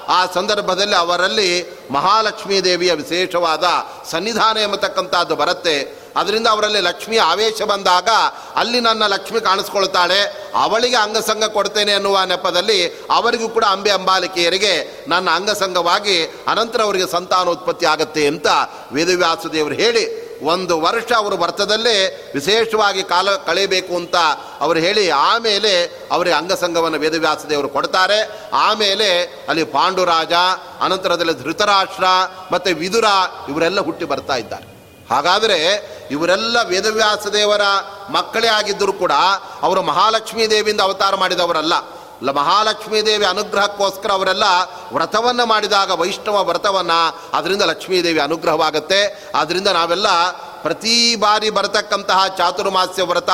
[0.07, 3.63] ಆ ಸಂದರ್ಭದಲ್ಲಿ ಅವರಲ್ಲಿ ಮಹಾಲಕ್ಷ್ಮೀ ದೇವಿಯ ವಿಶೇಷವಾದ
[4.11, 6.03] ಸನ್ನಿಧಾನ ಎಂಬತಕ್ಕಂಥದ್ದು ಬರುತ್ತೆ.
[6.15, 8.09] ಅದರಿಂದ ಅವರಲ್ಲಿ ಲಕ್ಷ್ಮಿ ಆವೇಶ ಬಂದಾಗ
[8.55, 16.23] ಅಲ್ಲಿ ನನ್ನ ಲಕ್ಷ್ಮಿ ಕಾಣಿಸ್ಕೊಳ್ತಾಳೆ, ಅವಳಿಗೆ ಅಂಗಸಂಗ ಕೊಡ್ತೇನೆ ಅನ್ನುವ ನೆಪದಲ್ಲಿ ಅವರಿಗೂ ಕೂಡ ಅಂಬೆ ಅಂಬಾಲಿಕೆಯರಿಗೆ ನನ್ನ ಅಂಗಸಂಗವಾಗಿ
[16.47, 18.47] ಅನಂತರ ಅವರಿಗೆ ಸಂತಾನೋತ್ಪತ್ತಿ ಆಗುತ್ತೆ ಅಂತ
[18.91, 21.95] ವೇದವ್ಯಾಸ ದೇವರು ಹೇಳಿ ಒಂದು ವರ್ಷ ಅವರು ವ್ರತದಲ್ಲೇ
[22.33, 24.15] ವಿಶೇಷವಾಗಿ ಕಾಲ ಕಳೆಯಬೇಕು ಅಂತ
[24.59, 25.71] ಅವರು ಹೇಳಿ ಆಮೇಲೆ
[26.11, 28.19] ಅವರಿಗೆ ಅಂಗಸಂಗವನ್ನು ವೇದವ್ಯಾಸ ದೇವರು ಕೊಡ್ತಾರೆ.
[28.53, 29.09] ಆಮೇಲೆ
[29.49, 30.33] ಅಲ್ಲಿ ಪಾಂಡುರಾಜ,
[30.81, 32.03] ಅನಂತರದಲ್ಲಿ ಧೃತರಾಷ್ಟ್ರ
[32.51, 33.05] ಮತ್ತು ವಿದುರ
[33.49, 34.67] ಇವರೆಲ್ಲ ಹುಟ್ಟಿ ಬರ್ತಾ ಇದ್ದಾರೆ.
[35.09, 35.57] ಹಾಗಾದರೆ
[36.11, 37.61] ಇವರೆಲ್ಲ ವೇದವ್ಯಾಸ ದೇವರ
[38.09, 39.11] ಮಕ್ಕಳೇ ಆಗಿದ್ದರೂ ಕೂಡ
[39.61, 41.73] ಅವರು ಮಹಾಲಕ್ಷ್ಮೀ ದೇವಿಯಿಂದ ಅವತಾರ ಮಾಡಿದವರಲ್ಲ.
[42.21, 44.43] ಲ ಮಹಾಲಕ್ಷ್ಮೀ ದೇವಿ ಅನುಗ್ರಹಕ್ಕೋಸ್ಕರ ಅವರೆಲ್ಲ
[44.93, 49.31] ವ್ರತವನ್ನು ಮಾಡಿದಾಗ, ವೈಷ್ಣವ ವ್ರತವನ್ನು, ಅದರಿಂದ ಲಕ್ಷ್ಮೀದೇವಿ ಅನುಗ್ರಹವಾಗುತ್ತೆ.
[49.35, 50.07] ಆದ್ದರಿಂದ ನಾವೆಲ್ಲ
[50.61, 53.29] ಪ್ರತಿ ಬಾರಿ ಬರತಕ್ಕಂತಹ ಚಾತುರ್ಮಾಸ್ಯ ವ್ರತ,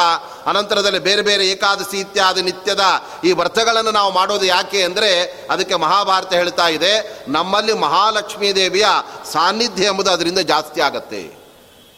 [0.46, 2.82] ಅನಂತರದಲ್ಲಿ ಬೇರೆ ಬೇರೆ ಏಕಾದಶಿ ಇತ್ಯಾದಿ ನಿತ್ಯದ
[3.24, 8.86] ಈ ವ್ರತಗಳನ್ನು ನಾವು ಮಾಡೋದು ಯಾಕೆ ಅಂದರೆ, ಅದಕ್ಕೆ ಮಹಾಭಾರತ ಹೇಳ್ತಾ ಇದೆ, ನಮ್ಮಲ್ಲಿ ಮಹಾಲಕ್ಷ್ಮೀ ದೇವಿಯ
[9.32, 11.40] ಸಾನ್ನಿಧ್ಯ ಎಂಬುದು ಅದರಿಂದ ಜಾಸ್ತಿ ಆಗತ್ತೆ.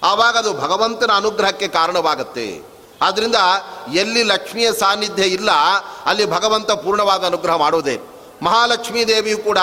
[0.03, 2.70] ಆವಾಗ ಅದು ಭಗವಂತನ ಅನುಗ್ರಹಕ್ಕೆ ಕಾರಣವಾಗುತ್ತೆ.
[3.01, 3.35] ಆದ್ದರಿಂದ
[3.93, 5.51] ಎಲ್ಲಿ ಲಕ್ಷ್ಮಿಯ ಸಾನ್ನಿಧ್ಯ ಇಲ್ಲ,
[6.05, 7.97] ಅಲ್ಲಿ ಭಗವಂತ ಪೂರ್ಣವಾದ ಅನುಗ್ರಹ ಮಾಡೋದೇ.
[8.41, 9.57] ಮಹಾಲಕ್ಷ್ಮೀ ದೇವಿಯು ಕೂಡ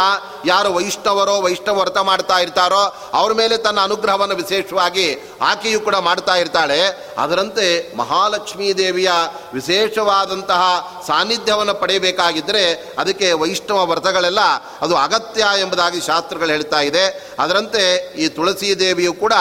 [0.46, 2.82] ಯಾರು ವೈಷ್ಣವರೋ ವೈಷ್ಣವ ವ್ರತ ಮಾಡ್ತಾ ಇರ್ತಾರೋ,
[3.12, 5.06] ಅವ್ರ ಮೇಲೆ ತನ್ನ ಅನುಗ್ರಹವನ್ನು ವಿಶೇಷವಾಗಿ
[5.40, 6.80] ಆಕೆಯು ಕೂಡ ಮಾಡ್ತಾ ಇರ್ತಾಳೆ.
[7.18, 9.10] ಅದರಂತೆ ಮಹಾಲಕ್ಷ್ಮೀ ದೇವಿಯ
[9.54, 10.62] ವಿಶೇಷವಾದಂತಹ
[11.06, 12.64] ಸಾನ್ನಿಧ್ಯವನ್ನು ಪಡೆಯಬೇಕಾಗಿದ್ದರೆ
[12.98, 14.40] ಅದಕ್ಕೆ ವೈಷ್ಣವ ವ್ರತಗಳೆಲ್ಲ
[14.80, 17.04] ಅದು ಅಗತ್ಯ ಎಂಬುದಾಗಿ ಶಾಸ್ತ್ರಗಳು ಹೇಳ್ತಾ ಇದೆ.
[17.38, 17.84] ಅದರಂತೆ
[18.16, 19.32] ಈ ತುಳಸಿ ದೇವಿಯು ಕೂಡ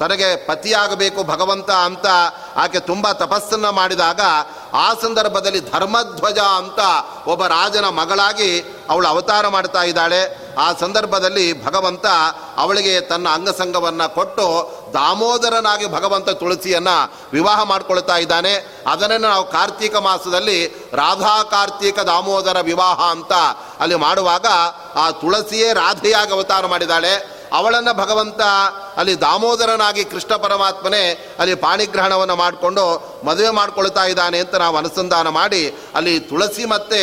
[0.00, 2.06] ತನಗೆ ಪತಿಯಾಗಬೇಕು ಭಗವಂತ ಅಂತ
[2.56, 4.20] ಆಕೆ ತುಂಬ ತಪಸ್ಸನ್ನು ಮಾಡಿದಾಗ
[4.72, 6.78] ಆ ಸಂದರ್ಭದಲ್ಲಿ ಧರ್ಮಧ್ವಜ ಅಂತ
[7.26, 10.44] ಒಬ್ಬ ರಾಜನ ಮಗಳಾಗಿ ಅವಳು ಅವತಾರ ಮಾಡ್ತಾ ಇದ್ದಾಳೆ.
[10.54, 12.06] ಆ ಸಂದರ್ಭದಲ್ಲಿ ಭಗವಂತ
[12.56, 14.44] ಅವಳಿಗೆ ತನ್ನ ಅಂಗಸಂಗವನ್ನು ಕೊಟ್ಟು
[14.92, 18.54] ದಾಮೋದರನಾಗಿ ಭಗವಂತ ತುಳಸಿಯನ್ನು ವಿವಾಹ ಮಾಡಿಕೊಳ್ತಾ ಇದ್ದಾನೆ.
[18.86, 23.32] ಅದನ್ನು ನಾವು ಕಾರ್ತೀಕ ಮಾಸದಲ್ಲಿ ರಾಧಾ ಕಾರ್ತೀಕ ದಾಮೋದರ ವಿವಾಹ ಅಂತ
[23.80, 24.46] ಅಲ್ಲಿ ಮಾಡುವಾಗ
[24.94, 27.33] ಆ ತುಳಸಿಯೇ ರಾಧೆಯಾಗಿ ಅವತಾರ ಮಾಡಿದ್ದಾಳೆ.
[27.58, 28.40] ಅವಳನ್ನು ಭಗವಂತ
[29.00, 31.02] ಅಲ್ಲಿ ದಾಮೋದರನಾಗಿ ಕೃಷ್ಣ ಪರಮಾತ್ಮನೇ
[31.40, 32.84] ಅಲ್ಲಿ ಪಾಣಿಗ್ರಹಣವನ್ನು ಮಾಡಿಕೊಂಡು
[33.28, 35.62] ಮದುವೆ ಮಾಡಿಕೊಳ್ತಾ ಇದ್ದಾನೆ ಅಂತ ನಾವು ಅನುಸಂಧಾನ ಮಾಡಿ
[35.98, 37.00] ಅಲ್ಲಿ ತುಳಸಿ ಮತ್ತು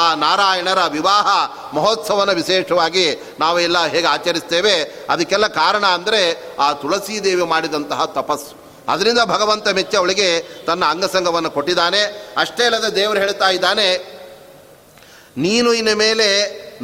[0.00, 1.28] ಆ ನಾರಾಯಣರ ವಿವಾಹ
[1.76, 3.06] ಮಹೋತ್ಸವನ ವಿಶೇಷವಾಗಿ
[3.40, 4.74] ನಾವೆಲ್ಲ ಹೇಗೆ ಆಚರಿಸ್ತೇವೆ,
[5.14, 6.22] ಅದಕ್ಕೆಲ್ಲ ಕಾರಣ ಅಂದರೆ
[6.66, 8.52] ಆ ತುಳಸಿ ದೇವಿ ಮಾಡಿದಂತಹ ತಪಸ್ಸು.
[8.92, 10.28] ಅದರಿಂದ ಭಗವಂತ ಮೆಚ್ಚಿ ಅವಳಿಗೆ
[10.66, 12.02] ತನ್ನ ಅಂಗಸಂಗವನ್ನು ಕೊಟ್ಟಿದ್ದಾನೆ.
[12.42, 13.88] ಅಷ್ಟೇ ಅಲ್ಲದೆ ದೇವರು ಹೇಳ್ತಾ ಇದ್ದಾನೆ,
[15.44, 16.28] ನೀನು ಇನ್ನು ಮೇಲೆ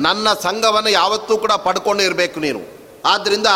[0.06, 2.60] ನನ್ನ ಸಂಘವನ್ನು ಯಾವತ್ತೂ ಕೂಡ ಪಡ್ಕೊಂಡು ಇರಬೇಕು ನೀನು.
[3.04, 3.46] ಆದ್ದರಿಂದ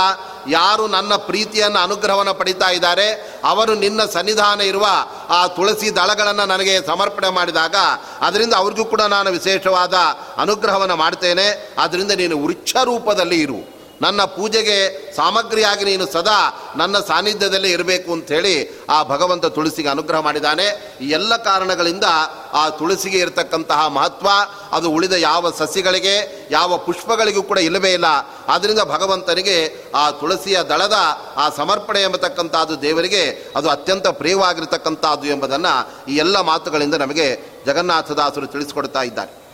[0.49, 4.87] ಯಾರು ನನ್ನ ಪ್ರೀತಿಯನ್ನು ಅನುಗ್ರಹವನ್ನು ಪಡಿತಾ ಇದ್ದಾರೆ, ಅವರು ನಿನ್ನ ಸನ್ನಿಧಾನ ಇರುವ
[5.29, 7.75] ಆ ತುಳಸಿ ದಳಗಳನ್ನು ನನಗೆ ಸಮರ್ಪಣೆ ಮಾಡಿದಾಗ,
[8.21, 9.95] ಅದರಿಂದ ಅವ್ರಿಗೂ ಕೂಡ ನಾನು ವಿಶೇಷವಾದ
[10.37, 11.75] ಅನುಗ್ರಹವನ್ನು ಮಾಡ್ತೇನೆ.
[11.79, 13.74] ಆದ್ದರಿಂದ ನೀನು ವೃಕ್ಷ ರೂಪದಲ್ಲಿ ಇರು.
[14.03, 14.77] ನನ್ನ ಪೂಜೆಗೆ
[15.17, 20.97] ಸಾಮಗ್ರಿಯಾಗಿ ನೀನು ಸದಾ ನನ್ನ ಸಾನ್ನಿಧ್ಯದಲ್ಲಿ ಇರಬೇಕು ಅಂಥೇಳಿ ಆ ಭಗವಂತ ತುಳಸಿಗೆ ಅನುಗ್ರಹ ಮಾಡಿದ್ದಾನೆ.
[21.01, 22.05] ಎಲ್ಲ ಕಾರಣಗಳಿಂದ
[22.53, 24.29] ಆ ತುಳಸಿಗೆ ಇರತಕ್ಕಂತಹ ಮಹತ್ವ,
[24.73, 28.05] ಅದು ಉಳಿದ ಯಾವ ಸಸಿಗಳಿಗೆ, ಯಾವ ಪುಷ್ಪಗಳಿಗೂ ಕೂಡ ಇಲ್ಲವೇ ಇಲ್ಲ.
[28.49, 30.93] ಆದ್ದರಿಂದ ಭಗವಂತನಿಗೆ ಆ ತುಳಸಿಯ ದಳದ
[31.37, 39.45] ಆ ಸಮರ್ಪಣೆ ಎಂಬತಕ್ಕಂಥದ್ದು ದೇವರಿಗೆ ಅದು ಅತ್ಯಂತ ಪ್ರಿಯವಾಗಿರತಕ್ಕಂಥದ್ದು ಎಂಬುದನ್ನು ಈ ಎಲ್ಲ ಮಾತುಗಳಿಂದ ನಮಗೆ ಜಗನ್ನಾಥದಾಸರು ತಿಳಿಸಿಕೊಡ್ತಾ ಇದ್ದಾರೆ.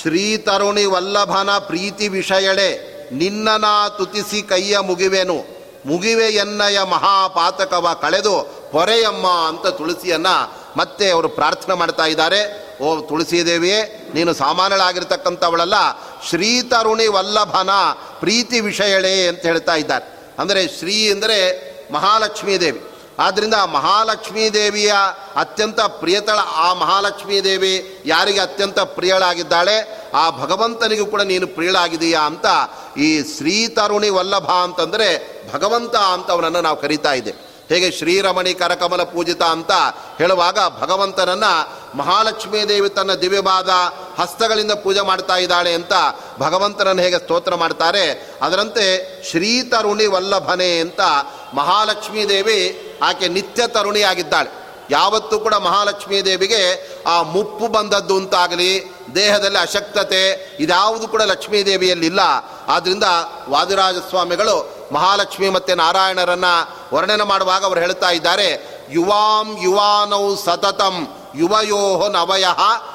[0.00, 2.08] ಶ್ರೀ ತರುಣಿ ವಲ್ಲಭನ ಪ್ರೀತಿ
[3.12, 5.56] ವಿಷಯಳೆ ನಾ ತುತಿಸಿ ಕೈಯ ಮುಗಿವೆನು.
[5.86, 10.26] ಮುಗಿವೆ ಎನ್ನಯ ಮಹಾಪಾತಕವ ಕಳೆದು ಪೊರೆಯಮ್ಮ ಅಂತ ತುಳಸಿಯನ್ನ
[10.76, 12.66] ಮತ್ತೆ ಅವರು ಪ್ರಾರ್ಥನೆ ಮಾಡ್ತಾ ಇದ್ದಾರೆ.
[12.82, 15.74] ಓ ತುಳಸಿ ದೇವಿಯೇ, ನೀನು ಸಾಮಾನ್ಯಳಾಗಿರ್ತಕ್ಕಂಥವಳಲ್ಲ,
[16.28, 17.70] ಶ್ರೀತರುಣಿ ವಲ್ಲಭನ
[18.20, 20.34] ಪ್ರೀತಿ ವಿಷಯಳೇ ಅಂತ ಹೇಳ್ತಾ ಇದ್ದಾರೆ.
[20.38, 21.38] ಅಂದರೆ ಶ್ರೀ ಅಂದರೆ
[21.92, 22.80] ಮಹಾಲಕ್ಷ್ಮೀ ದೇವಿ.
[23.18, 24.94] ಆದ್ದರಿಂದ ಮಹಾಲಕ್ಷ್ಮೀ ದೇವಿಯ
[25.36, 30.06] ಅತ್ಯಂತ ಪ್ರಿಯತಳ ಆ ಮಹಾಲಕ್ಷ್ಮೀ ದೇವಿ ಯಾರಿಗೆ ಅತ್ಯಂತ ಪ್ರಿಯಳಾಗಿದ್ದಾಳೆ?
[30.14, 32.46] ಆ ಭಗವಂತನಿಗೂ ಕೂಡ ನೀನು ಪ್ರಿಯಳಾಗಿದೆಯಾ ಅಂತ
[32.98, 35.08] ಈ ಶ್ರೀ ತರುಣಿ ವಲ್ಲಭ ಅಂತಂದರೆ
[35.54, 39.70] ಭಗವಂತ ಅಂತ ಅವನನ್ನು ನಾವು ಕರಿತಾ ಇದ್ದೇವೆ ಹೇಗೆ ಶ್ರೀರಮಣಿ ಕರಕಮಲ ಪೂಜಿತ ಅಂತ
[40.18, 41.52] ಹೇಳುವಾಗ ಭಗವಂತನನ್ನು
[41.98, 43.68] ಮಹಾಲಕ್ಷ್ಮೀ ದೇವಿ ತನ್ನ ದಿವ್ಯವಾದ
[44.20, 45.92] ಹಸ್ತಗಳಿಂದ ಪೂಜೆ ಮಾಡ್ತಾ ಇದ್ದಾಳೆ ಅಂತ
[46.38, 48.36] ಭಗವಂತನನ್ನು ಹೇಗೆ ಸ್ತೋತ್ರ ಮಾಡ್ತಾರೆ?
[48.42, 48.86] ಅದರಂತೆ
[49.30, 51.00] ಶ್ರೀತರುಣಿ ವಲ್ಲಭನೆ ಅಂತ
[51.54, 54.66] ಮಹಾಲಕ್ಷ್ಮೀ ದೇವಿ ಆಕೆ ನಿತ್ಯ ತರುಣಿಯಾಗಿದ್ದಾಳೆ.
[54.90, 56.62] ಯಾವತ್ತೂ ಕೂಡ ಮಹಾಲಕ್ಷ್ಮೀ ದೇವಿಗೆ
[57.06, 62.20] ಆ ಮುಪ್ಪು ಬಂದದ್ದು ಅಂತಾಗಲಿ ದೇಹದಲ್ಲಿ ಅಶಕ್ತತೆ ಇದ್ಯಾವುದು ಕೂಡ ಲಕ್ಷ್ಮೀ ದೇವಿಯಲ್ಲಿಲ್ಲ.
[62.68, 63.02] ಆದ್ದರಿಂದ
[63.48, 66.44] ವಾದಿರಾಜ ಸ್ವಾಮಿಗಳು ಮಹಾಲಕ್ಷ್ಮಿ ಮತ್ತು ನಾರಾಯಣರನ್ನ
[66.92, 72.44] ವರ್ಣನೆ ಮಾಡುವಾಗ ಅವರು ಹೇಳ್ತಾ ಇದ್ದಾರೆ, ಯುವಾಂ ಯುವಾನೌ ಸತತಂ, ಯುವಯೋಹ ನವಯ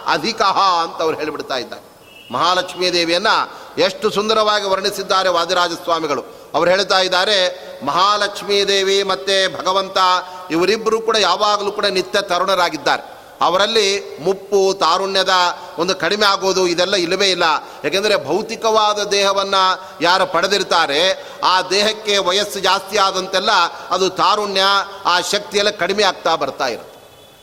[0.08, 1.91] ಅಧಿಕ ಅಂತ ಅವ್ರು ಹೇಳಿಬಿಡ್ತಾ ಇದ್ದಾರೆ.
[2.32, 3.36] ಮಹಾಲಕ್ಷ್ಮೀ ದೇವಿಯನ್ನು
[3.82, 6.24] ಎಷ್ಟು ಸುಂದರವಾಗಿ ವರ್ಣಿಸಿದ್ದಾರೆ ವಾದಿರಾಜ ಸ್ವಾಮಿಗಳು
[6.54, 7.38] ಅವರು ಹೇಳ್ತಾ ಇದ್ದಾರೆ,
[7.86, 9.98] ಮಹಾಲಕ್ಷ್ಮೀ ದೇವಿ ಮತ್ತು ಭಗವಂತ
[10.52, 13.04] ಇವರಿಬ್ಬರು ಕೂಡ ಯಾವಾಗಲೂ ಕೂಡ ನಿತ್ಯ ತರುಣರಾಗಿದ್ದಾರೆ.
[13.42, 15.34] ಅವರಲ್ಲಿ ಮುಪ್ಪು, ತಾರುಣ್ಯದ
[15.78, 17.44] ಒಂದು ಕಡಿಮೆ ಆಗೋದು ಇದೆಲ್ಲ ಇಲ್ಲವೇ ಇಲ್ಲ.
[17.84, 19.64] ಯಾಕೆಂದರೆ ಭೌತಿಕವಾದ ದೇಹವನ್ನು
[20.02, 21.02] ಯಾರು ಪಡೆದಿರ್ತಾರೆ,
[21.44, 23.52] ಆ ದೇಹಕ್ಕೆ ವಯಸ್ಸು ಜಾಸ್ತಿ ಆದಂತೆಲ್ಲ
[23.90, 24.64] ಅದು ತಾರುಣ್ಯ,
[25.06, 26.91] ಆ ಶಕ್ತಿಯೆಲ್ಲ ಕಡಿಮೆ ಆಗ್ತಾ ಬರ್ತಾ ಇರುತ್ತೆ.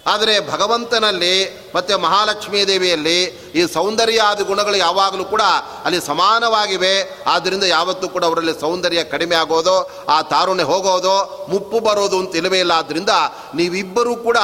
[0.06, 1.34] ಆದರೆ ಭಗವಂತನಲ್ಲಿ
[1.74, 3.18] ಮತ್ತು ಮಹಾಲಕ್ಷ್ಮೀ ದೇವಿಯಲ್ಲಿ
[3.54, 5.42] ಈ ಸೌಂದರ್ಯ ಆದ ಗುಣಗಳು ಯಾವಾಗಲೂ ಕೂಡ
[5.84, 7.24] ಅಲ್ಲಿ ಸಮಾನವಾಗಿವೆ.
[7.26, 9.76] ಆದ್ದರಿಂದ ಯಾವತ್ತೂ ಕೂಡ ಅವರಲ್ಲಿ ಸೌಂದರ್ಯ ಕಡಿಮೆ ಆಗೋದು,
[10.08, 12.72] ಆ ತಾರುಣ್ಯ ಹೋಗೋದು, ಮುಪ್ಪು ಬರೋದು ಅಂತ ಇಲ್ಲವೇ ಇಲ್ಲ.
[12.72, 13.10] ಆದ್ದರಿಂದ
[13.54, 14.38] ನೀವಿಬ್ಬರೂ ಕೂಡ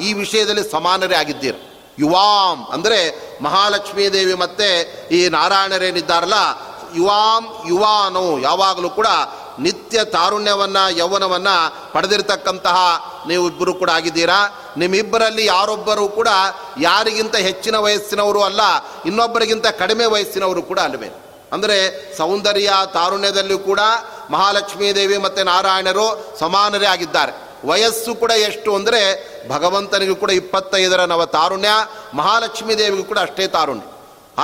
[0.00, 1.58] ಈ ವಿಷಯದಲ್ಲಿ ಸಮಾನರೇ ಆಗಿದ್ದೀರಿ.
[1.98, 2.98] ಯುವಾಂ ಅಂದರೆ
[3.42, 4.68] ಮಹಾಲಕ್ಷ್ಮೀ ದೇವಿ ಮತ್ತು
[5.10, 6.34] ಈ ನಾರಾಯಣರೇನಿದ್ದಾರಲ್ಲ
[6.96, 9.06] ಯುವಾಂ, ಯುವಾನು ಯಾವಾಗಲೂ ಕೂಡ
[9.64, 11.54] ನಿತ್ಯ ತಾರುಣ್ಯವನ್ನು, ಯೌವನವನ್ನು
[11.94, 12.76] ಪಡೆದಿರತಕ್ಕಂತಹ
[13.30, 14.40] ನೀವು ಇಬ್ಬರು ಕೂಡ ಆಗಿದ್ದೀರಾ?
[14.82, 16.28] ನಿಮ್ಮಿಬ್ಬರಲ್ಲಿ ಯಾರೊಬ್ಬರು ಕೂಡ
[16.88, 18.62] ಯಾರಿಗಿಂತ ಹೆಚ್ಚಿನ ವಯಸ್ಸಿನವರು ಅಲ್ಲ,
[19.08, 21.10] ಇನ್ನೊಬ್ಬರಿಗಿಂತ ಕಡಿಮೆ ವಯಸ್ಸಿನವರು ಕೂಡ ಅಲ್ಲವೇ?
[21.54, 21.76] ಅಂದರೆ
[22.20, 23.82] ಸೌಂದರ್ಯ ತಾರುಣ್ಯದಲ್ಲಿಯೂ ಕೂಡ
[24.30, 26.06] ಮಹಾಲಕ್ಷ್ಮೀ ದೇವಿ ಮತ್ತು ನಾರಾಯಣರು
[26.40, 27.32] ಸಮಾನರೇ ಆಗಿದ್ದಾರೆ.
[27.68, 29.00] ವಯಸ್ಸು ಕೂಡ ಎಷ್ಟು ಅಂದರೆ
[29.52, 31.70] ಭಗವಂತನಿಗೂ ಕೂಡ ಇಪ್ಪತ್ತೈದರ ನವ ತಾರುಣ್ಯ,
[32.20, 33.86] ಮಹಾಲಕ್ಷ್ಮೀ ದೇವಿಗೂ ಕೂಡ ಅಷ್ಟೇ ತಾರುಣ್ಯ.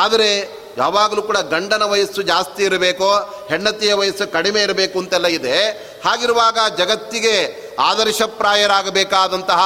[0.02, 0.30] ಆದರೆ
[0.78, 3.08] ಯಾವಾಗಲೂ ಕೂಡ ಗಂಡನ ವಯಸ್ಸು ಜಾಸ್ತಿ ಇರಬೇಕು,
[3.48, 5.56] ಹೆಂಡತಿಯ ವಯಸ್ಸು ಕಡಿಮೆ ಇರಬೇಕು ಅಂತೆಲ್ಲ ಇದೆ.
[6.04, 7.34] ಹಾಗಿರುವಾಗ ಜಗತ್ತಿಗೆ
[7.90, 9.60] ಆದರ್ಶಪ್ರಾಯರಾಗಬೇಕಾದಂತಹ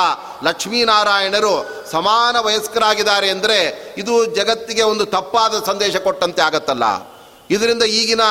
[0.45, 1.55] ಲಕ್ಷ್ಮೀನಾರಾಯಣರು
[1.91, 3.59] ಸಮಾನ ವಯಸ್ಕರಾಗಿದ್ದಾರೆ ಅಂದರೆ
[4.03, 6.85] ಇದು ಜಗತ್ತಿಗೆ ಒಂದು ತಪ್ಪಾದ ಸಂದೇಶ ಕೊಟ್ಟಂತೆ ಆಗತ್ತಲ್ಲ.
[7.51, 8.25] ಇದರಿಂದ ಈಗಿನ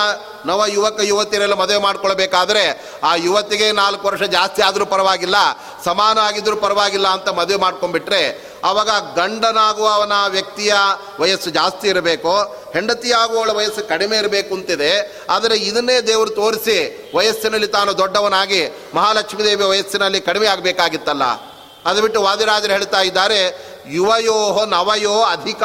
[0.45, 2.63] ನವ ಯುವಕ ಯುವತಿಯರೆಲ್ಲ ಮದುವೆ ಮಾಡ್ಕೊಳ್ಬೇಕಾದ್ರೆ
[3.03, 5.37] ಆ ಯುವತಿಗೆ ನಾಲ್ಕು ವರ್ಷ ಜಾಸ್ತಿ ಆದರೂ ಪರವಾಗಿಲ್ಲ,
[5.85, 8.21] ಸಮಾನ ಆಗಿದ್ರೂ ಪರವಾಗಿಲ್ಲ ಅಂತ ಮದುವೆ ಮಾಡ್ಕೊಂಡ್ಬಿಟ್ರೆ
[8.69, 10.73] ಅವಾಗ ಗಂಡನಾಗುವವನ ವ್ಯಕ್ತಿಯ
[11.19, 12.33] ವಯಸ್ಸು ಜಾಸ್ತಿ ಇರಬೇಕು,
[12.73, 14.93] ಹೆಂಡತಿಯಾಗುವವಳ ವಯಸ್ಸು ಕಡಿಮೆ ಇರಬೇಕು ಅಂತಿದೆ.
[15.29, 16.77] ಆದರೆ ಇದನ್ನೇ ದೇವರು ತೋರಿಸಿ
[17.15, 18.61] ವಯಸ್ಸಿನಲ್ಲಿ ತಾನು ದೊಡ್ಡವನಾಗಿ
[18.95, 21.23] ಮಹಾಲಕ್ಷ್ಮೀ ದೇವಿ ವಯಸ್ಸಿನಲ್ಲಿ ಕಡಿಮೆ ಆಗಬೇಕಾಗಿತ್ತಲ್ಲ.
[21.85, 23.41] ಅದು ಬಿಟ್ಟು ವಾದಿರಾಜರು ಹೇಳ್ತಾ ಇದ್ದಾರೆ,
[23.97, 25.63] ಯುವಯೋಹೋ ನವಯೋ ಅಧಿಕ.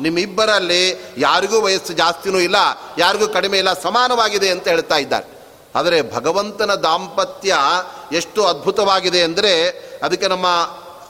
[0.00, 2.56] ನಿಮ್ಮಿಬ್ಬರಲ್ಲಿ ಯಾರಿಗೂ ವಯಸ್ಸು ಜಾಸ್ತಿನೂ ಇಲ್ಲ,
[2.98, 5.26] ಯಾರಿಗೂ ಕಡಿಮೆ ಇಲ್ಲ, ಸಮಾನವಾಗಿದೆ ಅಂತ ಹೇಳ್ತಾ ಇದ್ದಾರೆ.
[5.74, 7.56] ಆದರೆ ಭಗವಂತನ ದಾಂಪತ್ಯ
[8.12, 9.52] ಎಷ್ಟು ಅದ್ಭುತವಾಗಿದೆ ಅಂದರೆ
[10.02, 10.46] ಅದಕ್ಕೆ ನಮ್ಮ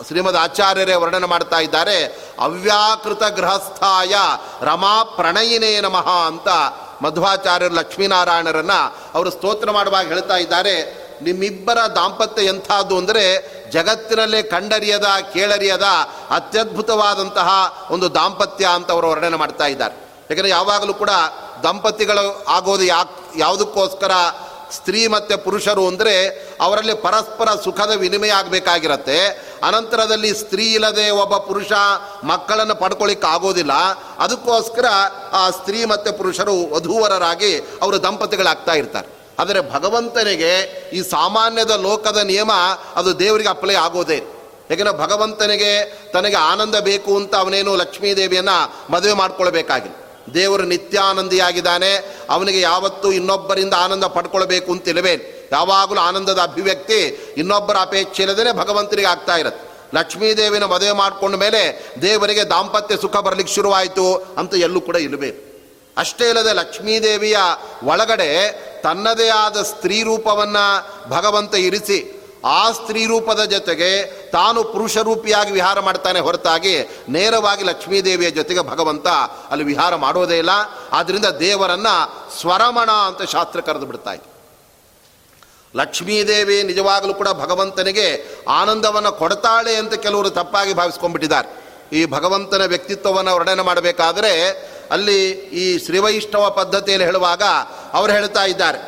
[0.07, 1.99] ಶ್ರೀಮದ್ ಆಚಾರ್ಯರೇ ವರ್ಣನೆ ಮಾಡ್ತಾ ಇದ್ದಾರೆ,
[2.41, 4.15] ಅವ್ಯಾಕೃತ ಗೃಹಸ್ಥಾಯ
[4.63, 6.49] ರಮಾ ಪ್ರಣಯಿನೇ ನಮಃ ಅಂತ
[7.03, 8.73] ಮಧ್ವಾಚಾರ್ಯರು ಲಕ್ಷ್ಮೀನಾರಾಯಣರನ್ನ
[9.15, 11.06] ಅವರು ಸ್ತೋತ್ರ ಮಾಡುವಾಗ ಹೇಳ್ತಾ ಇದ್ದಾರೆ.
[11.23, 13.25] ನಿಮ್ಮಿಬ್ಬರ ದಾಂಪತ್ಯ ಎಂಥದ್ದು ಅಂದರೆ
[13.71, 15.85] ಜಗತ್ತಿನಲ್ಲೇ ಕಂಡರಿಯದ, ಕೇಳರಿಯದ,
[16.31, 17.49] ಅತ್ಯದ್ಭುತವಾದಂತಹ
[17.91, 19.95] ಒಂದು ದಾಂಪತ್ಯ ಅಂತ ಅವರು ವರ್ಣನೆ ಮಾಡ್ತಾ ಇದ್ದಾರೆ.
[20.31, 21.11] ಯಾಕಂದರೆ ಯಾವಾಗಲೂ ಕೂಡ
[21.63, 24.11] ದಂಪತಿಗಳು ಆಗೋದು ಯಾಕೆ, ಯಾವುದಕ್ಕೋಸ್ಕರ
[24.73, 26.27] ಸ್ತ್ರೀ ಮತ್ತು ಪುರುಷರು ಅಂದರೆ
[26.61, 29.27] ಅವರಲ್ಲಿ ಪರಸ್ಪರ ಸುಖದ ವಿನಿಮಯ ಆಗಬೇಕಾಗಿರತ್ತೆ.
[29.63, 31.73] ಅನಂತರದಲ್ಲಿ ಸ್ತ್ರೀ ಇಲ್ಲದೆ ಒಬ್ಬ ಪುರುಷ
[32.25, 33.73] ಮಕ್ಕಳನ್ನು ಪಡ್ಕೊಳ್ಳಿಕ್ಕೆ ಆಗೋದಿಲ್ಲ.
[34.19, 34.85] ಅದಕ್ಕೋಸ್ಕರ
[35.33, 39.16] ಆ ಸ್ತ್ರೀ ಮತ್ತು ಪುರುಷರು ವಧೂವರರಾಗಿ ಅವರು ದಂಪತಿಗಳಾಗ್ತಾ ಇರ್ತಾರೆ.
[39.39, 40.53] ಆದರೆ ಭಗವಂತನಿಗೆ
[40.93, 42.53] ಈ ಸಾಮಾನ್ಯದ ಲೋಕದ ನಿಯಮ
[42.97, 44.17] ಅದು ದೇವರಿಗೆ ಅಪ್ಲೈ ಆಗೋದೇ.
[44.71, 45.71] ಯಾಕೆಂದರೆ ಭಗವಂತನಿಗೆ
[46.13, 49.97] ತನಗೆ ಆನಂದ ಬೇಕು ಅಂತ ಅವನೇನು ಲಕ್ಷ್ಮೀ ದೇವಿಯನ್ನು ಮದುವೆ ಮಾಡ್ಕೊಳ್ಬೇಕಾಗಿಲ್ಲ.
[50.35, 57.01] ದೇವರು ನಿತ್ಯಾನಂದಿಯಾಗಿದ್ದಾನೆ, ಅವನಿಗೆ ಯಾವತ್ತೂ ಇನ್ನೊಬ್ಬರಿಂದ ಆನಂದ ಪಡ್ಕೊಳ್ಬೇಕು ಅಂತಿಲ್ಲವೇ ಯಾವಾಗಲೂ ಆನಂದದ ಅಭಿವ್ಯಕ್ತಿ
[57.37, 59.67] ಇನ್ನೊಬ್ಬರ ಅಪೇಕ್ಷೆ ಇಲ್ಲದೇ ಭಗವಂತನಿಗೆ ಆಗ್ತಾ ಇರುತ್ತೆ.
[59.95, 65.46] ಲಕ್ಷ್ಮೀ ದೇವಿನ ಮದುವೆ ಮಾಡಿಕೊಂಡ ಮೇಲೆ ದೇವರಿಗೆ ದಾಂಪತ್ಯ ಸುಖ ಬರಲಿಕ್ಕೆ ಶುರುವಾಯಿತು ಅಂತ ಎಲ್ಲೂ ಕೂಡ ಇಲ್ಲಬೇಕು
[65.97, 67.39] ಅಷ್ಟೇ ಇಲ್ಲದೆ ಲಕ್ಷ್ಮೀದೇವಿಯ
[67.85, 68.31] ಒಳಗಡೆ
[68.83, 70.65] ತನ್ನದೇ ಆದ ಸ್ತ್ರೀ ರೂಪವನ್ನು
[71.11, 71.99] ಭಗವಂತ ಇರಿಸಿ
[72.45, 76.75] ಆ ಸ್ತ್ರೀ ರೂಪದ ಜೊತೆಗೆ ತಾನು ಪುರುಷ ರೂಪಿಯಾಗಿ ವಿಹಾರ ಮಾಡ್ತಾನೆ ಹೊರತಾಗಿ
[77.09, 79.07] ನೇರವಾಗಿ ಲಕ್ಷ್ಮೀದೇವಿಯ ಜೊತೆಗೆ ಭಗವಂತ
[79.51, 80.51] ಅಲ್ಲಿ ವಿಹಾರ ಮಾಡೋದೇ ಇಲ್ಲ.
[80.93, 81.95] ಆದ್ದರಿಂದ ದೇವರನ್ನು
[82.41, 84.31] ಸ್ವರಮಣ ಅಂತ ಶಾಸ್ತ್ರ ಕರೆದು ಬಿಡ್ತಾ ಇತ್ತು
[85.79, 88.07] ಲಕ್ಷ್ಮೀದೇವಿ ನಿಜವಾಗಲೂ ಕೂಡ ಭಗವಂತನಿಗೆ
[88.49, 91.67] ಆನಂದವನ್ನು ಕೊಡ್ತಾಳೆ ಅಂತ ಕೆಲವರು ತಪ್ಪಾಗಿ ಭಾವಿಸ್ಕೊಂಡ್ಬಿಟ್ಟಿದ್ದಾರೆ.
[91.93, 94.33] ಈ ಭಗವಂತನ ವ್ಯಕ್ತಿತ್ವವನ್ನು ವರ್ಣನೆ ಮಾಡಬೇಕಾದ್ರೆ
[94.91, 95.21] ಅಲ್ಲಿ
[95.53, 97.43] ಈ ಶ್ರೀವೈಷ್ಣವ ಪದ್ಧತಿಯಲ್ಲಿ ಹೇಳುವಾಗ
[97.93, 98.79] ಅವರು ಹೇಳ್ತಾ ಇದ್ದಾರೆ,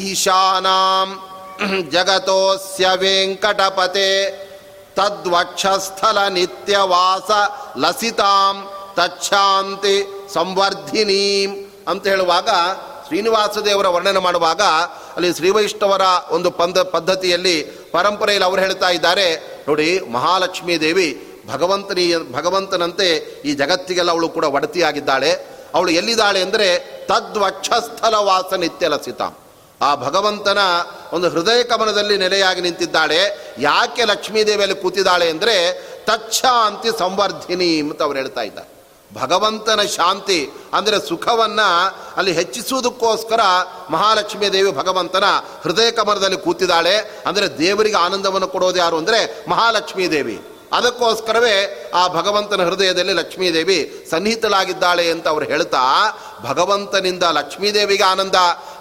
[0.00, 1.08] ಈಶಾನಾಂ
[1.90, 4.10] ಜಗತೋಸ್ಯ ವೆಂಕಟಪತೆ
[4.96, 7.30] ತದ್ವಕ್ಷಸ್ಥಲ ನಿತ್ಯವಾಸ
[7.78, 8.56] ಲಸಿತಾಂ
[8.96, 9.96] ತಚ್ಛಾಂತಿ
[10.34, 11.50] ಸಂವರ್ಧಿನೀಂ
[11.88, 12.50] ಅಂತ ಹೇಳುವಾಗ
[13.08, 14.62] ಶ್ರೀನಿವಾಸ ದೇವರ ವರ್ಣನೆ ಮಾಡುವಾಗ
[15.16, 17.56] ಅಲ್ಲಿ ಶ್ರೀವೈಷ್ಣವರ ಒಂದು ಪಂದ ಪದ್ಧತಿಯಲ್ಲಿ
[17.92, 19.28] ಪರಂಪರೆಯಲ್ಲಿ ಅವರು ಹೇಳ್ತಾ ಇದ್ದಾರೆ,
[19.68, 21.08] ನೋಡಿ ಮಹಾಲಕ್ಷ್ಮೀ ದೇವಿ
[21.50, 22.04] ಭಗವಂತನಿ,
[22.38, 23.08] ಭಗವಂತನಂತೆ
[23.48, 25.32] ಈ ಜಗತ್ತಿಗೆಲ್ಲ ಅವಳು ಕೂಡ ಒಡತಿಯಾಗಿದ್ದಾಳೆ.
[25.76, 26.68] ಅವಳು ಎಲ್ಲಿದ್ದಾಳೆ ಅಂದರೆ
[27.08, 29.32] ತದ್ವಕ್ಷಸ್ಥಲ ವಾಸ ನಿತ್ಯ ಲಸಿತಾಂ
[29.80, 30.60] ಆ ಭಗವಂತನ
[31.14, 33.18] ಒಂದು ಹೃದಯ ಕಮನದಲ್ಲಿ ನೆಲೆಯಾಗಿ ನಿಂತಿದ್ದಾಳೆ.
[33.58, 35.56] ಯಾಕೆ ಲಕ್ಷ್ಮೀದೇವಿಯಲ್ಲಿ ಕೂತಿದ್ದಾಳೆ ಅಂದರೆ
[36.08, 38.70] ತಚ್ಛಾಂತಿ ಸಂವರ್ಧಿನಿ ಅಂತ ಅವ್ರು ಹೇಳ್ತಾ ಇದ್ದಾರೆ.
[39.10, 40.38] ಭಗವಂತನ ಶಾಂತಿ
[40.76, 41.68] ಅಂದರೆ ಸುಖವನ್ನು
[42.18, 43.42] ಅಲ್ಲಿ ಹೆಚ್ಚಿಸುವುದಕ್ಕೋಸ್ಕರ
[43.94, 45.26] ಮಹಾಲಕ್ಷ್ಮೀ ದೇವಿ ಭಗವಂತನ
[45.64, 46.96] ಹೃದಯ ಕಮನದಲ್ಲಿ ಕೂತಿದ್ದಾಳೆ.
[47.28, 49.20] ಅಂದರೆ ದೇವರಿಗೆ ಆನಂದವನ್ನು ಕೊಡೋದು ಯಾರು ಅಂದರೆ
[49.52, 50.38] ಮಹಾಲಕ್ಷ್ಮೀ ದೇವಿ
[50.76, 51.56] ಅದಕ್ಕೋಸ್ಕರವೇ
[51.94, 55.82] ಆ ಭಗವಂತನ ಹೃದಯದಲ್ಲಿ ಲಕ್ಷ್ಮೀದೇವಿ ಸನ್ನಿಹಿತಳಾಗಿದ್ದಾಳೆ ಅಂತ ಅವರು ಹೇಳ್ತಾ,
[56.40, 58.34] ಭಗವಂತನಿಂದ ಲಕ್ಷ್ಮೀದೇವಿಗೆ ಆನಂದ,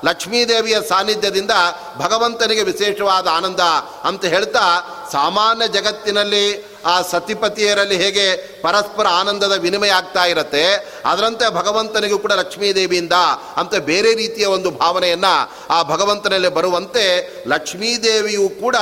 [0.06, 1.52] ಲಕ್ಷ್ಮೀದೇವಿಯ ಸಾನ್ನಿಧ್ಯದಿಂದ
[1.98, 3.60] ಭಗವಂತನಿಗೆ ವಿಶೇಷವಾದ ಆನಂದ
[4.04, 4.66] ಅಂತ ಹೇಳ್ತಾ,
[5.12, 10.66] ಸಾಮಾನ್ಯ ಜಗತ್ತಿನಲ್ಲಿ ಆ ಸತಿಪತಿಯರಲ್ಲಿ ಹೇಗೆ ಪರಸ್ಪರ ಆನಂದದ ವಿನಿಮಯ ಆಗ್ತಾ ಇರತ್ತೆ,
[11.06, 13.14] ಅದರಂತೆ ಭಗವಂತನಿಗೂ ಕೂಡ ಲಕ್ಷ್ಮೀದೇವಿಯಿಂದ
[13.58, 17.06] ಅಂತ ಬೇರೆ ರೀತಿಯ ಒಂದು ಭಾವನೆಯನ್ನು ಆ ಭಗವಂತನಲ್ಲಿ ಬರುವಂತೆ
[17.48, 18.76] ಲಕ್ಷ್ಮೀದೇವಿಯು ಕೂಡ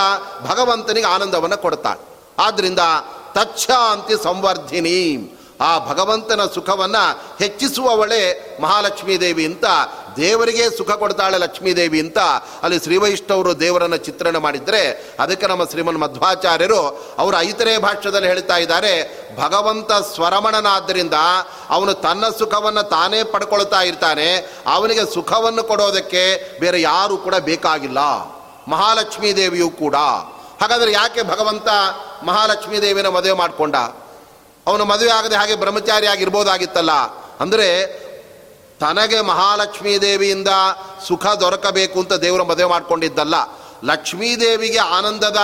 [0.49, 2.12] ಭಗವಂತನಿಗೆ ಆನಂದವನ್ನು ಕೊಡ್ತಾಳೆ.
[2.40, 2.80] ಆದ್ದರಿಂದ
[3.34, 5.30] ತಚ್ಛಾಂತಿ ಸಂವರ್ಧಿನಿ.
[5.62, 9.66] ಆ ಭಗವಂತನ ಸುಖವನ್ನು ಹೆಚ್ಚಿಸುವವಳೆ ಮಹಾಲಕ್ಷ್ಮೀ ದೇವಿ ಅಂತ,
[10.18, 12.18] ದೇವರಿಗೆ ಸುಖ ಕೊಡ್ತಾಳೆ ಲಕ್ಷ್ಮೀದೇವಿ ಅಂತ,
[12.64, 19.92] ಅಲ್ಲಿ ಶ್ರೀವೈಷ್ಣವರು ದೇವರನ್ನು ಚಿತ್ರಣ ಮಾಡಿದರೆ, ಅದಕ್ಕೆ ನಮ್ಮ ಶ್ರೀಮನ್ ಮಧ್ವಾಚಾರ್ಯರು ಅವರು ಐತರೇ ಭಾಷ್ಯದಲ್ಲಿ ಹೇಳ್ತಾ ಇದ್ದಾರೆ, ಭಗವಂತ
[19.92, 21.14] ಸ್ವರಮಣನಾದ್ದರಿಂದ
[21.70, 24.36] ಅವನು ತನ್ನ ಸುಖವನ್ನು ತಾನೇ ಪಡ್ಕೊಳ್ತಾ ಇರ್ತಾನೆ,
[24.68, 28.00] ಅವನಿಗೆ ಸುಖವನ್ನು ಕೊಡೋದಕ್ಕೆ ಬೇರೆ ಯಾರೂ ಕೂಡ ಬೇಕಾಗಿಲ್ಲ.
[28.68, 29.96] ಮಹಾಲಕ್ಷ್ಮೀ ದೇವಿಯು ಕೂಡ.
[30.64, 31.70] ಹಾಗಾದರೆ ಯಾಕೆ ಭಗವಂತ
[32.24, 33.76] ಮಹಾಲಕ್ಷ್ಮೀ ದೇವಿನ ಮದುವೆ ಮಾಡಿಕೊಂಡ?
[34.68, 36.91] ಅವನು ಮದುವೆ ಆಗದೆ ಹಾಗೆ ಬ್ರಹ್ಮಚಾರಿ ಆಗಿರ್ಬೋದಾಗಿತ್ತಲ್ಲ
[37.39, 37.68] ಅಂದರೆ
[38.80, 40.47] ತನಗೆ ಮಹಾಲಕ್ಷ್ಮೀ ದೇವಿಯಿಂದ
[41.07, 43.36] ಸುಖ ದೊರಕಬೇಕು ಅಂತ ದೇವರು ಮದುವೆ ಮಾಡಿಕೊಂಡಿದ್ದಲ್ಲ.
[43.84, 45.38] ಲಕ್ಷ್ಮೀದೇವಿಗೆ ಆನಂದದ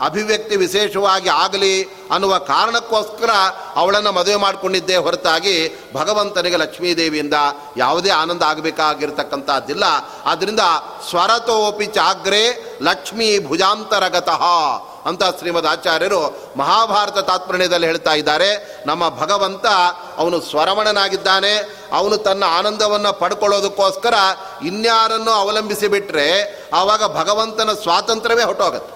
[0.00, 3.30] ಅಭಿವ್ಯಕ್ತಿ ವಿಶೇಷವಾಗಿ ಆಗಲಿ ಅನ್ನುವ ಕಾರಣಕ್ಕೋಸ್ಕರ
[3.76, 7.34] ಅವಳನ್ನು ಮದುವೆ ಮಾಡಿಕೊಂಡಿದ್ದೇ ಹೊರತಾಗಿ ಭಗವಂತನಿಗೆ ಲಕ್ಷ್ಮೀದೇವಿಯಿಂದ
[7.76, 9.84] ಯಾವುದೇ ಆನಂದ ಆಗಬೇಕಾಗಿರ್ತಕ್ಕಂಥದ್ದಿಲ್ಲ.
[10.24, 10.60] ಆದ್ದರಿಂದ
[11.10, 12.42] ಸ್ವರತೋಪಿ ಚಾಗ್ರೆ
[12.82, 14.42] ಲಕ್ಷ್ಮೀ ಭುಜಾಂತರಗತಃ.
[15.06, 16.20] ಅಂತ ಶ್ರೀಮದ್ ಆಚಾರ್ಯರು
[16.56, 18.48] ಮಹಾಭಾರತ ತಾತ್ಪರ್ಯದಲ್ಲಿ ಹೇಳ್ತಾ ಇದ್ದಾರೆ.
[18.86, 19.66] ನಮ್ಮ ಭಗವಂತ
[20.16, 21.52] ಅವನು ಸ್ವರಮಣನಾಗಿದ್ದಾನೆ
[21.92, 24.14] ಅವನು ತನ್ನ ಆನಂದವನ್ನು ಪಡ್ಕೊಳ್ಳೋದಕ್ಕೋಸ್ಕರ
[24.66, 26.26] ಇನ್ಯಾರನ್ನು ಅವಲಂಬಿಸಿ ಬಿಟ್ಟರೆ
[26.72, 28.92] ಆವಾಗ ಭಗವಂತನ ಸ್ವಾತಂತ್ರ್ಯವೇ ಹೊಟ್ಟೋಗುತ್ತೆ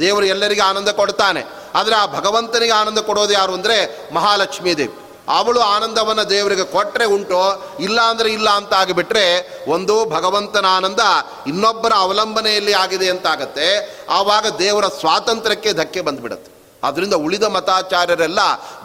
[0.00, 1.42] ದೇವರು ಎಲ್ಲರಿಗೆ ಆನಂದ ಕೊಡ್ತಾನೆ.
[1.74, 3.76] ಆದರೆ ಆ ಭಗವಂತನಿಗೆ ಆನಂದ ಕೊಡೋದು ಯಾರು ಅಂದರೆ
[4.14, 5.03] ಮಹಾಲಕ್ಷ್ಮೀ ದೇವಿ.
[5.28, 7.38] ಅವಳು ಆನಂದವನ್ನು ದೇವರಿಗೆ ಕೊಟ್ಟರೆ ಉಂಟು,
[7.80, 9.26] ಇಲ್ಲ ಅಂದರೆ ಇಲ್ಲ ಅಂತ ಆಗಿಬಿಟ್ರೆ
[9.66, 11.02] ಒಂದು ಭಗವಂತನ ಆನಂದ
[11.46, 13.68] ಇನ್ನೊಬ್ಬರ ಅವಲಂಬನೆಯಲ್ಲಿ ಆಗಿದೆ ಅಂತಾಗತ್ತೆ.
[14.08, 16.50] ಆವಾಗ ದೇವರ ಸ್ವಾತಂತ್ರ್ಯಕ್ಕೆ ಧಕ್ಕೆ ಬಂದ್ಬಿಡುತ್ತೆ.
[16.82, 18.40] ಅದರಿಂದ ಉಳಿದ ಮತಾಚಾರ್ಯರೆಲ್ಲ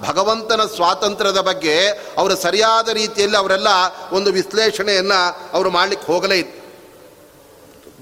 [0.07, 1.87] ಭಗವಂತನ ಸ್ವಾತಂತ್ರ್ಯದ ಬಗ್ಗೆ
[2.17, 3.67] ಅವರು ಸರಿಯಾದ ರೀತಿಯಲ್ಲಿ ಅವರೆಲ್ಲ
[4.11, 6.58] ಒಂದು ವಿಶ್ಲೇಷಣೆಯನ್ನು ಅವರು ಮಾಡಲಿಕ್ಕೆ ಹೋಗಲೇ ಇತ್ತು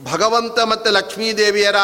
[0.04, 1.76] ಭಗವಂತ ಮತ್ತು ಲಕ್ಷ್ಮೀದೇವಿಯರ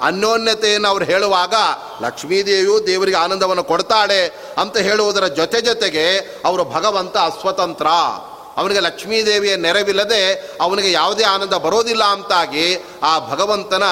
[0.00, 1.54] ಅನ್ಯೋನ್ಯತೆಯನ್ನು ಅವ್ರು ಹೇಳುವಾಗ
[2.02, 4.26] ಲಕ್ಷ್ಮೀದೇವಿಯು ದೇವರಿಗೆ ಆನಂದವನ್ನು ಕೊಡ್ತಾಳೆ
[4.58, 7.86] ಅಂತ ಹೇಳುವುದರ ಜೊತೆ ಜೊತೆಗೆ ಅವರು ಭಗವಂತ ಅಸ್ವತಂತ್ರ.
[8.60, 10.22] ಅವನಿಗೆ ಲಕ್ಷ್ಮೀದೇವಿಯ ನೆರವಿಲ್ಲದೆ
[10.60, 12.66] ಅವನಿಗೆ ಯಾವುದೇ ಆನಂದ ಬರೋದಿಲ್ಲ ಅಂತಾಗಿ
[13.02, 13.82] ಆ ಭಗವಂತನ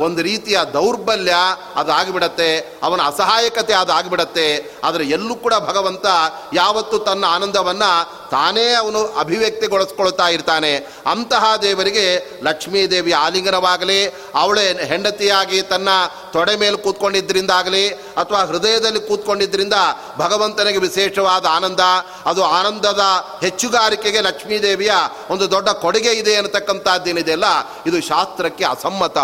[0.00, 1.34] ಒಂದು ರೀತಿಯ ದೌರ್ಬಲ್ಯ
[1.76, 2.50] ಅದು ಆಗಿಬಿಡತ್ತೆ
[2.82, 4.46] ಅವನ ಅಸಹಾಯಕತೆ ಅದು ಆಗಿಬಿಡತ್ತೆ
[4.84, 6.06] ಆದರೆ ಎಲ್ಲೂ ಕೂಡ ಭಗವಂತ
[6.54, 7.90] ಯಾವತ್ತು ತನ್ನ ಆನಂದವನ್ನು
[8.30, 10.72] ತಾನೇ ಅವನು ಅಭಿವ್ಯಕ್ತಿಗೊಳಿಸ್ಕೊಳ್ತಾ ಇರ್ತಾನೆ.
[11.10, 12.04] ಅಂತಹ ದೇವರಿಗೆ
[12.44, 14.00] ಲಕ್ಷ್ಮೀದೇವಿ ಆಲಿಂಗನವಾಗಲಿ,
[14.34, 15.88] ಅವಳೇ ಹೆಂಡತಿಯಾಗಿ ತನ್ನ
[16.32, 17.84] ತೊಡೆ ಮೇಲೆ ಕೂತ್ಕೊಂಡಿದ್ದರಿಂದಾಗಲಿ
[18.20, 19.76] ಅಥವಾ ಹೃದಯದಲ್ಲಿ ಕೂತ್ಕೊಂಡಿದ್ದರಿಂದ
[20.18, 21.80] ಭಗವಂತನಿಗೆ ವಿಶೇಷವಾದ ಆನಂದ,
[22.26, 23.04] ಅದು ಆನಂದದ
[23.40, 24.92] ಹೆಚ್ಚುಗಾರಿಕೆಗೆ ಲಕ್ಷ್ಮೀದೇವಿಯ
[25.30, 27.44] ಒಂದು ದೊಡ್ಡ ಕೊಡುಗೆ ಇದೆ ಅನ್ನತಕ್ಕಂಥದ್ದೇನಿದೆಯಲ್ಲ
[27.86, 29.18] ಇದು ಶಾಸ್ತ್ರಕ್ಕೆ ಅಸಮ್ಮತ.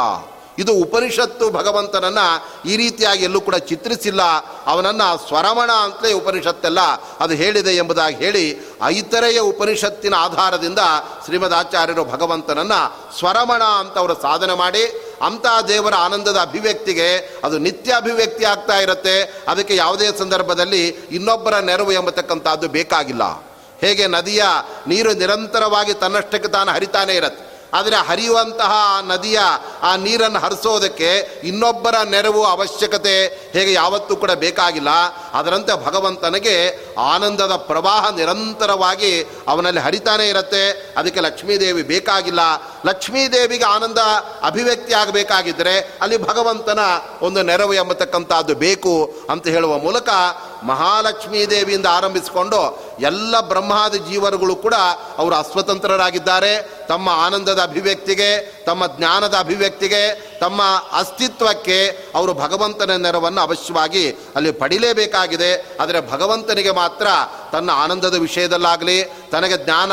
[0.59, 2.19] ಇದು ಉಪನಿಷತ್ತು ಭಗವಂತನನ್ನ
[2.65, 4.23] ಈ ರೀತಿಯಾಗಿ ಎಲ್ಲೂ ಕೂಡ ಚಿತ್ರಿಸಿಲ್ಲ.
[4.67, 6.81] ಅವನನ್ನ ಸ್ವರಮಣ ಅಂತಲೇ ಉಪನಿಷತ್ತೆಲ್ಲ
[7.21, 10.79] ಅದು ಹೇಳಿದೆ ಎಂಬುದಾಗಿ ಹೇಳಿ ಐತರೆಯ ಉಪನಿಷತ್ತಿನ ಆಧಾರದಿಂದ
[11.25, 18.45] ಶ್ರೀಮದ್ ಆಚಾರ್ಯರು ಭಗವಂತನನ್ನು ಸ್ವರಮಣ ಅಂತ ಅವರು ಸಾಧನೆ ಮಾಡಿ ಅಂತಹ ದೇವರ ಆನಂದದ ಅಭಿವ್ಯಕ್ತಿಗೆ ಅದು ನಿತ್ಯ ಅಭಿವ್ಯಕ್ತಿ
[18.45, 19.45] ಆಗ್ತಾ ಇರುತ್ತೆ.
[19.49, 23.44] ಅದಕ್ಕೆ ಯಾವುದೇ ಸಂದರ್ಭದಲ್ಲಿ ಇನ್ನೊಬ್ಬರ ನೆರವು ಎಂಬತಕ್ಕಂಥದ್ದು ಬೇಕಾಗಿಲ್ಲ.
[23.81, 24.45] ಹೇಗೆ ನದಿಯ
[24.87, 27.55] ನೀರು ನಿರಂತರವಾಗಿ ತನ್ನಷ್ಟಕ್ಕೆ ತಾನು ಹರಿತಾನೇ ಇರತ್ತೆ.
[27.75, 28.73] ಆದರೆ ಹರಿಯುವಂತಹ
[29.03, 29.39] ನದಿಯ
[29.83, 34.89] ಆ ನೀರನ್ನು ಹರಿಸೋದಕ್ಕೆ ಇನ್ನೊಬ್ಬರ ನೆರವು ಅವಶ್ಯಕತೆ ಹೇಗೆ ಯಾವತ್ತೂ ಕೂಡ ಬೇಕಾಗಿಲ್ಲ.
[35.33, 40.95] ಅದರಂತೆ ಭಗವಂತನಿಗೆ ಆನಂದದ ಪ್ರವಾಹ ನಿರಂತರವಾಗಿ ಅವನಲ್ಲಿ ಹರಿತಾನೆ ಇರುತ್ತೆ.
[40.97, 42.41] ಅದಕ್ಕೆ ಲಕ್ಷ್ಮೀದೇವಿ ಬೇಕಾಗಿಲ್ಲ.
[42.87, 43.99] ಲಕ್ಷ್ಮೀದೇವಿಗೆ ಆನಂದ
[44.43, 46.79] ಅಭಿವ್ಯಕ್ತಿ ಆಗಬೇಕಾಗಿದ್ದರೆ ಅಲ್ಲಿ ಭಗವಂತನ
[47.23, 50.09] ಒಂದು ನೆರವು ಎಂಬತಕ್ಕಂಥದ್ದು ಬೇಕು ಅಂತ ಹೇಳುವ ಮೂಲಕ
[50.65, 54.75] ಮಹಾಲಕ್ಷ್ಮೀ ದೇವಿಯಿಂದ ಆರಂಭಿಸಿಕೊಂಡು ಎಲ್ಲ ಬ್ರಹ್ಮಾದಿ ಜೀವರುಗಳು ಕೂಡ
[55.19, 56.85] ಅವರು ಅಸ್ವತಂತ್ರರಾಗಿದ್ದಾರೆ.
[56.89, 60.03] ತಮ್ಮ ಆನಂದದ ಅಭಿವ್ಯಕ್ತಿಗೆ, ತಮ್ಮ ಜ್ಞಾನದ ಅಭಿವ್ಯಕ್ತಿಗೆ,
[60.41, 60.63] ತಮ್ಮ
[60.93, 65.77] ಅಸ್ತಿತ್ವಕ್ಕೆ ಅವರು ಭಗವಂತನ ನೆರವನ್ನು ಅವಶ್ಯವಾಗಿ ಅಲ್ಲಿ ಪಡಿಲೇಬೇಕಾಗಿದೆ.
[65.81, 67.07] ಆದರೆ ಭಗವಂತನಿಗೆ ಮಾತ್ರ
[67.55, 68.99] ತನ್ನ ಆನಂದದ ವಿಷಯದಲ್ಲಾಗಲಿ,
[69.33, 69.93] ತನಗೆ ಜ್ಞಾನ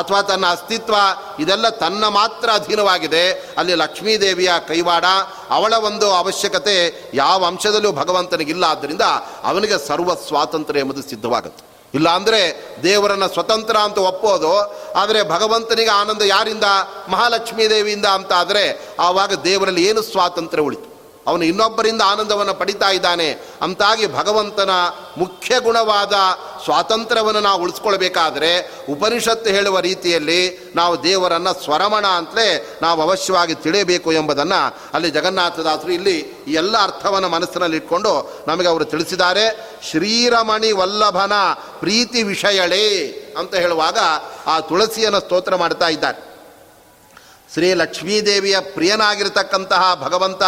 [0.00, 0.96] ಅಥವಾ ತನ್ನ ಅಸ್ತಿತ್ವ
[1.38, 3.24] ಇದೆಲ್ಲ ತನ್ನ ಮಾತ್ರ ಅಧೀನವಾಗಿದೆ.
[3.58, 5.06] ಅಲ್ಲಿ ಲಕ್ಷ್ಮೀದೇವಿಯ ಕೈವಾಡ,
[5.50, 6.76] ಅವಳ ಒಂದು ಅವಶ್ಯಕತೆ
[7.14, 8.64] ಯಾವ ಅಂಶದಲ್ಲೂ ಭಗವಂತನಿಗಿಲ್ಲ.
[8.64, 9.04] ಆದ್ದರಿಂದ
[9.44, 11.64] ಅವನಿಗೆ ಸರ್ವ ಸ್ವಾತಂತ್ರ್ಯ ಎಂಬುದು ಸಿದ್ಧವಾಗುತ್ತೆ.
[11.94, 12.40] ಇಲ್ಲಾಂದರೆ
[12.82, 14.52] ದೇವರನ್ನು ಸ್ವತಂತ್ರ ಅಂತ ಒಪ್ಪೋದು,
[15.00, 16.66] ಆದರೆ ಭಗವಂತನಿಗೆ ಆನಂದ ಯಾರಿಂದ?
[17.08, 18.64] ಮಹಾಲಕ್ಷ್ಮೀ ದೇವಿಯಿಂದ ಅಂತ ಆದರೆ
[19.00, 20.89] ಆವಾಗ ದೇವರಲ್ಲಿ ಏನು ಸ್ವಾತಂತ್ರ್ಯ ಉಳಿತು?
[21.26, 23.38] ಅವನು ಇನ್ನೊಬ್ಬರಿಂದ ಆನಂದವನ್ನು ಪಡಿತಾ ಇದ್ದಾನೆ.
[23.62, 24.70] ಅಂತಾಗಿ ಭಗವಂತನ
[25.18, 26.12] ಮುಖ್ಯ ಗುಣವಾದ
[26.64, 35.10] ಸ್ವಾತಂತ್ರ್ಯವನ್ನು ನಾವು ಉಳಿಸ್ಕೊಳ್ಬೇಕಾದ್ರೆ ಉಪನಿಷತ್ತು ಹೇಳುವ ರೀತಿಯಲ್ಲಿ ನಾವು ದೇವರನ್ನು ಸ್ವರಮಣ ಅಂತಲೇ ನಾವು ಅವಶ್ಯವಾಗಿ ತಿಳಿಯಬೇಕು ಎಂಬುದನ್ನು ಅಲ್ಲಿ
[35.10, 39.70] ಜಗನ್ನಾಥದಾಸರು ಇಲ್ಲಿ ಎಲ್ಲ ಅರ್ಥವನ್ನು ಮನಸ್ಸಿನಲ್ಲಿ ಇಟ್ಕೊಂಡು ನಮಗೆ ಅವರು ತಿಳಿಸಿದ್ದಾರೆ.
[39.90, 41.32] ಶ್ರೀರಮಣಿ ವಲ್ಲಭನ
[41.80, 43.08] ಪ್ರೀತಿ ವಿಷಯಳೇ
[43.38, 43.98] ಅಂತ ಹೇಳುವಾಗ
[44.46, 46.29] ಆ ತುಳಸಿಯನ್ನು ಸ್ತೋತ್ರ ಮಾಡ್ತಾ ಇದ್ದಾರೆ.
[47.54, 50.42] ಶ್ರೀ ಲಕ್ಷ್ಮೀದೇವಿಯ ಪ್ರಿಯನಾಗಿರ್ತಕ್ಕಂತಹ ಭಗವಂತ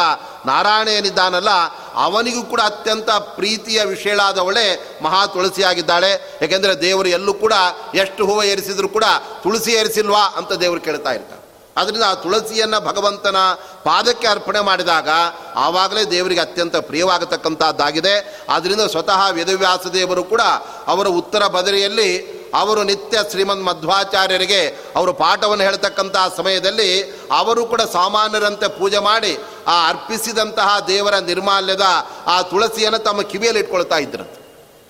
[0.46, 1.50] ನಾರಾಯಣ ಏನಿದ್ದಾನಲ್ಲ
[1.94, 4.66] ಅವನಿಗೂ ಕೂಡ ಅತ್ಯಂತ ಪ್ರೀತಿಯ ವಿಷಯಳಾದವಳೆ
[5.02, 6.38] ಮಹಾ ತುಳಸಿಯಾಗಿದ್ದಾಳೆ.
[6.42, 7.54] ಯಾಕೆಂದರೆ ದೇವರು ಎಲ್ಲೂ ಕೂಡ
[7.94, 9.04] ಎಷ್ಟು ಹೂವು ಏರಿಸಿದ್ರು ಕೂಡ
[9.42, 11.40] ತುಳಸಿ ಏರಿಸಿಲ್ವಾ ಅಂತ ದೇವರು ಕೇಳ್ತಾ ಇರ್ತಾರೆ
[11.76, 13.36] ಅದರಿಂದ ಆ ತುಳಸಿಯನ್ನು ಭಗವಂತನ
[13.84, 15.08] ಪಾದಕ್ಕೆ ಅರ್ಪಣೆ ಮಾಡಿದಾಗ
[15.56, 20.42] ಆವಾಗಲೇ ದೇವರಿಗೆ ಅತ್ಯಂತ ಪ್ರಿಯವಾಗತಕ್ಕಂಥದ್ದಾಗಿದೆ ಆದ್ದರಿಂದ ಸ್ವತಃ ವೇದವ್ಯಾಸ ದೇವರು ಕೂಡ
[20.86, 22.10] ಅವರ ಉತ್ತರ ಬದರಿಯಲ್ಲಿ
[22.54, 30.78] ಅವರು ನಿತ್ಯ ಶ್ರೀಮದ್ ಮಧ್ವಾಚಾರ್ಯರಿಗೆ ಅವರು ಪಾಠವನ್ನು ಹೇಳ್ತಕ್ಕಂತಹ ಸಮಯದಲ್ಲಿ ಅವರು ಕೂಡ ಸಾಮಾನ್ಯರಂತೆ ಪೂಜೆ ಮಾಡಿ ಆ ಅರ್ಪಿಸಿದಂತಹ
[30.86, 31.82] ದೇವರ ನಿರ್ಮಾಲ್ಯದ
[32.26, 34.42] ಆ ತುಳಸಿಯನ್ನು ತಮ್ಮ ಕಿವಿಯಲ್ಲಿ ಇಟ್ಕೊಳ್ತಾ ಇದ್ರಂತೆ.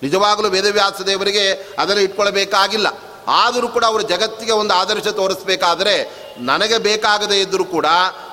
[0.03, 2.87] ನಿಜವಾಗಲೂ ವೇದವ್ಯಾಸ ದೇವರಿಗೆ ಅದನ್ನು ಇಟ್ಕೊಳ್ಬೇಕಾಗಿಲ್ಲ.
[3.29, 7.87] ಆದರೂ ಕೂಡ ಅವರು ಜಗತ್ತಿಗೆ ಒಂದು ಆದರ್ಶ ತೋರಿಸಬೇಕಾದ್ರೆ ನನಗೆ ಬೇಕಾಗದೇ ಇದ್ದರೂ ಕೂಡ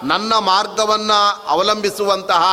[0.04, 2.44] ನನ್ನ ಮಾರ್ಗವನ್ನು ಅವಲಂಬಿಸುವಂತಹ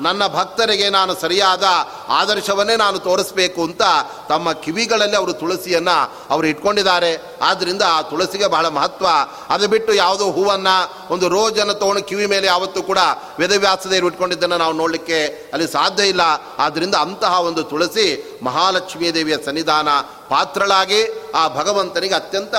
[0.00, 1.64] ನನ್ನ ಭಕ್ತರಿಗೆ ನಾನು ಸರಿಯಾದ
[2.08, 3.82] ಆದರ್ಶವನ್ನೇ ನಾನು ತೋರಿಸಬೇಕು ಅಂತ
[4.28, 7.38] ತಮ್ಮ ಕಿವಿಗಳಲ್ಲಿ ಅವರು ತುಳಸಿಯನ್ನು ಅವರು ಇಟ್ಕೊಂಡಿದ್ದಾರೆ.
[7.42, 9.06] ಆದ್ದರಿಂದ ಆ ತುಳಸಿಗೆ ಬಹಳ ಮಹತ್ವ.
[9.48, 12.98] ಅದು ಬಿಟ್ಟು ಯಾವುದೋ ಹೂವನ್ನು ಒಂದು ರೋಜನ್ನು ತೊಗೊಂಡು ಕಿವಿ ಮೇಲೆ ಯಾವತ್ತೂ ಕೂಡ
[13.38, 16.20] ವೇದವ್ಯಾಸದೇವರು ಇಟ್ಕೊಂಡಿದ್ದನ್ನು ನಾವು ನೋಡಲಿಕ್ಕೆ ಅಲ್ಲಿ ಸಾಧ್ಯ ಇಲ್ಲ.
[16.58, 19.88] ಆದ್ದರಿಂದ ಅಂತಹ ಒಂದು ತುಳಸಿ ಮಹಾಲಕ್ಷ್ಮೀ ದೇವಿಯ ಸನ್ನಿಧಾನ
[20.28, 22.54] ಪಾತ್ರಳಾಗಿ ಆ ಭಗವಂತನಿಗೆ ಅತ್ಯಂತ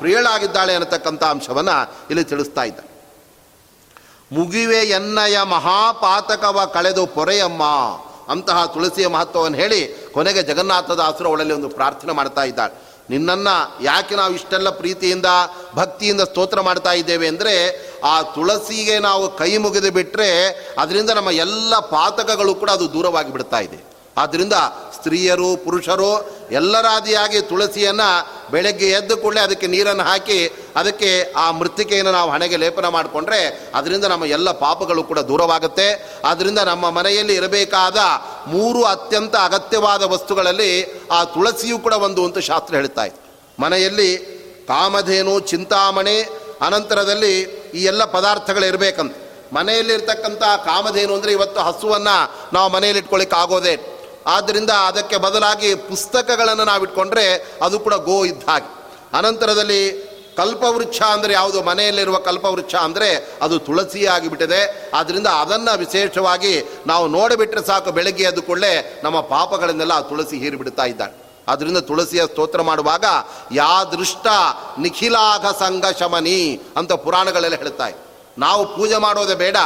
[0.00, 1.76] ಪ್ರಿಯಳಾಗಿದ್ದಾಳೆ ಅನ್ನತಕ್ಕಂಥ ಅಂಶವನ್ನು
[2.10, 2.78] ಇಲ್ಲಿ ತಿಳಿಸ್ತಾ ಇದ್ದ.
[4.32, 7.62] ಮುಗಿವೆ ಎನ್ನಯ ಮಹಾಪಾತಕವ ಕಳೆದು ಪೊರೆಯಮ್ಮ
[8.32, 9.80] ಅಂತಹ ತುಳಸಿಯ ಮಹತ್ವವನ್ನು ಹೇಳಿ
[10.12, 12.74] ಕೊನೆಗೆ ಜಗನ್ನಾಥದಾಸರು ಅವಳಲ್ಲಿ ಒಂದು ಪ್ರಾರ್ಥನೆ ಮಾಡ್ತಾ ಇದ್ದಾಳೆ.
[13.10, 15.28] ನಿನ್ನನ್ನು ಯಾಕೆ ನಾವು ಇಷ್ಟೆಲ್ಲ ಪ್ರೀತಿಯಿಂದ,
[15.74, 17.54] ಭಕ್ತಿಯಿಂದ ಸ್ತೋತ್ರ ಮಾಡ್ತಾ ಇದ್ದೇವೆ ಅಂದರೆ
[18.04, 20.28] ಆ ತುಳಸಿಗೆ ನಾವು ಕೈ ಮುಗಿದು ಬಿಟ್ಟರೆ
[20.78, 23.89] ಅದರಿಂದ ನಮ್ಮ ಎಲ್ಲ ಪಾತಕಗಳು ಕೂಡ ಅದು ದೂರವಾಗಿ ಬಿಡ್ತಾ ಇದೆ.
[24.16, 24.56] ಆದ್ದರಿಂದ
[24.94, 26.10] ಸ್ತ್ರೀಯರು, ಪುರುಷರು
[26.50, 28.08] ಎಲ್ಲರಾದಿಯಾಗಿ ತುಳಸಿಯನ್ನು
[28.52, 30.38] ಬೆಳಗ್ಗೆ ಎದ್ದು ಕೂಡಲೇ ಅದಕ್ಕೆ ನೀರನ್ನು ಹಾಕಿ
[30.76, 31.10] ಅದಕ್ಕೆ
[31.42, 33.40] ಆ ಮೃತ್ತಿಕೆಯನ್ನು ನಾವು ಹಣೆಗೆ ಲೇಪನ ಮಾಡಿಕೊಂಡ್ರೆ
[33.74, 35.88] ಅದರಿಂದ ನಮ್ಮ ಎಲ್ಲ ಪಾಪಗಳು ಕೂಡ ದೂರವಾಗುತ್ತೆ.
[36.24, 37.98] ಆದ್ದರಿಂದ ನಮ್ಮ ಮನೆಯಲ್ಲಿ ಇರಬೇಕಾದ
[38.54, 40.72] ಮೂರು ಅತ್ಯಂತ ಅಗತ್ಯವಾದ ವಸ್ತುಗಳಲ್ಲಿ
[41.10, 44.10] ಆ ತುಳಸಿಯೂ ಕೂಡ ಒಂದು ಅಂತ ಶಾಸ್ತ್ರ ಹೇಳ್ತಾ ಇತ್ತು ಮನೆಯಲ್ಲಿ
[44.68, 46.18] ಕಾಮಧೇನು, ಚಿಂತಾಮಣಿ,
[46.66, 47.34] ಅನಂತರದಲ್ಲಿ
[47.74, 49.14] ಈ ಎಲ್ಲ ಪದಾರ್ಥಗಳು ಇರಬೇಕಂತ.
[49.54, 52.16] ಮನೆಯಲ್ಲಿರ್ತಕ್ಕಂಥ ಕಾಮಧೇನು ಅಂದರೆ ಇವತ್ತು ಹಸುವನ್ನು
[52.52, 53.72] ನಾವು ಮನೆಯಲ್ಲಿ ಇಟ್ಕೊಳ್ಳಿಕ್ಕೆ ಆಗೋದೇ
[54.26, 58.80] ಆದ್ದರಿಂದ ಅದಕ್ಕೆ ಬದಲಾಗಿ ಪುಸ್ತಕಗಳನ್ನು ನಾವು ಇಟ್ಕೊಂಡ್ರೆ ಅದು ಕೂಡ ಗೋ ಇದ್ದ ಹಾಗೆ.
[59.12, 61.62] ಅನಂತರದಲ್ಲಿ ಕಲ್ಪವೃಕ್ಷ ಅಂದರೆ ಯಾವುದು?
[61.62, 69.00] ಮನೆಯಲ್ಲಿರುವ ಕಲ್ಪವೃಕ್ಷ ಅಂದರೆ ಅದು ತುಳಸಿ ಆಗಿಬಿಟ್ಟಿದೆ ಆದ್ದರಿಂದ ಅದನ್ನು ವಿಶೇಷವಾಗಿ ನಾವು ನೋಡಿಬಿಟ್ರೆ ಸಾಕು ಬೆಳಗ್ಗೆ ಅದು ಕೂಡಲೇ
[69.04, 71.12] ನಮ್ಮ ಪಾಪಗಳನ್ನೆಲ್ಲ ತುಳಸಿ ಹೀರಿಬಿಡ್ತಾ ಇದ್ದಾಳೆ.
[71.48, 73.04] ಆದ್ದರಿಂದ ತುಳಸಿಯ ಸ್ತೋತ್ರ ಮಾಡುವಾಗ
[73.52, 74.26] ಯಾ ದೃಷ್ಟ
[74.78, 79.56] ನಿಖಿಲಾಘ ಸಂಘ ಶಮನಿ ಅಂತ ಪುರಾಣಗಳೆಲ್ಲ ಹೇಳ್ತಾರೆ ನಾವು ಪೂಜೆ ಮಾಡೋದೇ ಬೇಡ.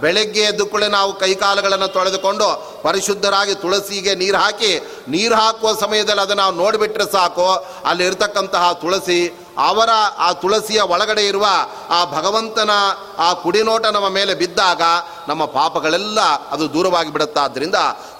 [0.00, 2.46] ಬೆಳಗ್ಗೆ ಎದ್ದು ಕೂಡ ನಾವು ಕೈಕಾಲುಗಳನ್ನು ತೊಳೆದುಕೊಂಡು
[2.82, 4.70] ಪರಿಶುದ್ಧರಾಗಿ ತುಳಸಿಗೆ ನೀರು ಹಾಕಿ,
[5.08, 7.48] ನೀರು ಹಾಕುವ ಸಮಯದಲ್ಲಿ ಅದನ್ನು ನಾವು ನೋಡಿಬಿಟ್ರೆ ಸಾಕು.
[7.84, 9.18] ಅಲ್ಲಿರ್ತಕ್ಕಂತಹ ತುಳಸಿ,
[9.58, 11.46] ಅವರ ಆ ತುಳಸಿಯ ಒಳಗಡೆ ಇರುವ
[11.90, 12.70] ಆ ಭಗವಂತನ
[13.18, 14.82] ಆ ಕುಡಿನೋಟ ನಮ್ಮ ಮೇಲೆ ಬಿದ್ದಾಗ
[15.28, 16.20] ನಮ್ಮ ಪಾಪಗಳೆಲ್ಲ
[16.50, 17.74] ಅದು ದೂರವಾಗಿ ಬಿಡುತ್ತಾದ್ದರಿಂದ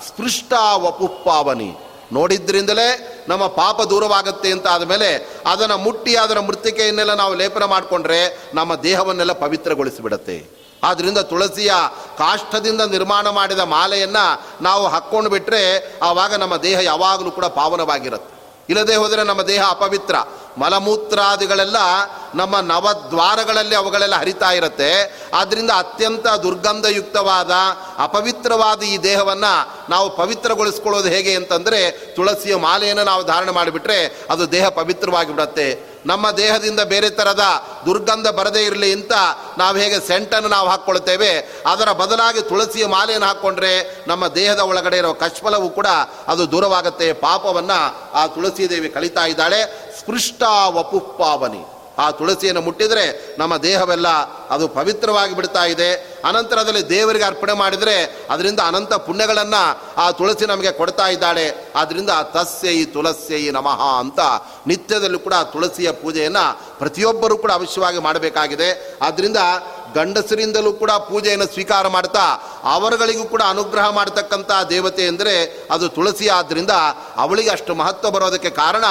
[0.09, 1.71] ಸ್ಪೃಷ್ಟ ವಪುಪ್ಪಾವನಿ.
[2.13, 9.33] ನೋಡಿದ್ರಿಂದಲೇ ನಮ್ಮ ಪಾಪ ದೂರವಾಗುತ್ತೆ ಅಂತ ಆದಮೇಲೆ ಅದನ್ನು ಮುಟ್ಟಿ ಅದರ ಮೃತ್ತಿಕೆಯನ್ನೆಲ್ಲ ನಾವು ಲೇಪನ ಮಾಡಿಕೊಂಡ್ರೆ ನಮ್ಮ ದೇಹವನ್ನೆಲ್ಲ
[9.33, 10.65] ಪವಿತ್ರಗೊಳಿಸಿಬಿಡತ್ತೆ.
[10.83, 11.73] ಆದ್ದರಿಂದ ತುಳಸಿಯ
[12.19, 15.63] ಕಾಷ್ಟದಿಂದ ನಿರ್ಮಾಣ ಮಾಡಿದ ಮಾಲೆಯನ್ನು ನಾವು ಹಾಕ್ಕೊಂಡು ಬಿಟ್ಟರೆ
[16.03, 18.34] ಆವಾಗ ನಮ್ಮ ದೇಹ ಯಾವಾಗಲೂ ಕೂಡ ಪಾವನವಾಗಿರುತ್ತೆ.
[18.69, 20.15] ಇಲ್ಲದೆ ಹೋದರೆ ನಮ್ಮ ದೇಹ ಅಪವಿತ್ರ.
[20.59, 21.77] ಮಲಮೂತ್ರಾದಿಗಳೆಲ್ಲ
[22.35, 24.91] ನಮ್ಮ ನವದ್ವಾರಗಳಲ್ಲಿ ಅವುಗಳೆಲ್ಲ ಹರಿತಾ ಇರುತ್ತೆ.
[25.35, 27.53] ಆದ್ದರಿಂದ ಅತ್ಯಂತ ದುರ್ಗಂಧಯುಕ್ತವಾದ,
[27.99, 29.53] ಅಪವಿತ್ರವಾದ ಈ ದೇಹವನ್ನು
[29.91, 31.81] ನಾವು ಪವಿತ್ರಗೊಳಿಸ್ಕೊಳ್ಳೋದು ಹೇಗೆ ಅಂತಂದರೆ
[32.17, 33.99] ತುಳಸಿಯ ಮಾಲೆಯನ್ನು ನಾವು ಧಾರಣೆ ಮಾಡಿಬಿಟ್ರೆ
[34.31, 37.45] ಅದು ದೇಹ ಪವಿತ್ರವಾಗಿ ಬಿಡುತ್ತೆ ನಮ್ಮ ದೇಹದಿಂದ ಬೇರೆ ಥರದ
[37.87, 39.15] ದುರ್ಗಂಧ ಬರದೇ ಇರಲಿ ಅಂತ
[39.59, 41.31] ನಾವು ಹೇಗೆ ಸೆಂಟನ್ನು ನಾವು ಹಾಕ್ಕೊಳ್ತೇವೆ,
[41.73, 43.73] ಅದರ ಬದಲಾಗಿ ತುಳಸಿಯ ಮಾಲೆಯನ್ನು ಹಾಕ್ಕೊಂಡ್ರೆ
[44.09, 45.89] ನಮ್ಮ ದೇಹದ ಒಳಗಡೆ ಇರೋ ಕಶ್ಮಲವು ಕೂಡ
[46.33, 47.09] ಅದು ದೂರವಾಗುತ್ತೆ.
[47.27, 47.79] ಪಾಪವನ್ನು
[48.21, 49.61] ಆ ತುಳಸಿ ದೇವಿ ಕಲಿತಾ ಇದ್ದಾಳೆ.
[50.01, 50.43] ಸ್ಪೃಷ್ಟ
[50.77, 51.63] ವಪುಪ್ಪಾವನಿ
[51.99, 54.09] ಆ ತುಳಸಿಯನ್ನು ಮುಟ್ಟಿದರೆ ನಮ್ಮ ದೇಹವೆಲ್ಲ
[54.51, 55.93] ಅದು ಪವಿತ್ರವಾಗಿ ಬಿಡ್ತಾ ಇದೆ.
[56.25, 59.63] ಅನಂತರದಲ್ಲಿ ದೇವರಿಗೆ ಅರ್ಪಣೆ ಮಾಡಿದರೆ ಅದರಿಂದ ಅನಂತ ಪುಣ್ಯಗಳನ್ನು
[59.97, 61.73] ಆ ತುಳಸಿ ನಮಗೆ ಕೊಡ್ತಾ ಇದ್ದಾಳೆ.
[61.77, 64.21] ಆದ್ದರಿಂದ ತಸ್ಯೈ ತುಳಸ್ಯೈ ನಮಃ ಅಂತ
[64.67, 68.99] ನಿತ್ಯದಲ್ಲೂ ಕೂಡ ತುಳಸಿಯ ಪೂಜೆಯನ್ನು ಪ್ರತಿಯೊಬ್ಬರೂ ಕೂಡ ಅವಶ್ಯವಾಗಿ ಮಾಡಬೇಕಾಗಿದೆ.
[69.03, 69.37] ಆದ್ದರಿಂದ
[69.95, 72.25] ಗಂಡಸರಿಂದಲೂ ಕೂಡ ಪೂಜೆಯನ್ನು ಸ್ವೀಕಾರ ಮಾಡ್ತಾ
[72.65, 76.29] ಅವರುಗಳಿಗೂ ಕೂಡ ಅನುಗ್ರಹ ಮಾಡತಕ್ಕಂಥ ದೇವತೆ ಅಂದರೆ ಅದು ತುಳಸಿ.
[76.29, 76.71] ಆದ್ದರಿಂದ
[77.17, 78.85] ಅವಳಿಗೆ ಅಷ್ಟು ಮಹತ್ವ ಬರೋದಕ್ಕೆ ಕಾರಣ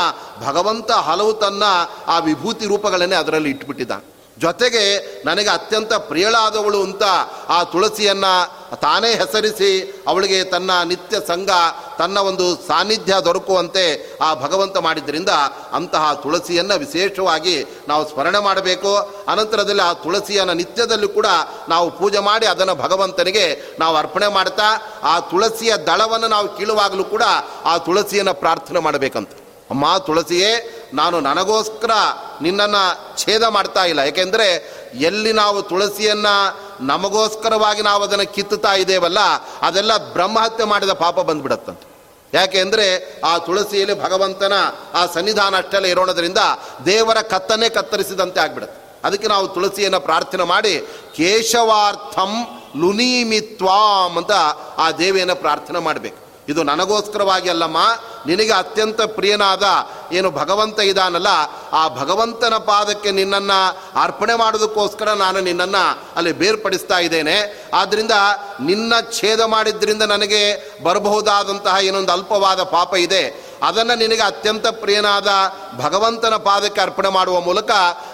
[0.46, 1.64] ಭಗವಂತ ಹಲವು ತನ್ನ
[2.08, 4.13] ಆ ವಿಭೂತಿ ರೂಪಗಳನ್ನೇ ಅದರಲ್ಲಿ ಇಟ್ಬಿಟ್ಟಿದ್ದಾನೆ.
[4.38, 4.84] ಜೊತೆಗೆ
[5.26, 7.04] ನನಗೆ ಅತ್ಯಂತ ಪ್ರಿಯಳಾದವಳು ಅಂತ
[7.50, 11.50] ಆ ತುಳಸಿಯನ್ನು ತಾನೇ ಹೆಸರಿಸಿ ಅವಳಿಗೆ ತನ್ನ ನಿತ್ಯ ಸಂಘ,
[11.98, 15.30] ತನ್ನ ಒಂದು ಸಾನ್ನಿಧ್ಯ ದೊರಕುವಂತೆ ಆ ಭಗವಂತ ಮಾಡಿದ್ದರಿಂದ
[15.74, 18.96] ಅಂತಹ ತುಳಸಿಯನ್ನು ವಿಶೇಷವಾಗಿ ನಾವು ಸ್ಮರಣೆ ಮಾಡಬೇಕು.
[19.28, 21.26] ಅನಂತರದಲ್ಲಿ ಆ ತುಳಸಿಯನ್ನು ನಿತ್ಯದಲ್ಲೂ ಕೂಡ
[21.70, 27.24] ನಾವು ಪೂಜೆ ಮಾಡಿ ಅದನ್ನು ಭಗವಂತನಿಗೆ ನಾವು ಅರ್ಪಣೆ ಮಾಡ್ತಾ, ಆ ತುಳಸಿಯ ದಳವನ್ನು ನಾವು ಕೀಳುವಾಗಲೂ ಕೂಡ
[27.66, 29.30] ಆ ತುಳಸಿಯನ್ನು ಪ್ರಾರ್ಥನೆ ಮಾಡಬೇಕಂತ.
[29.74, 30.52] ಅಮ್ಮ ತುಳಸಿಯೇ,
[30.94, 31.94] ನಾನು ನನಗೋಸ್ಕರ
[32.42, 32.84] ನಿನ್ನನ್ನು
[33.22, 34.02] ಛೇದ ಮಾಡ್ತಾ ಇಲ್ಲ.
[34.12, 34.48] ಏಕೆಂದರೆ
[35.08, 36.36] ಎಲ್ಲಿ ನಾವು ತುಳಸಿಯನ್ನು
[36.92, 39.22] ನಮಗೋಸ್ಕರವಾಗಿ ನಾವು ಅದನ್ನು ಕಿತ್ತುತ್ತಾ ಇದ್ದೇವಲ್ಲ,
[39.68, 41.86] ಅದೆಲ್ಲ ಬ್ರಹ್ಮಹತ್ಯೆ ಮಾಡಿದ ಪಾಪ ಬಂದ್ಬಿಡತ್ತಂತೆ.
[42.34, 42.86] ಯಾಕೆ ಅಂದರೆ
[43.30, 44.56] ಆ ತುಳಸಿಯಲ್ಲಿ ಭಗವಂತನ
[44.94, 46.42] ಆ ಸನ್ನಿಧಾನ ಅಷ್ಟೆಲ್ಲ ಇರೋಣದ್ರಿಂದ
[46.86, 48.80] ದೇವರ ಕತ್ತನೆ ಕತ್ತರಿಸಿದಂತೆ ಆಗ್ಬಿಡುತ್ತೆ.
[49.08, 50.74] ಅದಕ್ಕೆ ನಾವು ತುಳಸಿಯನ್ನು ಪ್ರಾರ್ಥನೆ ಮಾಡಿ,
[51.18, 52.32] ಕೇಶವಾರ್ಥಂ
[52.82, 54.34] ಲುನೀಮಿತ್ವಾಂ ಅಂತ
[54.78, 56.20] ಆ ದೇವಿಯನ್ನು ಪ್ರಾರ್ಥನೆ ಮಾಡಬೇಕು.
[56.50, 57.78] ಇದು ನನಗೋಸ್ಕರವಾಗಿ ಅಲ್ಲಮ್ಮ,
[58.26, 59.66] ನಿನಗೆ ಅತ್ಯಂತ ಪ್ರಿಯನಾದ
[60.12, 61.28] ಏನು ಭಗವಂತ ಇದಾನಲ್ಲ,
[61.74, 63.60] ಆ ಭಗವಂತನ ಪಾದಕ್ಕೆ ನಿನ್ನನ್ನು
[64.00, 65.84] ಅರ್ಪಣೆ ಮಾಡೋದಕ್ಕೋಸ್ಕರ ನಾನು ನಿನ್ನನ್ನು
[66.16, 67.38] ಅಲ್ಲಿ ಬೇರ್ಪಡಿಸ್ತಾ ಇದ್ದೇನೆ.
[67.74, 68.16] ಆದ್ದರಿಂದ
[68.62, 70.42] ನಿನ್ನ ಛೇದ ಮಾಡಿದ್ರಿಂದ ನನಗೆ
[70.84, 73.24] ಬರಬಹುದಾದಂತಹ ಏನೊಂದು ಅಲ್ಪವಾದ ಪಾಪ ಇದೆ.
[73.64, 75.30] ಅದನ್ನು ನಿನಗೆ ಅತ್ಯಂತ ಪ್ರಿಯನಾದ
[75.78, 77.72] ಭಗವಂತನ ಪಾದಕ್ಕೆ ಅರ್ಪಣೆ ಮಾಡುವ ಮೂಲಕ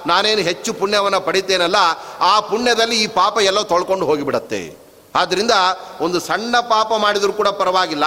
[0.08, 1.80] ನಾನೇನು ಹೆಚ್ಚು ಪುಣ್ಯವನ್ನು ಪಡಿತೇನಲ್ಲ,
[2.22, 4.89] ಆ ಪುಣ್ಯದಲ್ಲಿ ಈ ಪಾಪ ಎಲ್ಲ ತೊಳ್ಕೊಂಡು ಹೋಗಿಬಿಡತ್ತೆ.
[5.16, 5.54] ಆದ್ದರಿಂದ
[6.02, 8.06] ಒಂದು ಸಣ್ಣ ಪಾಪ ಮಾಡಿದರೂ ಕೂಡ ಪರವಾಗಿಲ್ಲ.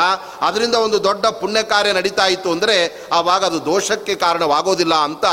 [0.49, 2.77] ಅದರಿಂದ ಒಂದು ದೊಡ್ಡ ಪುಣ್ಯ ಕಾರ್ಯ ನಡೀತಾ ಇತ್ತು ಅಂದರೆ
[3.13, 5.25] ಆವಾಗ ಅದು ದೋಷಕ್ಕೆ ಕಾರಣವಾಗೋದಿಲ್ಲ ಅಂತ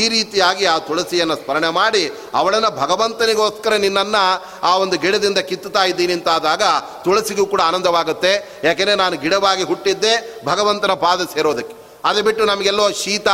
[0.00, 2.04] ಈ ರೀತಿಯಾಗಿ ಆ ತುಳಸಿಯನ್ನು ಸ್ಮರಣೆ ಮಾಡಿ
[2.34, 4.24] ಅವಳನ್ನು ಭಗವಂತನಿಗೋಸ್ಕರ ನಿನ್ನನ್ನು
[4.62, 6.62] ಆ ಒಂದು ಗಿಡದಿಂದ ಕಿತ್ತುತ್ತಾ ಇದ್ದೀನಿ ಅಂತಾದಾಗ
[7.04, 8.32] ತುಳಸಿಗೂ ಕೂಡ ಆನಂದವಾಗುತ್ತೆ.
[8.64, 11.79] ಯಾಕೆಂದರೆ ನಾನು ಗಿಡವಾಗಿ ಹುಟ್ಟಿದ್ದೆ, ಭಗವಂತನ ಪಾದ ಸೇರೋದಕ್ಕೆ.
[12.08, 13.28] ಅದು ಬಿಟ್ಟು ನಮಗೆಲ್ಲೋ ಶೀತ,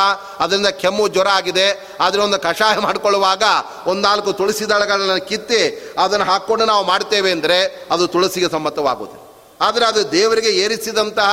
[0.45, 1.69] ಅದರಿಂದ ಕೆಮ್ಮು ಜ್ವರ ಆಗಿದೆ.
[2.07, 3.45] ಅದರ ಒಂದು ಕಷಾಯ ಮಾಡಿಕೊಳ್ಳುವಾಗ
[3.91, 5.63] ಒಂದು ನಾಲ್ಕು ತುಳಸಿ ದಳಗಳನ್ನು ಕಿತ್ತಿ
[6.05, 7.61] ಅದನ್ನು ಹಾಕ್ಕೊಂಡು ನಾವು ಮಾಡ್ತೇವೆ ಅಂದರೆ
[7.97, 9.21] ಅದು ತುಳಸಿಗೆ ಸಮ್ಮತವಾಗುತ್ತೆ
[9.67, 11.31] ಆದರೆ ಅದು ದೇವರಿಗೆ ಏರಿಸಿದಂತಹ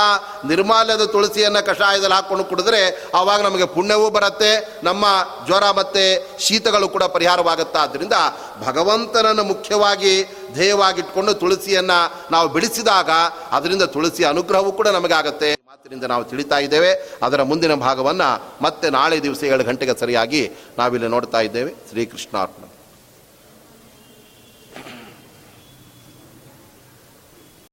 [0.52, 2.80] ನಿರ್ಮಾಲ್ಯದ ತುಳಸಿಯನ್ನು ಕಷಾಯದಲ್ಲಿ ಹಾಕ್ಕೊಂಡು ಕುಡಿದ್ರೆ
[3.20, 4.52] ಆವಾಗ ನಮಗೆ ಪುಣ್ಯವೂ ಬರುತ್ತೆ,
[4.88, 5.06] ನಮ್ಮ
[5.48, 6.04] ಜ್ವರ ಮತ್ತು
[6.46, 7.80] ಶೀತಗಳು ಕೂಡ ಪರಿಹಾರವಾಗುತ್ತೆ.
[7.86, 8.18] ಆದ್ದರಿಂದ
[8.68, 10.14] ಭಗವಂತನನ್ನು ಮುಖ್ಯವಾಗಿ
[10.56, 12.00] ಧ್ಯೇಯವಾಗಿಟ್ಕೊಂಡು ತುಳಸಿಯನ್ನು
[12.36, 13.12] ನಾವು ಬಿಡಿಸಿದಾಗ
[13.58, 15.52] ಅದರಿಂದ ತುಳಸಿ ಅನುಗ್ರಹವೂ ಕೂಡ ನಮಗಾಗತ್ತೆ.
[15.84, 16.92] ಮಾತಿನಿಂದ ನಾವು ತಿಳಿತಾ ಇದ್ದೇವೆ.
[17.24, 18.28] ಅದರ ಮುಂದಿನ ಭಾಗವನ್ನು
[18.62, 21.74] ಮತ್ತೆ ನಾಳೆ ದಿವಸ ಏಳು ಗಂಟೆಗೆ ಸರಿಯಾಗಿ ನಾವಿಲ್ಲಿ ನೋಡ್ತಾ ಇದ್ದೇವೆ.
[21.90, 22.73] ಶ್ರೀಕೃಷ್ಣಾರ್ಪಣ.